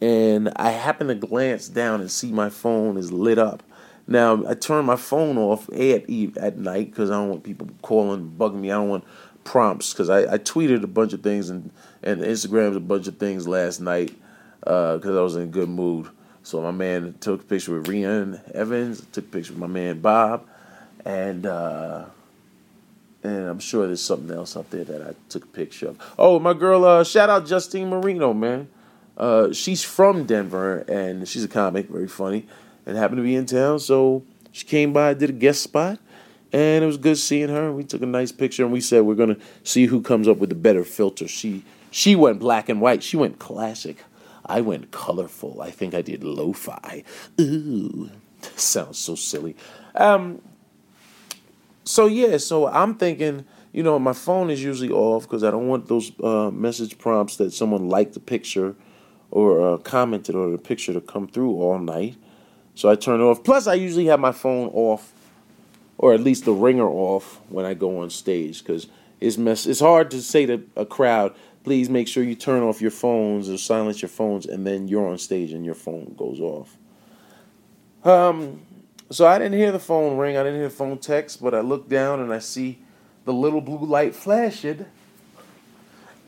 and 0.00 0.52
I 0.56 0.70
happen 0.70 1.08
to 1.08 1.14
glance 1.14 1.68
down 1.68 2.00
and 2.00 2.10
see 2.10 2.32
my 2.32 2.50
phone 2.50 2.96
is 2.96 3.12
lit 3.12 3.38
up. 3.38 3.62
Now 4.06 4.44
I 4.46 4.54
turn 4.54 4.84
my 4.84 4.96
phone 4.96 5.36
off 5.38 5.68
at 5.70 6.08
at 6.36 6.58
night 6.58 6.90
because 6.90 7.10
I 7.10 7.14
don't 7.14 7.28
want 7.30 7.44
people 7.44 7.68
calling, 7.82 8.34
bugging 8.38 8.60
me. 8.60 8.70
I 8.70 8.76
don't 8.76 8.88
want 8.88 9.04
prompts 9.44 9.92
because 9.92 10.10
I, 10.10 10.34
I 10.34 10.38
tweeted 10.38 10.82
a 10.82 10.86
bunch 10.86 11.12
of 11.12 11.22
things 11.22 11.50
and 11.50 11.70
and 12.02 12.20
Instagrammed 12.22 12.76
a 12.76 12.80
bunch 12.80 13.08
of 13.08 13.18
things 13.18 13.46
last 13.48 13.80
night 13.80 14.14
uh, 14.66 14.98
I 15.02 15.08
was 15.08 15.36
in 15.36 15.42
a 15.42 15.46
good 15.46 15.68
mood. 15.68 16.08
So 16.42 16.62
my 16.62 16.70
man 16.70 17.14
took 17.20 17.42
a 17.42 17.44
picture 17.44 17.78
with 17.78 17.86
Rian 17.86 18.40
Evans, 18.52 19.04
took 19.12 19.24
a 19.24 19.28
picture 19.28 19.52
with 19.52 19.60
my 19.60 19.66
man 19.66 20.00
Bob, 20.00 20.46
and 21.04 21.46
uh, 21.46 22.06
and 23.22 23.48
I'm 23.48 23.58
sure 23.58 23.86
there's 23.86 24.02
something 24.02 24.34
else 24.34 24.56
up 24.56 24.70
there 24.70 24.84
that 24.84 25.02
I 25.02 25.14
took 25.28 25.44
a 25.44 25.48
picture 25.48 25.88
of. 25.88 26.14
Oh, 26.18 26.38
my 26.38 26.54
girl, 26.54 26.84
uh, 26.84 27.04
shout 27.04 27.30
out 27.30 27.46
Justine 27.46 27.90
Marino, 27.90 28.32
man. 28.32 28.68
Uh, 29.16 29.52
she's 29.52 29.82
from 29.82 30.24
Denver 30.24 30.84
and 30.88 31.26
she's 31.28 31.42
a 31.42 31.48
comic, 31.48 31.88
very 31.88 32.06
funny, 32.06 32.46
and 32.86 32.96
happened 32.96 33.18
to 33.18 33.22
be 33.22 33.34
in 33.34 33.46
town. 33.46 33.80
So 33.80 34.22
she 34.52 34.64
came 34.64 34.92
by, 34.92 35.14
did 35.14 35.30
a 35.30 35.32
guest 35.32 35.62
spot, 35.62 35.98
and 36.52 36.84
it 36.84 36.86
was 36.86 36.96
good 36.96 37.18
seeing 37.18 37.48
her. 37.48 37.72
We 37.72 37.82
took 37.82 38.02
a 38.02 38.06
nice 38.06 38.30
picture 38.30 38.62
and 38.62 38.72
we 38.72 38.80
said 38.80 39.02
we're 39.02 39.16
gonna 39.16 39.36
see 39.64 39.86
who 39.86 40.00
comes 40.00 40.28
up 40.28 40.38
with 40.38 40.50
the 40.50 40.54
better 40.54 40.84
filter. 40.84 41.26
She 41.26 41.64
she 41.90 42.14
went 42.14 42.38
black 42.38 42.68
and 42.68 42.80
white. 42.80 43.02
She 43.02 43.16
went 43.16 43.38
classic. 43.38 44.04
I 44.46 44.60
went 44.60 44.92
colorful. 44.92 45.60
I 45.60 45.70
think 45.70 45.94
I 45.94 46.00
did 46.00 46.24
lo-fi. 46.24 47.02
Ooh, 47.40 48.10
sounds 48.56 48.98
so 48.98 49.14
silly. 49.14 49.56
Um, 49.94 50.40
so 51.88 52.04
yeah, 52.04 52.36
so 52.36 52.66
I'm 52.66 52.96
thinking, 52.96 53.46
you 53.72 53.82
know, 53.82 53.98
my 53.98 54.12
phone 54.12 54.50
is 54.50 54.62
usually 54.62 54.90
off 54.90 55.22
because 55.22 55.42
I 55.42 55.50
don't 55.50 55.68
want 55.68 55.88
those 55.88 56.12
uh, 56.22 56.50
message 56.50 56.98
prompts 56.98 57.36
that 57.36 57.50
someone 57.54 57.88
liked 57.88 58.12
the 58.12 58.20
picture 58.20 58.76
or 59.30 59.66
uh, 59.66 59.78
commented 59.78 60.34
on 60.34 60.52
the 60.52 60.58
picture 60.58 60.92
to 60.92 61.00
come 61.00 61.26
through 61.26 61.52
all 61.52 61.78
night. 61.78 62.16
So 62.74 62.90
I 62.90 62.94
turn 62.94 63.20
it 63.20 63.24
off. 63.24 63.42
Plus, 63.42 63.66
I 63.66 63.72
usually 63.72 64.04
have 64.04 64.20
my 64.20 64.32
phone 64.32 64.68
off, 64.74 65.14
or 65.96 66.12
at 66.12 66.20
least 66.20 66.44
the 66.44 66.52
ringer 66.52 66.86
off 66.86 67.40
when 67.48 67.64
I 67.64 67.72
go 67.72 68.00
on 68.02 68.10
stage 68.10 68.58
because 68.58 68.88
it's 69.18 69.38
mess. 69.38 69.64
It's 69.64 69.80
hard 69.80 70.10
to 70.10 70.20
say 70.20 70.44
to 70.44 70.62
a 70.76 70.84
crowd, 70.84 71.34
please 71.64 71.88
make 71.88 72.06
sure 72.06 72.22
you 72.22 72.34
turn 72.34 72.62
off 72.62 72.82
your 72.82 72.90
phones 72.90 73.48
or 73.48 73.56
silence 73.56 74.02
your 74.02 74.10
phones, 74.10 74.44
and 74.44 74.66
then 74.66 74.88
you're 74.88 75.08
on 75.08 75.16
stage 75.16 75.52
and 75.52 75.64
your 75.64 75.74
phone 75.74 76.14
goes 76.18 76.38
off. 76.38 76.76
Um, 78.04 78.60
so 79.10 79.26
I 79.26 79.38
didn't 79.38 79.58
hear 79.58 79.72
the 79.72 79.78
phone 79.78 80.18
ring. 80.18 80.36
I 80.36 80.42
didn't 80.42 80.60
hear 80.60 80.68
the 80.68 80.74
phone 80.74 80.98
text, 80.98 81.42
but 81.42 81.54
I 81.54 81.60
look 81.60 81.88
down 81.88 82.20
and 82.20 82.32
I 82.32 82.38
see 82.38 82.78
the 83.24 83.32
little 83.32 83.60
blue 83.60 83.84
light 83.84 84.14
flashing. 84.14 84.86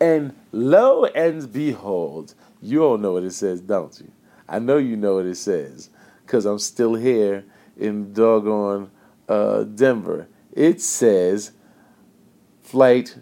And 0.00 0.34
lo 0.50 1.04
and 1.04 1.52
behold, 1.52 2.34
you 2.62 2.84
all 2.84 2.98
know 2.98 3.12
what 3.12 3.24
it 3.24 3.32
says, 3.32 3.60
don't 3.60 3.98
you? 4.00 4.10
I 4.48 4.58
know 4.58 4.78
you 4.78 4.96
know 4.96 5.16
what 5.16 5.26
it 5.26 5.36
says, 5.36 5.90
because 6.24 6.46
I'm 6.46 6.58
still 6.58 6.94
here 6.94 7.44
in 7.76 8.12
doggone 8.12 8.90
uh, 9.28 9.64
Denver. 9.64 10.28
It 10.52 10.80
says 10.80 11.52
flight 12.62 13.16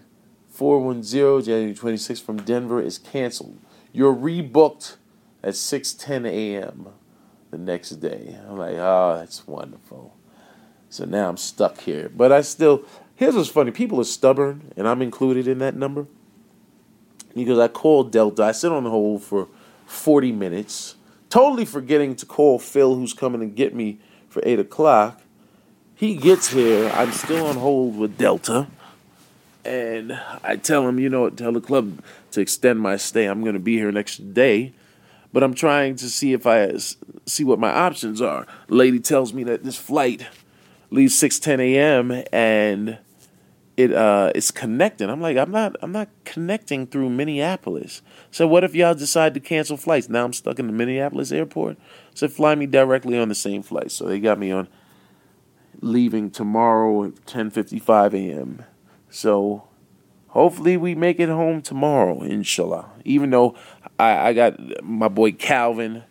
410 0.51 1.45
January 1.45 1.75
26th 1.75 2.23
from 2.23 2.39
Denver 2.39 2.83
is 2.83 2.99
canceled. 2.99 3.59
You're 3.93 4.15
rebooked 4.15 4.97
at 5.43 5.55
6:10 5.55 6.27
a.m. 6.27 6.89
the 7.51 7.59
next 7.59 7.91
day. 7.91 8.37
I'm 8.49 8.59
like, 8.59 8.77
oh, 8.77 9.17
that's 9.19 9.47
wonderful. 9.47 10.15
So 10.91 11.05
now 11.05 11.29
I'm 11.29 11.37
stuck 11.37 11.81
here. 11.81 12.11
But 12.15 12.33
I 12.33 12.41
still 12.41 12.85
here's 13.17 13.35
what's 13.35 13.49
funny. 13.49 13.71
People 13.71 14.01
are 14.01 14.05
stubborn, 14.05 14.73
and 14.77 14.89
I'm 14.89 15.03
included 15.03 15.49
in 15.49 15.59
that 15.59 15.77
number. 15.77 16.07
Because 17.35 17.59
I 17.59 17.69
called 17.69 18.11
Delta. 18.11 18.45
I 18.45 18.53
sit 18.53 18.73
on 18.73 18.85
hold 18.85 19.23
for 19.23 19.49
40 19.87 20.33
minutes, 20.33 20.97
totally 21.31 21.65
forgetting 21.65 22.17
to 22.17 22.27
call 22.27 22.59
Phil, 22.59 22.95
who's 22.95 23.13
coming 23.13 23.41
to 23.41 23.47
get 23.47 23.75
me 23.75 24.01
for 24.29 24.43
8 24.45 24.59
o'clock. 24.59 25.21
He 25.95 26.17
gets 26.17 26.49
here. 26.49 26.91
I'm 26.95 27.13
still 27.13 27.47
on 27.47 27.57
hold 27.57 27.97
with 27.97 28.17
Delta 28.17 28.69
and 29.69 30.19
I 30.43 30.57
tell 30.57 30.89
him, 30.89 30.99
you 30.99 31.09
know, 31.09 31.29
tell 31.31 31.53
the 31.53 31.61
club 31.61 32.03
to 32.31 32.41
extend 32.41 32.81
my 32.81 32.97
stay. 32.97 33.27
I'm 33.27 33.43
going 33.43 33.55
to 33.55 33.61
be 33.61 33.77
here 33.77 33.93
next 33.93 34.33
day, 34.33 34.73
but 35.33 35.43
I'm 35.43 35.55
trying 35.55 35.97
to 35.97 36.09
see 36.09 36.33
if 36.33 36.47
I 36.47 36.77
see 37.27 37.45
what 37.45 37.59
my 37.59 37.71
options 37.71 38.21
are. 38.21 38.47
Lady 38.69 39.01
tells 39.01 39.33
me 39.33 39.45
that 39.45 39.65
this 39.65 39.77
flight 39.77 40.27
leaves 40.91 41.15
6:10 41.21 41.61
a.m. 41.61 42.25
and 42.33 42.99
it 43.77 43.93
uh 43.93 44.33
it's 44.35 44.51
connecting. 44.51 45.09
I'm 45.09 45.21
like, 45.21 45.37
I'm 45.37 45.51
not 45.51 45.77
I'm 45.83 45.93
not 45.93 46.09
connecting 46.25 46.87
through 46.87 47.11
Minneapolis. 47.11 48.03
So 48.31 48.47
what 48.49 48.65
if 48.65 48.75
y'all 48.75 48.95
decide 48.95 49.35
to 49.35 49.41
cancel 49.41 49.77
flights? 49.77 50.09
Now 50.09 50.25
I'm 50.25 50.33
stuck 50.33 50.59
in 50.59 50.67
the 50.67 50.73
Minneapolis 50.73 51.31
airport. 51.31 51.79
So 52.15 52.27
fly 52.29 52.55
me 52.55 52.67
directly 52.67 53.19
on 53.19 53.29
the 53.29 53.35
same 53.35 53.63
flight. 53.63 53.93
So 53.93 54.07
they 54.07 54.19
got 54.19 54.39
me 54.39 54.51
on 54.51 54.69
leaving 55.81 56.31
tomorrow 56.31 57.05
at 57.05 57.15
10:55 57.27 58.15
a.m. 58.15 58.65
So 59.11 59.65
hopefully 60.29 60.77
we 60.77 60.95
make 60.95 61.21
it 61.21 61.29
home 61.29 61.63
tomorrow, 61.63 62.23
inshallah. 62.23 62.91
Even 63.05 63.31
though 63.31 63.55
I, 63.99 64.29
I 64.29 64.33
got 64.33 64.85
my 64.85 65.09
boy 65.09 65.33
Calvin, 65.33 66.05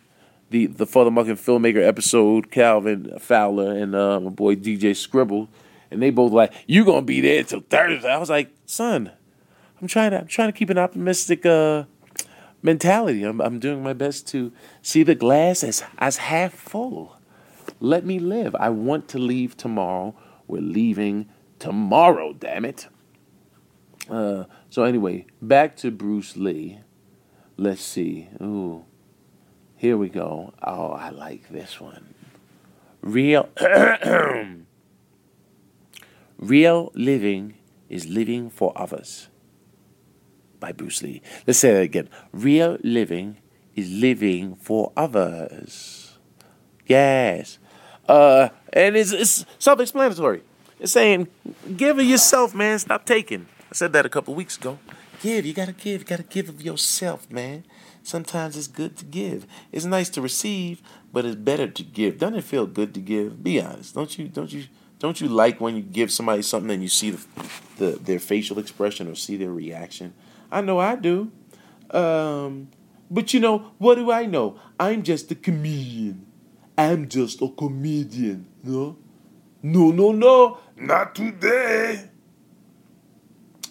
the 0.50 0.66
the 0.66 0.86
FuthaMuckin' 0.86 1.38
filmmaker 1.38 1.86
episode, 1.86 2.50
Calvin 2.50 3.18
Fowler 3.18 3.76
and 3.76 3.94
uh, 3.94 4.20
my 4.20 4.30
boy 4.30 4.56
DJ 4.56 4.94
Scribble, 4.94 5.48
and 5.90 6.02
they 6.02 6.10
both 6.10 6.32
like, 6.32 6.52
You 6.66 6.84
gonna 6.84 7.02
be 7.02 7.20
there 7.20 7.42
till 7.44 7.60
Thursday. 7.60 8.08
I 8.08 8.18
was 8.18 8.30
like, 8.30 8.50
son, 8.66 9.12
I'm 9.80 9.88
trying 9.88 10.10
to 10.10 10.20
I'm 10.20 10.26
trying 10.26 10.48
to 10.48 10.58
keep 10.58 10.70
an 10.70 10.78
optimistic 10.78 11.46
uh, 11.46 11.84
mentality. 12.62 13.22
I'm 13.22 13.40
I'm 13.40 13.58
doing 13.58 13.82
my 13.82 13.94
best 13.94 14.26
to 14.28 14.52
see 14.82 15.02
the 15.02 15.14
glass 15.14 15.64
as 15.64 15.82
as 15.98 16.18
half 16.18 16.52
full. 16.52 17.16
Let 17.80 18.04
me 18.04 18.18
live. 18.18 18.54
I 18.56 18.70
want 18.70 19.08
to 19.08 19.18
leave 19.18 19.56
tomorrow. 19.56 20.14
We're 20.46 20.62
leaving 20.62 21.28
tomorrow, 21.58 22.32
damn 22.32 22.64
it. 22.64 22.88
Uh, 24.08 24.44
so 24.70 24.84
anyway, 24.84 25.26
back 25.40 25.76
to 25.76 25.90
Bruce 25.90 26.36
Lee. 26.36 26.80
Let's 27.60 27.82
see. 27.82 28.28
Ooh, 28.40 28.84
here 29.76 29.96
we 29.96 30.08
go. 30.08 30.54
Oh, 30.62 30.92
I 30.92 31.10
like 31.10 31.48
this 31.48 31.80
one. 31.80 32.14
Real, 33.02 33.48
real 36.38 36.92
living 36.94 37.54
is 37.88 38.06
living 38.06 38.48
for 38.48 38.72
others. 38.76 39.26
By 40.60 40.70
Bruce 40.70 41.02
Lee. 41.02 41.20
Let's 41.48 41.58
say 41.58 41.72
that 41.72 41.82
again. 41.82 42.08
Real 42.32 42.78
living 42.84 43.38
is 43.74 43.90
living 43.90 44.54
for 44.54 44.92
others. 44.96 46.16
Yes. 46.86 47.58
Uh, 48.08 48.50
and 48.72 48.96
it's, 48.96 49.10
it's 49.10 49.44
self-explanatory. 49.58 50.42
It's 50.78 50.92
saying, 50.92 51.26
give 51.76 51.98
of 51.98 52.04
yourself, 52.04 52.54
man. 52.54 52.78
Stop 52.78 53.04
taking. 53.04 53.46
I 53.68 53.74
said 53.74 53.92
that 53.94 54.06
a 54.06 54.08
couple 54.08 54.34
weeks 54.34 54.56
ago. 54.56 54.78
Give. 55.20 55.46
You 55.46 55.52
gotta 55.52 55.72
give. 55.72 56.02
You 56.02 56.06
gotta 56.06 56.22
give 56.22 56.48
of 56.48 56.62
yourself, 56.62 57.30
man. 57.30 57.64
Sometimes 58.02 58.56
it's 58.56 58.68
good 58.68 58.96
to 58.98 59.04
give. 59.04 59.46
It's 59.72 59.84
nice 59.84 60.08
to 60.10 60.22
receive, 60.22 60.80
but 61.12 61.24
it's 61.24 61.36
better 61.36 61.68
to 61.68 61.82
give. 61.82 62.18
Doesn't 62.18 62.38
it 62.38 62.44
feel 62.44 62.66
good 62.66 62.94
to 62.94 63.00
give? 63.00 63.42
Be 63.42 63.60
honest. 63.60 63.94
Don't 63.94 64.18
you? 64.18 64.28
Don't 64.28 64.52
you? 64.52 64.64
Don't 64.98 65.20
you 65.20 65.28
like 65.28 65.60
when 65.60 65.76
you 65.76 65.82
give 65.82 66.10
somebody 66.10 66.42
something 66.42 66.70
and 66.70 66.82
you 66.82 66.88
see 66.88 67.10
the, 67.10 67.24
the 67.76 67.86
their 68.02 68.18
facial 68.18 68.58
expression 68.58 69.08
or 69.08 69.14
see 69.14 69.36
their 69.36 69.52
reaction? 69.52 70.14
I 70.50 70.60
know 70.60 70.78
I 70.78 70.96
do. 70.96 71.30
Um, 71.90 72.68
but 73.10 73.32
you 73.32 73.40
know, 73.40 73.72
what 73.78 73.96
do 73.96 74.10
I 74.10 74.26
know? 74.26 74.58
I'm 74.78 75.02
just 75.02 75.30
a 75.30 75.34
comedian. 75.34 76.26
I'm 76.76 77.08
just 77.08 77.42
a 77.42 77.48
comedian. 77.48 78.46
No, 78.62 78.96
no, 79.62 79.90
no, 79.90 80.12
no. 80.12 80.58
Not 80.76 81.14
today. 81.14 82.10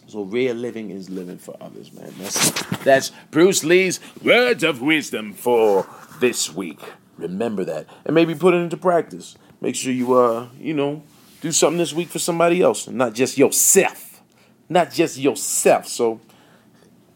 So 0.08 0.24
real 0.24 0.56
living 0.56 0.90
is 0.90 1.10
living 1.10 1.38
for 1.38 1.56
others, 1.60 1.92
man. 1.94 2.14
That's 2.18 2.62
that's 2.84 3.12
Bruce 3.32 3.64
Lee's 3.64 4.00
words 4.24 4.64
of 4.64 4.82
wisdom 4.82 5.34
for 5.34 5.88
this 6.20 6.54
week. 6.54 6.80
Remember 7.18 7.64
that, 7.66 7.88
and 8.06 8.16
maybe 8.16 8.34
put 8.34 8.54
it 8.54 8.58
into 8.58 8.78
practice. 8.78 9.38
Make 9.62 9.76
sure 9.76 9.92
you 9.92 10.14
uh 10.14 10.48
you 10.60 10.74
know 10.74 11.04
do 11.42 11.52
something 11.52 11.78
this 11.78 11.94
week 11.94 12.10
for 12.10 12.20
somebody 12.20 12.62
else, 12.62 12.88
not 12.88 13.14
just 13.14 13.38
yourself, 13.38 14.22
not 14.70 14.92
just 14.92 15.18
yourself. 15.18 15.88
So, 15.88 16.22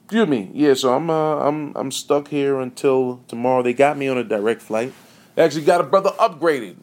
excuse 0.03 0.27
me, 0.27 0.51
yeah. 0.53 0.73
So 0.73 0.93
I'm 0.93 1.09
uh 1.09 1.47
I'm 1.47 1.73
I'm 1.75 1.91
stuck 1.91 2.27
here 2.27 2.59
until 2.59 3.21
tomorrow. 3.27 3.63
They 3.63 3.73
got 3.73 3.97
me 3.97 4.07
on 4.07 4.17
a 4.17 4.23
direct 4.23 4.61
flight. 4.61 4.93
They 5.35 5.43
actually 5.43 5.63
got 5.63 5.79
a 5.79 5.85
brother 5.85 6.11
upgraded 6.19 6.75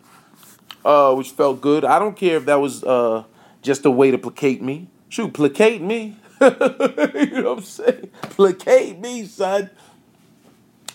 uh, 0.85 1.15
which 1.15 1.31
felt 1.31 1.61
good. 1.61 1.85
I 1.85 1.99
don't 1.99 2.17
care 2.17 2.37
if 2.37 2.47
that 2.47 2.61
was 2.61 2.83
uh, 2.83 3.25
just 3.63 3.85
a 3.85 3.91
way 3.91 4.11
to 4.11 4.19
placate 4.19 4.63
me. 4.63 4.89
Shoot, 5.09 5.33
placate 5.33 5.83
me. 5.83 6.17
you 6.41 6.51
know 6.51 7.55
what 7.55 7.59
I'm 7.59 7.63
saying? 7.63 8.11
Placate 8.23 8.99
me, 8.99 9.25
son. 9.27 9.71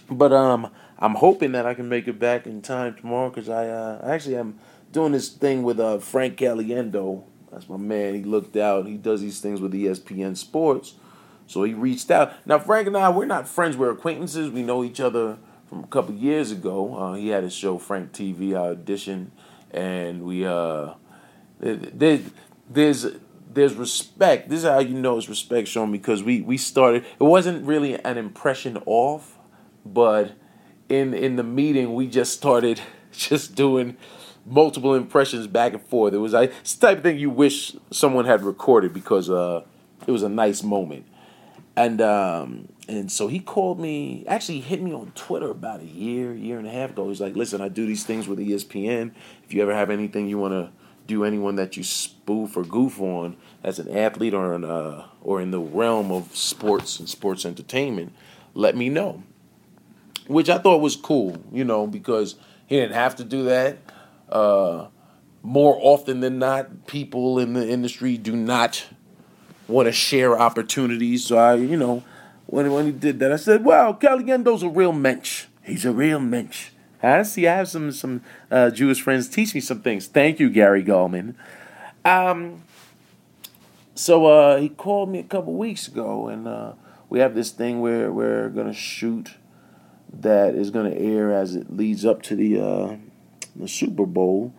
But 0.09 0.31
um, 0.31 0.69
I'm 0.99 1.15
hoping 1.15 1.53
that 1.53 1.65
I 1.65 1.73
can 1.73 1.89
make 1.89 2.07
it 2.07 2.19
back 2.19 2.45
in 2.45 2.61
time 2.61 2.95
tomorrow 2.95 3.29
because 3.29 3.49
I 3.49 3.67
uh, 3.67 4.01
actually 4.05 4.37
am 4.37 4.59
doing 4.91 5.11
this 5.11 5.29
thing 5.29 5.63
with 5.63 5.79
uh, 5.79 5.99
Frank 5.99 6.37
Caliendo. 6.37 7.23
That's 7.51 7.67
my 7.67 7.77
man. 7.77 8.15
He 8.15 8.23
looked 8.23 8.55
out. 8.55 8.87
He 8.87 8.97
does 8.97 9.21
these 9.21 9.39
things 9.39 9.59
with 9.59 9.73
ESPN 9.73 10.37
Sports. 10.37 10.95
So 11.45 11.63
he 11.63 11.73
reached 11.73 12.09
out. 12.09 12.33
Now, 12.47 12.59
Frank 12.59 12.87
and 12.87 12.97
I, 12.97 13.09
we're 13.09 13.25
not 13.25 13.47
friends. 13.47 13.75
We're 13.75 13.91
acquaintances. 13.91 14.49
We 14.49 14.63
know 14.63 14.83
each 14.83 14.99
other 14.99 15.37
from 15.67 15.83
a 15.83 15.87
couple 15.87 16.15
years 16.15 16.51
ago. 16.51 16.95
Uh, 16.95 17.13
he 17.15 17.29
had 17.29 17.43
a 17.43 17.49
show, 17.49 17.77
Frank 17.77 18.13
TV, 18.13 18.53
audition 18.53 19.31
and 19.73 20.23
we 20.23 20.45
uh 20.45 20.93
there, 21.59 22.19
there's 22.69 23.07
there's 23.53 23.75
respect. 23.75 24.49
This 24.49 24.59
is 24.59 24.65
how 24.65 24.79
you 24.79 24.95
know 24.95 25.17
it's 25.17 25.29
respect 25.29 25.67
shown 25.67 25.91
because 25.91 26.23
we 26.23 26.41
we 26.41 26.57
started. 26.57 27.05
It 27.05 27.23
wasn't 27.23 27.65
really 27.65 27.99
an 28.03 28.17
impression 28.17 28.81
off, 28.85 29.37
but 29.85 30.33
in 30.89 31.13
in 31.13 31.35
the 31.35 31.43
meeting 31.43 31.93
we 31.93 32.07
just 32.07 32.33
started 32.33 32.81
just 33.11 33.55
doing 33.55 33.97
multiple 34.45 34.93
impressions 34.93 35.47
back 35.47 35.73
and 35.73 35.81
forth. 35.81 36.13
It 36.13 36.17
was 36.17 36.33
like 36.33 36.53
it's 36.61 36.75
the 36.75 36.87
type 36.87 36.97
of 36.97 37.03
thing 37.03 37.17
you 37.17 37.29
wish 37.29 37.75
someone 37.91 38.25
had 38.25 38.43
recorded 38.43 38.93
because 38.93 39.29
uh 39.29 39.63
it 40.05 40.11
was 40.11 40.23
a 40.23 40.29
nice 40.29 40.63
moment. 40.63 41.05
And 41.75 42.01
um 42.01 42.69
and 42.87 43.11
so 43.11 43.27
he 43.27 43.39
called 43.39 43.79
me, 43.79 44.25
actually 44.27 44.59
hit 44.59 44.81
me 44.81 44.93
on 44.93 45.11
Twitter 45.15 45.49
about 45.49 45.79
a 45.79 45.85
year, 45.85 46.33
year 46.33 46.57
and 46.59 46.67
a 46.67 46.71
half 46.71 46.89
ago. 46.89 47.07
He's 47.07 47.21
like, 47.21 47.35
listen, 47.35 47.61
I 47.61 47.69
do 47.69 47.85
these 47.85 48.05
things 48.05 48.27
with 48.27 48.39
ESPN. 48.39 49.13
If 49.45 49.53
you 49.53 49.61
ever 49.61 49.73
have 49.73 49.89
anything 49.89 50.27
you 50.27 50.37
want 50.37 50.53
to 50.53 50.71
do, 51.07 51.23
anyone 51.23 51.55
that 51.55 51.77
you 51.77 51.83
spoof 51.83 52.55
or 52.55 52.63
goof 52.63 52.99
on 52.99 53.37
as 53.63 53.79
an 53.79 53.89
athlete 53.89 54.33
or 54.33 54.53
in, 54.53 54.63
uh, 54.63 55.07
or 55.21 55.41
in 55.41 55.51
the 55.51 55.59
realm 55.59 56.11
of 56.11 56.35
sports 56.35 56.99
and 56.99 57.09
sports 57.09 57.45
entertainment, 57.45 58.13
let 58.53 58.75
me 58.75 58.89
know. 58.89 59.23
Which 60.27 60.49
I 60.49 60.57
thought 60.57 60.79
was 60.79 60.95
cool, 60.95 61.43
you 61.51 61.65
know, 61.65 61.85
because 61.85 62.35
he 62.67 62.77
didn't 62.77 62.95
have 62.95 63.15
to 63.17 63.23
do 63.23 63.43
that. 63.43 63.77
Uh, 64.29 64.87
more 65.41 65.77
often 65.81 66.21
than 66.21 66.39
not, 66.39 66.87
people 66.87 67.39
in 67.39 67.53
the 67.53 67.67
industry 67.67 68.17
do 68.17 68.35
not 68.35 68.85
want 69.67 69.87
to 69.87 69.91
share 69.91 70.39
opportunities. 70.39 71.25
So 71.25 71.37
I, 71.37 71.55
you 71.55 71.75
know, 71.75 72.03
when 72.45 72.71
when 72.71 72.85
he 72.85 72.91
did 72.91 73.19
that. 73.19 73.31
I 73.31 73.37
said, 73.37 73.65
"Wow, 73.65 73.93
Caliendo's 73.93 74.63
a 74.63 74.69
real 74.69 74.93
mensch. 74.93 75.45
He's 75.63 75.85
a 75.85 75.91
real 75.91 76.19
mensch." 76.19 76.69
I 77.03 77.23
see. 77.23 77.47
I 77.47 77.55
have 77.55 77.67
some 77.67 77.91
some 77.91 78.21
uh, 78.49 78.69
Jewish 78.69 79.01
friends 79.01 79.27
teach 79.27 79.53
me 79.53 79.59
some 79.59 79.81
things. 79.81 80.07
Thank 80.07 80.39
you, 80.39 80.49
Gary 80.49 80.81
Goldman. 80.81 81.35
Um, 82.05 82.63
so 83.93 84.25
uh, 84.25 84.57
he 84.57 84.69
called 84.69 85.09
me 85.09 85.19
a 85.19 85.23
couple 85.23 85.53
weeks 85.53 85.87
ago, 85.87 86.27
and 86.29 86.47
uh, 86.47 86.73
we 87.09 87.19
have 87.19 87.35
this 87.35 87.51
thing 87.51 87.81
where 87.81 88.11
we're 88.11 88.49
gonna 88.49 88.73
shoot 88.73 89.31
that 90.11 90.55
is 90.55 90.71
gonna 90.71 90.95
air 90.95 91.33
as 91.33 91.55
it 91.55 91.75
leads 91.75 92.05
up 92.05 92.21
to 92.23 92.35
the 92.35 92.59
uh, 92.59 92.95
the 93.55 93.67
Super 93.67 94.05
Bowl. 94.05 94.53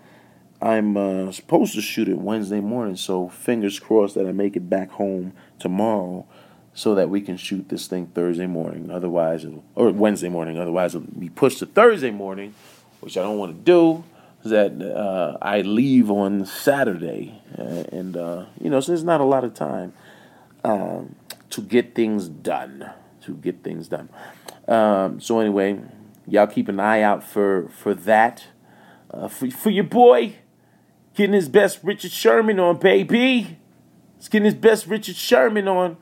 I'm 0.60 0.96
uh, 0.96 1.32
supposed 1.32 1.74
to 1.74 1.82
shoot 1.82 2.08
it 2.08 2.18
Wednesday 2.18 2.60
morning, 2.60 2.96
so 2.96 3.28
fingers 3.28 3.78
crossed 3.78 4.14
that 4.14 4.26
I 4.26 4.32
make 4.32 4.56
it 4.56 4.68
back 4.68 4.90
home 4.92 5.32
tomorrow 5.58 6.26
so 6.74 6.96
that 6.96 7.08
we 7.08 7.20
can 7.20 7.36
shoot 7.36 7.68
this 7.68 7.86
thing 7.86 8.06
Thursday 8.08 8.46
morning. 8.46 8.90
Otherwise, 8.90 9.46
or 9.74 9.90
Wednesday 9.90 10.28
morning. 10.28 10.58
Otherwise, 10.58 10.94
it'll 10.94 11.06
be 11.18 11.28
pushed 11.28 11.60
to 11.60 11.66
Thursday 11.66 12.10
morning, 12.10 12.54
which 13.00 13.16
I 13.16 13.22
don't 13.22 13.38
want 13.38 13.56
to 13.56 13.62
do. 13.62 14.04
That 14.44 14.82
uh, 14.82 15.38
I 15.40 15.62
leave 15.62 16.10
on 16.10 16.44
Saturday, 16.44 17.40
uh, 17.58 17.84
and 17.90 18.14
uh, 18.14 18.44
you 18.60 18.68
know, 18.68 18.78
so 18.80 18.92
there's 18.92 19.02
not 19.02 19.22
a 19.22 19.24
lot 19.24 19.42
of 19.42 19.54
time 19.54 19.94
um, 20.62 21.16
to 21.48 21.62
get 21.62 21.94
things 21.94 22.28
done. 22.28 22.90
To 23.22 23.32
get 23.32 23.62
things 23.62 23.88
done. 23.88 24.10
Um, 24.68 25.18
so 25.18 25.40
anyway, 25.40 25.80
y'all 26.26 26.46
keep 26.46 26.68
an 26.68 26.78
eye 26.78 27.00
out 27.00 27.24
for 27.24 27.70
for 27.70 27.94
that. 27.94 28.48
Uh, 29.10 29.28
for 29.28 29.50
for 29.50 29.70
your 29.70 29.84
boy, 29.84 30.34
getting 31.14 31.32
his 31.32 31.48
best 31.48 31.80
Richard 31.82 32.10
Sherman 32.10 32.60
on, 32.60 32.76
baby. 32.76 33.56
He's 34.18 34.28
getting 34.28 34.44
his 34.44 34.54
best 34.54 34.86
Richard 34.86 35.16
Sherman 35.16 35.68
on. 35.68 35.96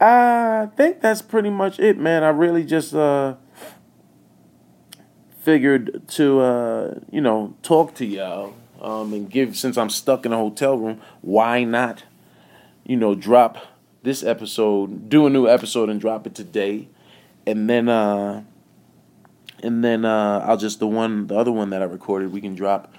I 0.00 0.68
think 0.76 1.00
that's 1.00 1.22
pretty 1.22 1.50
much 1.50 1.78
it, 1.78 1.98
man. 1.98 2.22
I 2.22 2.28
really 2.28 2.64
just 2.64 2.94
uh, 2.94 3.36
figured 5.40 6.06
to 6.08 6.40
uh, 6.40 6.94
you 7.10 7.20
know 7.20 7.54
talk 7.62 7.94
to 7.96 8.04
y'all 8.04 8.54
um, 8.80 9.12
and 9.12 9.30
give 9.30 9.56
since 9.56 9.78
I'm 9.78 9.90
stuck 9.90 10.26
in 10.26 10.32
a 10.32 10.36
hotel 10.36 10.76
room, 10.76 11.00
why 11.22 11.64
not 11.64 12.04
you 12.84 12.96
know 12.96 13.14
drop 13.14 13.58
this 14.02 14.22
episode, 14.22 15.08
do 15.08 15.26
a 15.26 15.30
new 15.30 15.48
episode 15.48 15.88
and 15.88 16.00
drop 16.00 16.26
it 16.26 16.34
today, 16.34 16.88
and 17.46 17.68
then 17.70 17.88
uh, 17.88 18.44
and 19.62 19.82
then 19.82 20.04
uh, 20.04 20.44
I'll 20.46 20.58
just 20.58 20.78
the 20.78 20.86
one 20.86 21.26
the 21.26 21.36
other 21.36 21.52
one 21.52 21.70
that 21.70 21.80
I 21.80 21.86
recorded 21.86 22.32
we 22.32 22.40
can 22.42 22.54
drop 22.54 22.92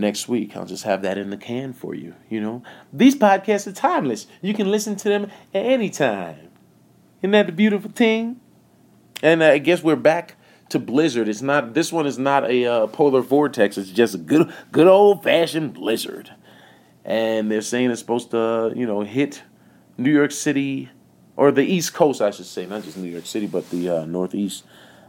next 0.00 0.28
week. 0.28 0.56
I'll 0.56 0.66
just 0.66 0.84
have 0.84 1.02
that 1.02 1.18
in 1.18 1.30
the 1.30 1.36
can 1.36 1.72
for 1.72 1.94
you. 1.94 2.14
You 2.28 2.40
know, 2.40 2.62
these 2.92 3.14
podcasts 3.14 3.66
are 3.66 3.72
timeless. 3.72 4.26
You 4.42 4.54
can 4.54 4.70
listen 4.70 4.96
to 4.96 5.08
them 5.08 5.24
at 5.54 5.64
any 5.64 5.90
time. 5.90 6.48
Isn't 7.22 7.32
that 7.32 7.46
the 7.46 7.52
beautiful 7.52 7.90
thing? 7.90 8.40
And 9.22 9.44
I 9.44 9.58
guess 9.58 9.82
we're 9.82 9.96
back 9.96 10.36
to 10.70 10.78
blizzard. 10.78 11.28
It's 11.28 11.42
not. 11.42 11.74
This 11.74 11.92
one 11.92 12.06
is 12.06 12.18
not 12.18 12.50
a 12.50 12.64
uh, 12.64 12.86
polar 12.86 13.20
vortex. 13.20 13.76
It's 13.76 13.90
just 13.90 14.14
a 14.14 14.18
good, 14.18 14.52
good 14.72 14.86
old 14.86 15.22
fashioned 15.22 15.74
blizzard. 15.74 16.32
And 17.04 17.50
they're 17.50 17.60
saying 17.60 17.90
it's 17.90 18.00
supposed 18.00 18.30
to, 18.30 18.72
you 18.74 18.86
know, 18.86 19.02
hit 19.02 19.42
New 19.98 20.12
York 20.12 20.32
City 20.32 20.88
or 21.36 21.50
the 21.50 21.62
East 21.62 21.94
Coast, 21.94 22.20
I 22.20 22.30
should 22.30 22.46
say, 22.46 22.66
not 22.66 22.84
just 22.84 22.96
New 22.96 23.08
York 23.08 23.26
City, 23.26 23.46
but 23.46 23.68
the 23.70 23.88
uh, 23.88 24.04
Northeast 24.06 24.64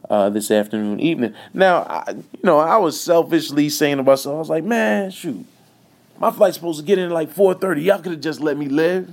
uh, 0.09 0.29
this 0.29 0.51
afternoon, 0.51 0.99
evening. 0.99 1.33
Now, 1.53 1.83
I, 1.83 2.11
you 2.11 2.43
know, 2.43 2.59
I 2.59 2.77
was 2.77 2.99
selfishly 2.99 3.69
saying 3.69 3.97
to 3.97 4.03
myself, 4.03 4.35
I 4.35 4.39
was 4.39 4.49
like, 4.49 4.63
man, 4.63 5.11
shoot, 5.11 5.45
my 6.19 6.31
flight's 6.31 6.55
supposed 6.55 6.79
to 6.79 6.85
get 6.85 6.97
in 6.97 7.05
at 7.05 7.11
like 7.11 7.33
4:30. 7.33 7.83
Y'all 7.83 7.99
could 7.99 8.11
have 8.13 8.21
just 8.21 8.39
let 8.39 8.57
me 8.57 8.67
live, 8.67 9.09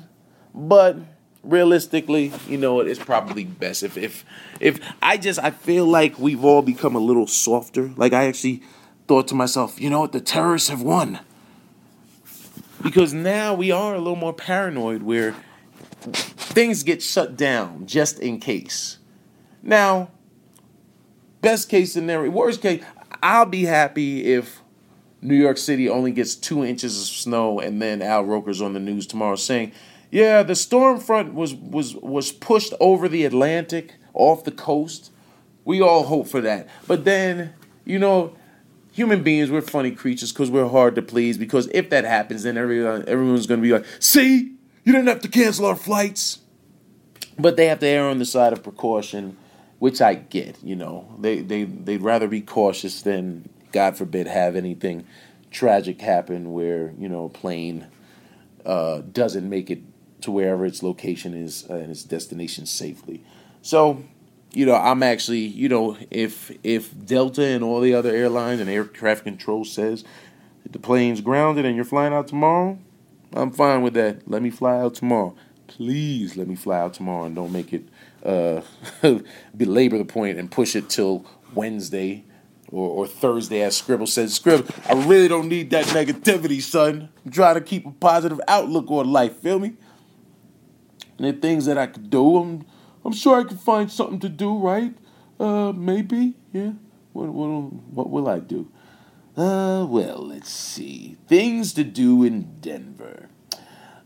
but 0.55 0.97
realistically, 1.43 2.33
you 2.49 2.59
know, 2.59 2.81
it's 2.81 2.99
probably 2.99 3.45
best 3.45 3.83
if 3.83 3.97
if 3.97 4.25
if 4.61 4.81
I 5.01 5.17
just 5.17 5.39
I 5.43 5.51
feel 5.51 5.87
like 5.87 6.19
we've 6.19 6.45
all 6.45 6.63
become 6.63 6.95
a 6.95 7.01
little 7.01 7.27
softer. 7.27 7.91
Like 7.97 8.13
I 8.13 8.27
actually 8.27 8.63
thought 9.07 9.29
to 9.29 9.35
myself, 9.35 9.81
you 9.81 9.89
know 9.91 10.01
what, 10.01 10.13
the 10.13 10.21
terrorists 10.21 10.69
have 10.69 10.83
won. 10.83 11.21
Because 12.83 13.13
now 13.13 13.55
we 13.55 13.73
are 13.73 13.95
a 13.95 13.99
little 13.99 14.15
more 14.15 14.33
paranoid 14.33 15.03
where 15.03 15.35
things 16.13 16.83
get 16.83 17.03
shut 17.03 17.37
down 17.37 17.87
just 17.87 18.21
in 18.21 18.39
case. 18.39 18.99
Now, 19.63 20.11
best 21.41 21.69
case 21.69 21.93
scenario, 21.93 22.31
worst 22.31 22.63
case, 22.63 22.83
I'll 23.23 23.47
be 23.47 23.65
happy 23.65 24.33
if 24.33 24.61
New 25.21 25.35
York 25.35 25.59
City 25.59 25.89
only 25.89 26.13
gets 26.13 26.35
two 26.35 26.65
inches 26.65 27.01
of 27.01 27.07
snow 27.07 27.59
and 27.59 27.83
then 27.83 28.03
Al 28.03 28.25
Roker's 28.25 28.63
on 28.63 28.73
the 28.73 28.81
news 28.81 29.07
tomorrow 29.07 29.37
saying, 29.37 29.73
yeah, 30.11 30.43
the 30.43 30.55
storm 30.55 31.01
front 31.01 31.35
was 31.35 31.55
was 31.55 31.95
was 31.97 32.33
pushed 32.33 32.73
over 32.81 33.09
the 33.09 33.25
Atlantic 33.25 33.97
off 34.15 34.45
the 34.45 34.51
coast. 34.53 35.13
We 35.65 35.83
all 35.83 36.05
hope 36.05 36.29
for 36.29 36.41
that. 36.41 36.69
But 36.87 37.05
then, 37.05 37.53
you 37.85 37.99
know, 37.99 38.35
human 38.93 39.23
beings 39.23 39.51
we're 39.51 39.61
funny 39.61 39.91
creatures 39.91 40.33
because 40.33 40.51
we're 40.51 40.69
hard 40.69 40.95
to 40.95 41.03
please 41.03 41.37
because 41.37 41.69
if 41.73 41.91
that 41.91 42.05
happens 42.05 42.43
then 42.43 42.57
everyone 42.57 43.05
everyone's 43.07 43.47
going 43.47 43.61
to 43.61 43.67
be 43.67 43.73
like, 43.73 43.85
"See? 43.99 44.55
You 44.85 44.93
didn't 44.95 45.09
have 45.09 45.21
to 45.21 45.29
cancel 45.29 45.67
our 45.67 45.77
flights." 45.77 46.41
But 47.39 47.57
they 47.57 47.67
have 47.67 47.79
to 47.81 47.87
err 47.87 48.09
on 48.09 48.19
the 48.19 48.25
side 48.25 48.53
of 48.53 48.63
precaution, 48.65 49.37
which 49.79 50.01
I 50.01 50.15
get, 50.15 50.63
you 50.63 50.77
know. 50.77 51.15
They 51.19 51.41
they 51.41 51.65
they'd 51.65 52.03
rather 52.03 52.29
be 52.29 52.41
cautious 52.41 53.03
than 53.03 53.49
God 53.73 53.97
forbid 53.97 54.27
have 54.27 54.57
anything 54.57 55.05
tragic 55.51 56.01
happen 56.01 56.53
where, 56.53 56.93
you 56.99 57.09
know, 57.09 57.27
a 57.27 57.29
plane 57.29 57.87
uh, 58.65 59.03
doesn't 59.13 59.49
make 59.49 59.71
it 59.71 59.83
to 60.21 60.31
wherever 60.31 60.67
its 60.67 60.83
location 60.83 61.35
is 61.35 61.65
uh, 61.71 61.75
and 61.75 61.91
its 61.91 62.03
destination 62.03 62.67
safely. 62.67 63.23
So, 63.63 64.03
you 64.53 64.67
know, 64.67 64.75
I'm 64.75 65.03
actually, 65.03 65.47
you 65.47 65.69
know, 65.69 65.97
if 66.11 66.51
if 66.63 66.93
Delta 67.07 67.45
and 67.45 67.63
all 67.63 67.81
the 67.81 67.95
other 67.95 68.15
airlines 68.15 68.61
and 68.61 68.69
air 68.69 68.85
traffic 68.85 69.25
control 69.25 69.65
says 69.65 70.05
the 70.71 70.79
plane's 70.79 71.21
grounded 71.21 71.65
and 71.65 71.77
you're 71.77 71.85
flying 71.85 72.13
out 72.13 72.29
tomorrow, 72.29 72.79
I'm 73.33 73.51
fine 73.51 73.83
with 73.83 73.95
that. 73.95 74.29
Let 74.29 74.43
me 74.43 74.51
fly 74.51 74.79
out 74.79 74.95
tomorrow. 74.95 75.35
Please 75.67 76.37
let 76.37 76.49
me 76.49 76.57
fly 76.57 76.79
out 76.79 76.95
tomorrow 76.95 77.25
and 77.25 77.35
don't 77.35 77.53
make 77.53 77.73
it 77.73 77.85
uh, 78.25 78.61
belabor 79.57 79.99
the 79.99 80.05
point 80.05 80.39
and 80.39 80.51
push 80.51 80.77
it 80.77 80.89
till 80.89 81.25
Wednesday 81.55 82.25
or, 82.71 82.89
or 82.89 83.07
Thursday, 83.07 83.63
as 83.63 83.77
Scribble 83.77 84.07
says. 84.07 84.35
Scribble, 84.35 84.69
I 84.89 84.95
really 85.05 85.29
don't 85.29 85.49
need 85.49 85.71
that 85.71 85.87
negativity, 85.87 86.61
son. 86.61 87.09
I'm 87.25 87.33
trying 87.33 87.55
to 87.55 87.61
keep 87.61 87.87
a 87.87 87.91
positive 87.93 88.41
outlook 88.49 88.91
on 88.91 89.11
life. 89.11 89.37
Feel 89.37 89.59
me? 89.59 89.75
and 91.19 91.27
the 91.27 91.33
things 91.33 91.67
that 91.67 91.77
I 91.77 91.87
could 91.87 92.11
do. 92.11 92.37
I'm, 92.37 92.67
I'm 93.05 93.13
sure 93.13 93.41
I 93.41 93.45
could 93.45 93.61
find 93.61 93.91
something 93.91 94.21
to 94.21 94.29
do, 94.29 94.57
right? 94.57 94.95
Uh, 95.39 95.73
maybe, 95.73 96.35
yeah. 96.53 96.73
What, 97.13 97.29
what, 97.29 97.73
what 97.73 98.11
will 98.11 98.29
I 98.29 98.39
do? 98.39 98.71
Uh, 99.37 99.87
well, 99.89 100.27
let's 100.27 100.51
see. 100.51 101.17
Things 101.27 101.73
to 101.75 101.85
do 101.85 102.25
in 102.25 102.61
Denver. 102.61 103.29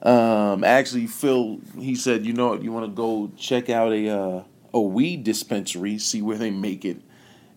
Um, 0.03 0.64
actually, 0.64 1.07
Phil, 1.07 1.61
he 1.78 1.94
said, 1.94 2.26
you 2.26 2.32
know, 2.32 2.55
you 2.55 2.72
want 2.72 2.86
to 2.86 2.92
go 2.92 3.30
check 3.36 3.70
out 3.70 3.92
a 3.92 4.09
uh, 4.09 4.42
a 4.74 4.80
weed 4.80 5.24
dispensary, 5.24 5.98
see 5.98 6.22
where 6.22 6.38
they 6.38 6.50
make 6.50 6.84
it, 6.84 7.00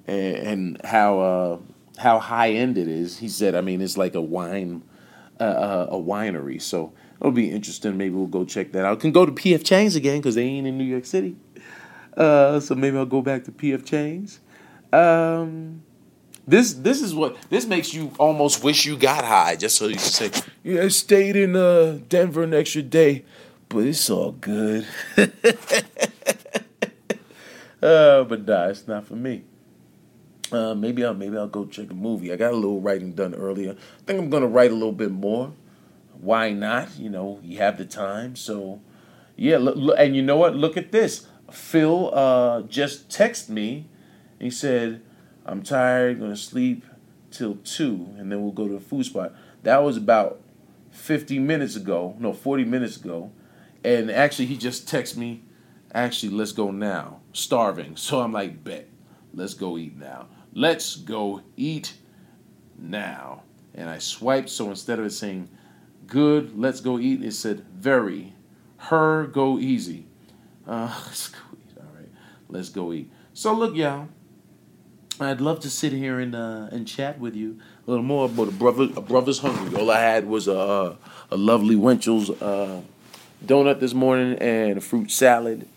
and, 0.08 0.36
and 0.36 0.82
how 0.86 1.20
uh, 1.20 1.60
how 1.98 2.20
high 2.20 2.52
end 2.52 2.78
it 2.78 2.88
is. 2.88 3.18
He 3.18 3.30
said, 3.30 3.56
I 3.56 3.62
mean, 3.62 3.82
it's 3.82 3.98
like 3.98 4.16
a 4.16 4.22
wine, 4.22 4.84
uh, 5.40 5.44
uh 5.44 5.88
a 5.90 5.98
winery. 5.98 6.62
So 6.62 6.94
It'll 7.20 7.32
be 7.32 7.50
interesting. 7.50 7.98
Maybe 7.98 8.14
we'll 8.14 8.28
go 8.28 8.46
check 8.46 8.72
that 8.74 8.86
out. 8.86 9.00
Can 9.00 9.12
go 9.12 9.26
to 9.26 9.32
PF 9.32 9.64
Chang's 9.64 9.96
again 9.96 10.20
because 10.20 10.36
they 10.36 10.44
ain't 10.44 10.68
in 10.68 10.78
New 10.78 10.84
York 10.84 11.06
City. 11.06 11.36
Uh, 12.16 12.60
so 12.60 12.76
maybe 12.76 12.98
I'll 12.98 13.06
go 13.06 13.22
back 13.22 13.46
to 13.46 13.52
PF 13.52 13.86
Chang's. 13.86 14.40
Um, 14.92 15.82
this 16.48 16.74
this 16.74 17.02
is 17.02 17.14
what 17.14 17.38
this 17.50 17.66
makes 17.66 17.94
you 17.94 18.12
almost 18.20 18.64
wish 18.64 18.86
you 18.86 18.98
got 18.98 19.26
high 19.26 19.56
just 19.56 19.78
so 19.78 19.88
you 19.88 19.96
can 19.96 20.04
say, 20.04 20.32
yeah, 20.64 20.84
I 20.84 20.88
stayed 20.90 21.36
in 21.36 21.56
uh, 21.56 22.00
Denver 22.10 22.44
an 22.44 22.54
extra 22.54 22.82
day, 22.82 23.26
but 23.70 23.86
it's 23.86 24.10
all 24.10 24.32
good. 24.32 24.86
uh, 25.18 25.28
but 28.24 28.46
nah, 28.46 28.68
it's 28.68 28.88
not 28.88 29.06
for 29.06 29.16
me. 29.16 29.44
Uh, 30.52 30.76
maybe 30.76 31.04
I'll 31.04 31.14
maybe 31.14 31.38
I'll 31.38 31.48
go 31.48 31.66
check 31.66 31.92
a 31.92 31.96
movie. 31.96 32.32
I 32.32 32.36
got 32.36 32.54
a 32.54 32.56
little 32.56 32.82
writing 32.82 33.14
done 33.14 33.34
earlier. 33.34 33.72
I 33.72 34.04
think 34.06 34.20
I'm 34.20 34.30
gonna 34.30 34.48
write 34.48 34.72
a 34.72 34.76
little 34.76 34.92
bit 34.92 35.12
more 35.12 35.54
why 36.22 36.52
not? 36.52 36.98
You 36.98 37.10
know, 37.10 37.40
you 37.44 37.58
have 37.60 37.78
the 37.78 37.86
time. 37.86 38.36
So, 38.36 38.82
yeah, 39.36 39.58
and 39.98 40.16
you 40.16 40.22
know 40.22 40.38
what? 40.38 40.56
Look 40.56 40.78
at 40.78 40.92
this. 40.92 41.28
Phil 41.52 42.14
uh, 42.14 42.62
just 42.64 43.10
texted 43.10 43.50
me. 43.50 43.88
He 44.40 44.50
said, 44.50 45.02
I'm 45.46 45.62
tired, 45.62 46.20
gonna 46.20 46.36
sleep 46.36 46.84
till 47.30 47.56
2, 47.56 48.16
and 48.18 48.32
then 48.32 48.42
we'll 48.42 48.52
go 48.52 48.68
to 48.68 48.76
a 48.76 48.80
food 48.80 49.06
spot. 49.06 49.34
That 49.64 49.84
was 49.84 49.98
about 49.98 50.42
50 50.92 51.40
minutes 51.40 51.76
ago, 51.76 52.16
no, 52.20 52.34
40 52.34 52.66
minutes 52.66 52.98
ago. 52.98 53.32
And 53.84 54.10
actually, 54.10 54.48
he 54.48 54.58
just 54.58 54.88
texted 54.88 55.18
me, 55.18 55.44
actually, 55.94 56.32
let's 56.34 56.52
go 56.52 56.72
now. 56.72 57.22
Starving. 57.34 57.96
So 57.98 58.22
I'm 58.22 58.32
like, 58.32 58.64
bet, 58.64 58.88
let's 59.34 59.54
go 59.54 59.78
eat 59.78 59.98
now. 59.98 60.28
Let's 60.54 60.96
go 60.96 61.42
eat 61.56 61.94
now. 62.78 63.44
And 63.76 63.90
I 63.90 64.00
swiped, 64.00 64.50
so 64.50 64.70
instead 64.70 65.00
of 65.00 65.06
it 65.06 65.12
saying 65.12 65.50
good, 66.08 66.58
let's 66.58 66.80
go 66.80 66.98
eat. 66.98 67.24
It 67.24 67.34
said 67.34 67.66
very, 67.76 68.34
her 68.78 69.28
go 69.28 69.60
easy. 69.60 70.08
Uh, 70.68 70.92
let's 71.06 71.28
go 71.28 71.38
eat. 71.54 71.78
All 71.78 71.96
right, 71.96 72.10
let's 72.50 72.70
go 72.70 72.92
eat. 72.92 73.12
So 73.34 73.54
look, 73.54 73.76
y'all. 73.76 74.08
I'd 75.20 75.42
love 75.42 75.60
to 75.62 75.70
sit 75.70 75.94
here 75.94 76.20
and 76.20 76.36
uh, 76.36 76.68
and 76.72 76.88
chat 76.88 77.20
with 77.20 77.36
you 77.36 77.60
a 77.88 77.90
little 77.90 78.04
more 78.04 78.26
about 78.26 78.48
a 78.48 78.52
brother. 78.52 78.84
A 78.96 79.02
brother's 79.02 79.40
hungry. 79.40 79.80
All 79.80 79.90
I 79.92 80.00
had 80.00 80.28
was 80.28 80.48
a 80.48 80.98
a 81.32 81.38
lovely 81.38 81.76
Winchell's 81.76 82.30
uh, 82.42 82.82
donut 83.46 83.80
this 83.80 83.94
morning 83.94 84.38
and 84.40 84.78
a 84.78 84.82
fruit 84.82 85.12
salad. 85.12 85.68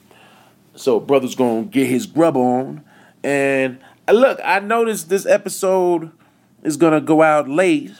So 0.75 1.01
brother's 1.01 1.35
gonna 1.35 1.65
get 1.65 1.87
his 1.87 2.07
grub 2.07 2.37
on. 2.37 2.85
And 3.23 3.79
uh, 4.09 4.13
look, 4.13 4.41
I 4.45 4.61
noticed 4.61 5.09
this 5.09 5.27
episode 5.27 6.11
is 6.63 6.77
gonna 6.77 7.01
go 7.01 7.23
out 7.23 7.49
late, 7.49 7.93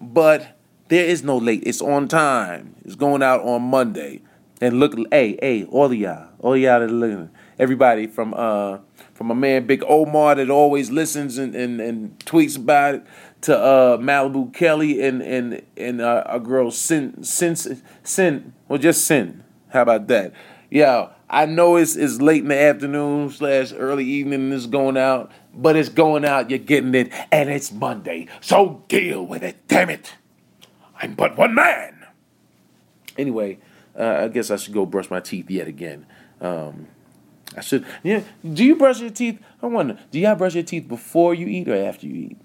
but 0.00 0.58
there 0.88 1.04
is 1.04 1.22
no 1.22 1.36
late. 1.36 1.62
It's 1.66 1.82
on 1.82 2.08
time. 2.08 2.74
It's 2.84 2.94
going 2.94 3.22
out 3.22 3.42
on 3.42 3.62
Monday. 3.62 4.22
And 4.60 4.80
look, 4.80 4.94
hey, 5.10 5.38
hey, 5.40 5.64
all 5.64 5.86
of 5.86 5.94
y'all, 5.94 6.28
all 6.38 6.56
y'all 6.56 6.80
that 6.80 6.90
are 6.90 7.30
everybody 7.58 8.06
from 8.06 8.34
uh 8.34 8.78
from 9.14 9.28
my 9.28 9.34
man 9.34 9.66
Big 9.66 9.82
Omar 9.86 10.34
that 10.34 10.50
always 10.50 10.90
listens 10.90 11.38
and, 11.38 11.54
and, 11.54 11.80
and 11.80 12.18
tweets 12.20 12.56
about 12.56 12.96
it 12.96 13.06
to 13.42 13.56
uh 13.56 13.96
Malibu 13.98 14.52
Kelly 14.52 15.02
and 15.02 15.22
and 15.22 15.62
and 15.76 16.00
uh, 16.00 16.38
girl 16.38 16.70
Sin 16.70 17.22
Sin 17.22 17.56
Sin 18.02 18.52
well 18.68 18.78
just 18.78 19.04
Sin. 19.04 19.44
How 19.68 19.82
about 19.82 20.06
that? 20.08 20.32
Yeah, 20.70 21.08
I 21.28 21.46
know 21.46 21.76
it's 21.76 21.96
it's 21.96 22.20
late 22.20 22.42
in 22.42 22.48
the 22.48 22.58
afternoon 22.58 23.30
slash 23.30 23.72
early 23.76 24.04
evening. 24.04 24.52
It's 24.52 24.66
going 24.66 24.96
out, 24.96 25.30
but 25.54 25.76
it's 25.76 25.88
going 25.88 26.24
out. 26.24 26.50
You're 26.50 26.58
getting 26.58 26.94
it, 26.94 27.12
and 27.30 27.50
it's 27.50 27.72
Monday, 27.72 28.28
so 28.40 28.84
deal 28.88 29.24
with 29.26 29.42
it. 29.42 29.56
Damn 29.68 29.90
it! 29.90 30.14
I'm 31.00 31.14
but 31.14 31.36
one 31.36 31.54
man. 31.54 32.06
Anyway, 33.18 33.58
uh, 33.98 34.24
I 34.24 34.28
guess 34.28 34.50
I 34.50 34.56
should 34.56 34.74
go 34.74 34.86
brush 34.86 35.10
my 35.10 35.20
teeth 35.20 35.50
yet 35.50 35.68
again. 35.68 36.06
Um, 36.40 36.88
I 37.56 37.60
should. 37.60 37.86
Yeah. 38.02 38.22
Do 38.44 38.64
you 38.64 38.76
brush 38.76 39.00
your 39.00 39.10
teeth? 39.10 39.40
I 39.62 39.66
wonder. 39.66 39.98
Do 40.10 40.18
y'all 40.18 40.34
brush 40.34 40.54
your 40.54 40.64
teeth 40.64 40.88
before 40.88 41.34
you 41.34 41.46
eat 41.46 41.68
or 41.68 41.76
after 41.76 42.06
you 42.06 42.14
eat? 42.14 42.38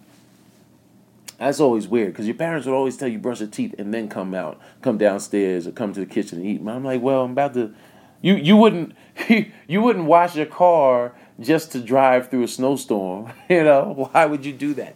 That's 1.38 1.60
always 1.60 1.88
weird 1.88 2.14
because 2.14 2.28
your 2.28 2.36
parents 2.36 2.68
would 2.68 2.76
always 2.76 2.96
tell 2.98 3.08
you 3.08 3.18
brush 3.18 3.40
your 3.40 3.50
teeth 3.50 3.74
and 3.80 3.92
then 3.92 4.08
come 4.08 4.36
out, 4.36 4.60
come 4.84 5.00
downstairs 5.00 5.66
or 5.66 5.72
come 5.72 5.92
to 5.94 6.00
the 6.00 6.06
kitchen 6.06 6.40
and 6.40 6.48
eat. 6.48 6.62
I'm 6.68 6.84
like, 6.84 7.02
well, 7.02 7.24
I'm 7.24 7.32
about 7.32 7.56
to 7.56 7.74
you 8.22 8.36
you 8.36 8.56
wouldn't 8.56 8.96
you 9.68 9.82
wouldn't 9.82 10.06
wash 10.06 10.36
your 10.36 10.46
car 10.46 11.14
just 11.40 11.72
to 11.72 11.80
drive 11.80 12.30
through 12.30 12.44
a 12.44 12.48
snowstorm. 12.48 13.34
You 13.50 13.64
know 13.64 14.10
why 14.12 14.26
would 14.26 14.46
you 14.46 14.54
do 14.54 14.74
that? 14.76 14.96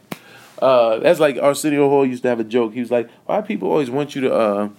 Uh, 0.62 0.99
that's 0.99 1.20
like 1.20 1.38
Arsenio 1.38 1.89
Hall 1.89 2.06
used 2.06 2.24
to 2.24 2.30
have 2.30 2.39
a 2.39 2.43
joke. 2.45 2.74
He 2.74 2.80
was 2.80 2.91
like, 2.91 3.10
"Why 3.26 3.41
people 3.41 3.70
always 3.70 3.89
want 3.89 4.16
you 4.16 4.22
to, 4.22 4.34
uh, 4.34 4.70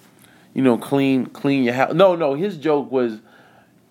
you 0.56 0.62
know, 0.62 0.78
clean 0.78 1.26
clean 1.26 1.64
your 1.64 1.74
house?" 1.74 1.92
No, 1.92 2.16
no. 2.16 2.34
His 2.34 2.56
joke 2.56 2.90
was, 2.90 3.20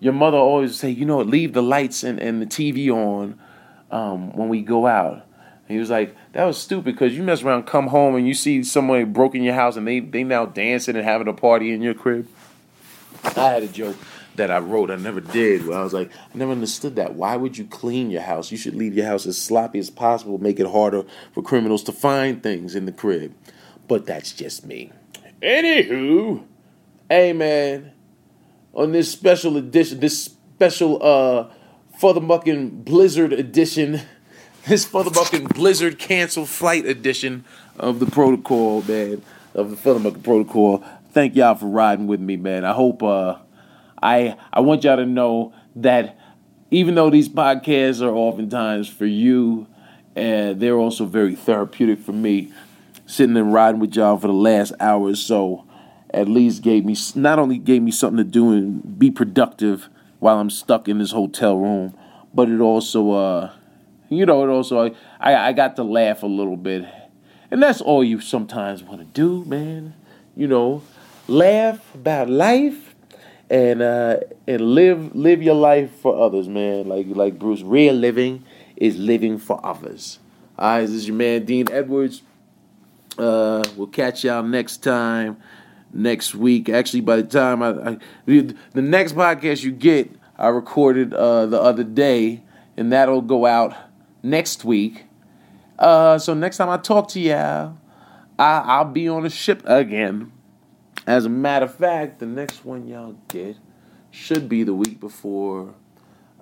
your 0.00 0.12
mother 0.12 0.36
always 0.36 0.76
say, 0.76 0.90
"You 0.90 1.06
know, 1.06 1.18
leave 1.20 1.52
the 1.52 1.62
lights 1.62 2.02
and, 2.02 2.18
and 2.18 2.42
the 2.42 2.46
TV 2.46 2.90
on 2.90 3.38
um, 3.90 4.32
when 4.36 4.48
we 4.48 4.62
go 4.62 4.86
out." 4.86 5.22
he 5.68 5.78
was 5.78 5.90
like, 5.90 6.14
"That 6.32 6.44
was 6.44 6.58
stupid 6.58 6.84
because 6.84 7.16
you 7.16 7.22
mess 7.22 7.42
around, 7.42 7.64
come 7.64 7.88
home, 7.88 8.14
and 8.16 8.26
you 8.26 8.34
see 8.34 8.62
somebody 8.62 9.04
broke 9.04 9.34
in 9.34 9.42
your 9.42 9.54
house, 9.54 9.76
and 9.76 9.86
they 9.86 10.00
they 10.00 10.24
now 10.24 10.46
dancing 10.46 10.96
and 10.96 11.04
having 11.04 11.28
a 11.28 11.32
party 11.32 11.72
in 11.72 11.82
your 11.82 11.94
crib." 11.94 12.28
I 13.24 13.50
had 13.50 13.62
a 13.62 13.68
joke 13.68 13.96
that 14.36 14.50
I 14.50 14.58
wrote. 14.58 14.90
I 14.90 14.96
never 14.96 15.20
did. 15.20 15.66
Where 15.66 15.78
I 15.78 15.82
was 15.82 15.92
like, 15.92 16.10
I 16.12 16.38
never 16.38 16.52
understood 16.52 16.96
that. 16.96 17.14
Why 17.14 17.36
would 17.36 17.58
you 17.58 17.64
clean 17.64 18.10
your 18.10 18.22
house? 18.22 18.50
You 18.50 18.58
should 18.58 18.74
leave 18.74 18.94
your 18.94 19.06
house 19.06 19.26
as 19.26 19.40
sloppy 19.40 19.78
as 19.78 19.90
possible, 19.90 20.38
make 20.38 20.60
it 20.60 20.66
harder 20.66 21.04
for 21.32 21.42
criminals 21.42 21.82
to 21.84 21.92
find 21.92 22.42
things 22.42 22.74
in 22.74 22.86
the 22.86 22.92
crib. 22.92 23.34
But 23.88 24.06
that's 24.06 24.32
just 24.32 24.66
me. 24.66 24.92
Anywho, 25.42 26.44
man, 27.10 27.92
on 28.74 28.92
this 28.92 29.10
special 29.10 29.56
edition, 29.56 30.00
this 30.00 30.24
special 30.24 31.02
uh 31.02 31.50
FuthaMuckin' 32.00 32.84
Blizzard 32.84 33.32
edition, 33.32 34.00
this 34.66 34.86
FuthaMuckin' 34.86 35.54
Blizzard 35.54 35.98
cancel 35.98 36.46
flight 36.46 36.84
edition 36.84 37.44
of 37.78 38.00
the 38.00 38.06
protocol, 38.06 38.82
man, 38.82 39.22
of 39.54 39.70
the 39.70 39.76
FuthaMuckin' 39.76 40.22
protocol. 40.22 40.84
Thank 41.12 41.34
y'all 41.34 41.54
for 41.54 41.66
riding 41.66 42.06
with 42.06 42.20
me, 42.20 42.36
man. 42.36 42.64
I 42.64 42.72
hope 42.72 43.02
uh 43.02 43.36
I 44.02 44.36
I 44.52 44.60
want 44.60 44.84
y'all 44.84 44.96
to 44.96 45.06
know 45.06 45.54
that 45.76 46.18
even 46.70 46.94
though 46.94 47.10
these 47.10 47.28
podcasts 47.28 48.02
are 48.02 48.10
oftentimes 48.10 48.88
for 48.88 49.06
you, 49.06 49.66
and 50.14 50.60
they're 50.60 50.76
also 50.76 51.04
very 51.04 51.34
therapeutic 51.34 52.00
for 52.00 52.12
me, 52.12 52.52
sitting 53.06 53.36
and 53.36 53.52
riding 53.52 53.80
with 53.80 53.94
y'all 53.94 54.18
for 54.18 54.26
the 54.26 54.32
last 54.32 54.72
hour 54.80 55.08
or 55.08 55.14
so, 55.14 55.65
at 56.10 56.28
least 56.28 56.62
gave 56.62 56.84
me 56.84 56.96
not 57.14 57.38
only 57.38 57.58
gave 57.58 57.82
me 57.82 57.90
something 57.90 58.18
to 58.18 58.24
do 58.24 58.52
and 58.52 58.98
be 58.98 59.10
productive 59.10 59.88
while 60.18 60.38
I'm 60.38 60.50
stuck 60.50 60.88
in 60.88 60.98
this 60.98 61.10
hotel 61.12 61.56
room, 61.56 61.94
but 62.32 62.48
it 62.48 62.60
also, 62.60 63.12
uh, 63.12 63.52
you 64.08 64.26
know, 64.26 64.44
it 64.44 64.48
also 64.48 64.94
I 65.20 65.34
I 65.48 65.52
got 65.52 65.76
to 65.76 65.82
laugh 65.82 66.22
a 66.22 66.26
little 66.26 66.56
bit, 66.56 66.86
and 67.50 67.62
that's 67.62 67.80
all 67.80 68.02
you 68.04 68.20
sometimes 68.20 68.82
want 68.82 69.00
to 69.00 69.06
do, 69.06 69.44
man. 69.44 69.94
You 70.34 70.48
know, 70.48 70.82
laugh 71.28 71.94
about 71.94 72.28
life 72.28 72.94
and 73.50 73.82
uh, 73.82 74.18
and 74.46 74.60
live 74.60 75.14
live 75.14 75.42
your 75.42 75.54
life 75.54 75.90
for 76.00 76.20
others, 76.20 76.48
man. 76.48 76.88
Like 76.88 77.06
like 77.08 77.38
Bruce, 77.38 77.62
real 77.62 77.94
living 77.94 78.44
is 78.76 78.98
living 78.98 79.38
for 79.38 79.64
others. 79.64 80.18
All 80.58 80.68
right, 80.68 80.80
this 80.82 80.90
is 80.90 81.06
your 81.08 81.16
man 81.16 81.44
Dean 81.44 81.70
Edwards. 81.70 82.22
Uh, 83.18 83.64
we'll 83.76 83.86
catch 83.86 84.24
y'all 84.24 84.42
next 84.42 84.78
time, 84.78 85.36
next 85.92 86.34
week. 86.34 86.68
Actually, 86.68 87.00
by 87.00 87.16
the 87.16 87.22
time 87.22 87.62
I, 87.62 87.68
I 87.68 87.98
the 88.26 88.82
next 88.82 89.14
podcast 89.14 89.62
you 89.62 89.72
get, 89.72 90.10
I 90.38 90.48
recorded 90.48 91.14
uh, 91.14 91.46
the 91.46 91.60
other 91.60 91.84
day, 91.84 92.42
and 92.76 92.92
that'll 92.92 93.22
go 93.22 93.46
out 93.46 93.74
next 94.22 94.64
week. 94.64 95.04
Uh, 95.78 96.18
so 96.18 96.34
next 96.34 96.56
time 96.56 96.68
I 96.68 96.78
talk 96.78 97.08
to 97.08 97.20
y'all, 97.20 97.76
I, 98.38 98.58
I'll 98.64 98.84
be 98.84 99.08
on 99.08 99.26
a 99.26 99.30
ship 99.30 99.62
again. 99.66 100.32
As 101.06 101.24
a 101.24 101.28
matter 101.28 101.66
of 101.66 101.74
fact, 101.74 102.18
the 102.18 102.26
next 102.26 102.64
one 102.64 102.86
y'all 102.88 103.16
get 103.28 103.56
should 104.10 104.48
be 104.48 104.64
the 104.64 104.74
week 104.74 104.98
before 104.98 105.74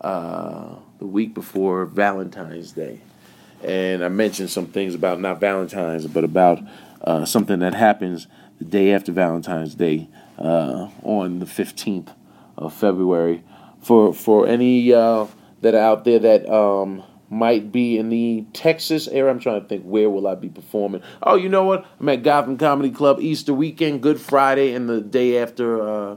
uh, 0.00 0.76
the 0.98 1.06
week 1.06 1.34
before 1.34 1.86
Valentine's 1.86 2.72
Day. 2.72 3.00
And 3.62 4.04
I 4.04 4.08
mentioned 4.08 4.50
some 4.50 4.66
things 4.66 4.94
about 4.94 5.20
not 5.20 5.40
Valentine's, 5.40 6.06
but 6.06 6.24
about 6.24 6.60
uh, 7.02 7.24
something 7.24 7.60
that 7.60 7.74
happens 7.74 8.26
the 8.64 8.70
day 8.70 8.92
after 8.92 9.12
Valentine's 9.12 9.74
Day 9.74 10.08
uh, 10.38 10.88
on 11.02 11.38
the 11.38 11.46
15th 11.46 12.14
of 12.56 12.72
February. 12.72 13.42
For 13.82 14.14
for 14.14 14.46
any 14.46 14.92
uh, 14.92 15.26
that 15.60 15.74
are 15.74 15.78
out 15.78 16.04
there 16.04 16.18
that 16.18 16.48
um, 16.48 17.02
might 17.28 17.70
be 17.70 17.98
in 17.98 18.08
the 18.08 18.46
Texas 18.52 19.08
area. 19.08 19.30
I'm 19.30 19.38
trying 19.38 19.60
to 19.60 19.68
think 19.68 19.82
where 19.84 20.08
will 20.08 20.26
I 20.26 20.34
be 20.34 20.48
performing. 20.48 21.02
Oh, 21.22 21.36
you 21.36 21.48
know 21.48 21.64
what? 21.64 21.86
I'm 22.00 22.08
at 22.08 22.22
Gotham 22.22 22.56
Comedy 22.56 22.90
Club 22.90 23.20
Easter 23.20 23.52
weekend, 23.52 24.02
Good 24.02 24.20
Friday, 24.20 24.72
and 24.72 24.88
the 24.88 25.00
day 25.00 25.38
after 25.38 25.86
uh, 25.86 26.16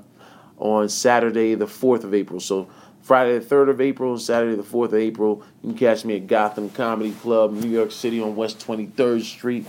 on 0.58 0.90
Saturday, 0.90 1.56
the 1.56 1.66
4th 1.66 2.04
of 2.04 2.14
April. 2.14 2.40
So 2.40 2.70
Friday 3.02 3.38
the 3.40 3.46
3rd 3.46 3.70
of 3.70 3.82
April 3.82 4.14
and 4.14 4.22
Saturday 4.22 4.56
the 4.56 4.64
4th 4.64 4.88
of 4.88 4.96
April. 4.96 5.44
You 5.64 5.70
can 5.70 5.78
catch 5.78 6.06
me 6.06 6.16
at 6.16 6.28
Gotham 6.28 6.70
Comedy 6.70 7.12
Club, 7.12 7.52
New 7.52 7.70
York 7.70 7.92
City 7.92 8.22
on 8.22 8.36
West 8.36 8.60
23rd 8.66 9.24
Street. 9.24 9.66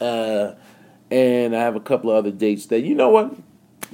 Uh, 0.00 0.54
and 1.10 1.54
I 1.56 1.60
have 1.60 1.76
a 1.76 1.80
couple 1.80 2.10
of 2.10 2.16
other 2.16 2.30
dates 2.30 2.66
that, 2.66 2.80
you 2.80 2.94
know 2.94 3.08
what? 3.08 3.34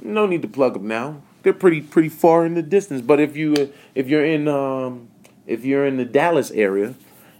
No 0.01 0.25
need 0.25 0.41
to 0.41 0.47
plug 0.47 0.73
them 0.73 0.87
now. 0.87 1.21
They're 1.43 1.53
pretty 1.53 1.81
pretty 1.81 2.09
far 2.09 2.45
in 2.45 2.53
the 2.53 2.61
distance. 2.61 3.01
But 3.01 3.19
if 3.19 3.35
you 3.35 3.73
if 3.95 4.07
you're 4.07 4.25
in 4.25 4.47
um, 4.47 5.09
if 5.45 5.65
you're 5.65 5.85
in 5.85 5.97
the 5.97 6.05
Dallas 6.05 6.51
area, 6.51 6.95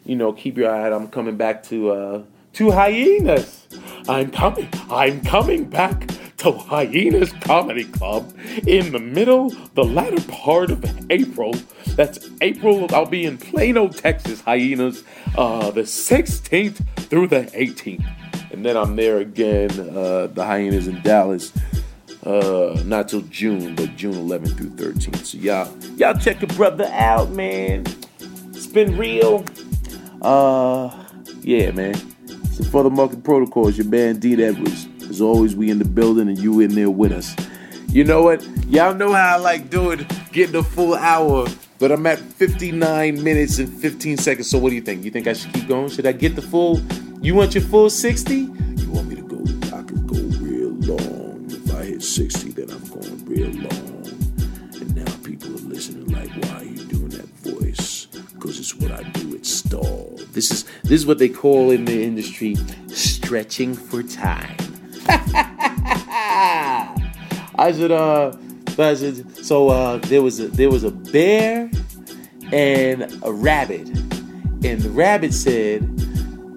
you 0.05 0.15
know, 0.15 0.33
keep 0.33 0.57
your 0.57 0.69
eye 0.69 0.85
out. 0.85 0.93
I'm 0.93 1.07
coming 1.07 1.37
back 1.37 1.63
to 1.63 1.91
uh, 1.91 2.23
to 2.53 2.71
Hyenas. 2.71 3.67
I'm 4.07 4.29
coming. 4.31 4.67
I'm 4.89 5.21
coming 5.21 5.65
back 5.65 6.07
to 6.37 6.51
Hyenas 6.51 7.31
Comedy 7.41 7.85
Club 7.85 8.33
in 8.67 8.91
the 8.91 8.99
middle, 8.99 9.49
the 9.75 9.83
latter 9.83 10.21
part 10.29 10.71
of 10.71 11.09
April. 11.09 11.55
That's 11.95 12.29
April. 12.41 12.87
I'll 12.93 13.05
be 13.05 13.25
in 13.25 13.37
Plano, 13.37 13.87
Texas. 13.87 14.41
Hyenas, 14.41 15.03
uh, 15.37 15.71
the 15.71 15.83
16th 15.83 16.85
through 17.07 17.27
the 17.27 17.43
18th, 17.53 18.05
and 18.53 18.65
then 18.65 18.77
I'm 18.77 18.95
there 18.95 19.17
again. 19.17 19.71
Uh, 19.71 20.27
the 20.27 20.45
Hyenas 20.45 20.87
in 20.87 21.01
Dallas 21.01 21.51
uh, 22.25 22.81
not 22.85 23.09
till 23.09 23.21
June, 23.23 23.75
but 23.75 23.95
June 23.95 24.13
11th 24.13 24.57
through 24.57 24.93
13th. 24.93 25.25
So 25.25 25.37
y'all, 25.37 25.77
y'all 25.97 26.19
check 26.19 26.41
a 26.43 26.47
brother 26.47 26.85
out, 26.93 27.31
man. 27.31 27.85
It's 28.51 28.67
been 28.67 28.97
real. 28.97 29.43
Uh, 30.21 30.89
yeah, 31.41 31.71
man. 31.71 31.95
So 32.53 32.63
FuthaMuckin' 32.63 33.23
protocols, 33.23 33.77
your 33.77 33.87
man 33.87 34.19
Dean 34.19 34.39
Edwards. 34.39 34.87
As 35.09 35.21
always, 35.21 35.55
we 35.55 35.69
in 35.69 35.79
the 35.79 35.85
building 35.85 36.29
and 36.29 36.37
you 36.37 36.59
in 36.61 36.75
there 36.75 36.89
with 36.89 37.11
us. 37.11 37.35
You 37.89 38.03
know 38.03 38.23
what? 38.23 38.43
Y'all 38.67 38.93
know 38.95 39.11
how 39.13 39.35
I 39.35 39.39
like 39.39 39.69
doing, 39.69 40.07
getting 40.31 40.55
a 40.55 40.63
full 40.63 40.95
hour, 40.95 41.47
but 41.83 41.91
I'm 41.91 42.07
at 42.07 42.17
59 42.17 43.21
minutes 43.21 43.59
and 43.59 43.67
15 43.67 44.15
seconds. 44.15 44.49
So 44.49 44.57
what 44.57 44.69
do 44.69 44.75
you 44.75 44.81
think? 44.81 45.03
You 45.03 45.11
think 45.11 45.27
I 45.27 45.33
should 45.33 45.51
keep 45.51 45.67
going? 45.67 45.89
Should 45.89 46.05
I 46.05 46.13
get 46.13 46.33
the 46.33 46.41
full? 46.41 46.79
You 47.21 47.35
want 47.35 47.55
your 47.55 47.63
full 47.65 47.89
60? 47.89 48.33
You 48.33 48.89
want 48.89 49.09
me 49.09 49.17
to 49.17 49.21
go? 49.21 49.43
I 49.75 49.81
could 49.81 50.07
go 50.07 50.15
real 50.39 50.69
long. 50.69 51.45
If 51.49 51.75
I 51.75 51.83
hit 51.83 52.01
60, 52.01 52.51
then 52.51 52.71
I'm 52.71 52.87
going 52.87 53.25
real 53.25 53.49
long. 53.49 54.07
And 54.79 54.95
now 54.95 55.13
people 55.25 55.49
are 55.49 55.67
listening 55.67 56.07
like, 56.07 56.29
why 56.45 56.59
are 56.59 56.63
you 56.63 56.85
doing 56.85 57.09
that 57.09 57.27
voice? 57.43 58.05
Because 58.05 58.59
it's 58.59 58.73
what 58.77 58.93
I 58.93 59.03
do, 59.09 59.35
it's 59.35 59.49
stall. 59.49 60.17
This 60.31 60.51
is 60.51 60.63
this 60.83 61.01
is 61.01 61.05
what 61.05 61.17
they 61.17 61.27
call 61.27 61.69
in 61.69 61.83
the 61.83 62.01
industry 62.01 62.55
stretching 62.87 63.75
for 63.75 64.03
time. 64.03 64.55
I 67.55 67.73
said, 67.73 67.91
uh, 67.91 68.31
so 68.75 69.69
uh, 69.69 69.97
there 69.97 70.21
was 70.21 70.39
a, 70.39 70.47
there 70.47 70.69
was 70.69 70.83
a 70.83 70.91
bear 70.91 71.69
and 72.51 73.03
a 73.23 73.31
rabbit, 73.31 73.87
and 73.87 74.81
the 74.81 74.89
rabbit 74.89 75.33
said, 75.33 75.81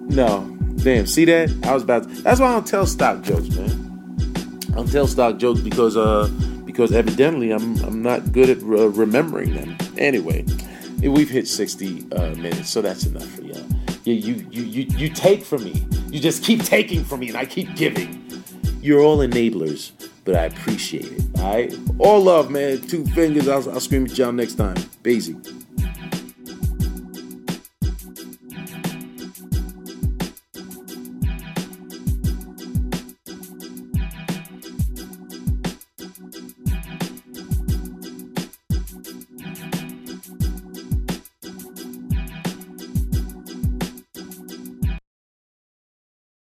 "No, 0.09 0.57
damn, 0.77 1.05
see 1.05 1.25
that? 1.25 1.53
I 1.63 1.73
was 1.73 1.83
about. 1.83 2.03
To, 2.03 2.09
that's 2.21 2.39
why 2.39 2.47
I 2.47 2.53
don't 2.53 2.67
tell 2.67 2.85
stock 2.85 3.21
jokes, 3.21 3.49
man. 3.49 4.59
I 4.71 4.75
don't 4.75 4.91
tell 4.91 5.07
stock 5.07 5.37
jokes 5.37 5.59
because 5.61 5.97
uh 5.97 6.29
because 6.65 6.91
evidently 6.91 7.51
I'm 7.51 7.77
I'm 7.83 8.01
not 8.01 8.31
good 8.31 8.49
at 8.49 8.61
re- 8.61 8.87
remembering 8.87 9.53
them. 9.53 9.77
Anyway, 9.97 10.45
we've 10.99 11.29
hit 11.29 11.47
60 11.47 12.11
uh, 12.11 12.35
minutes, 12.35 12.69
so 12.69 12.81
that's 12.81 13.05
enough 13.05 13.27
for 13.29 13.41
y'all. 13.41 13.65
You, 14.03 14.13
you 14.13 14.47
you 14.51 14.63
you 14.63 14.97
you 14.97 15.09
take 15.09 15.43
from 15.43 15.63
me. 15.63 15.85
You 16.09 16.19
just 16.19 16.43
keep 16.43 16.63
taking 16.63 17.03
from 17.03 17.19
me, 17.19 17.29
and 17.29 17.37
I 17.37 17.45
keep 17.45 17.75
giving. 17.75 18.23
You're 18.81 19.01
all 19.01 19.17
enablers, 19.17 19.91
but 20.27 20.35
I 20.35 20.43
appreciate 20.43 21.05
it. 21.05 21.21
All 21.39 21.53
right, 21.53 21.73
all 21.99 22.21
love, 22.21 22.51
man. 22.51 22.81
Two 22.81 23.05
fingers. 23.05 23.47
I'll, 23.47 23.67
I'll 23.71 23.79
scream 23.79 24.05
at 24.05 24.17
y'all 24.17 24.33
next 24.33 24.55
time. 24.55 24.75
Basic. 25.01 25.37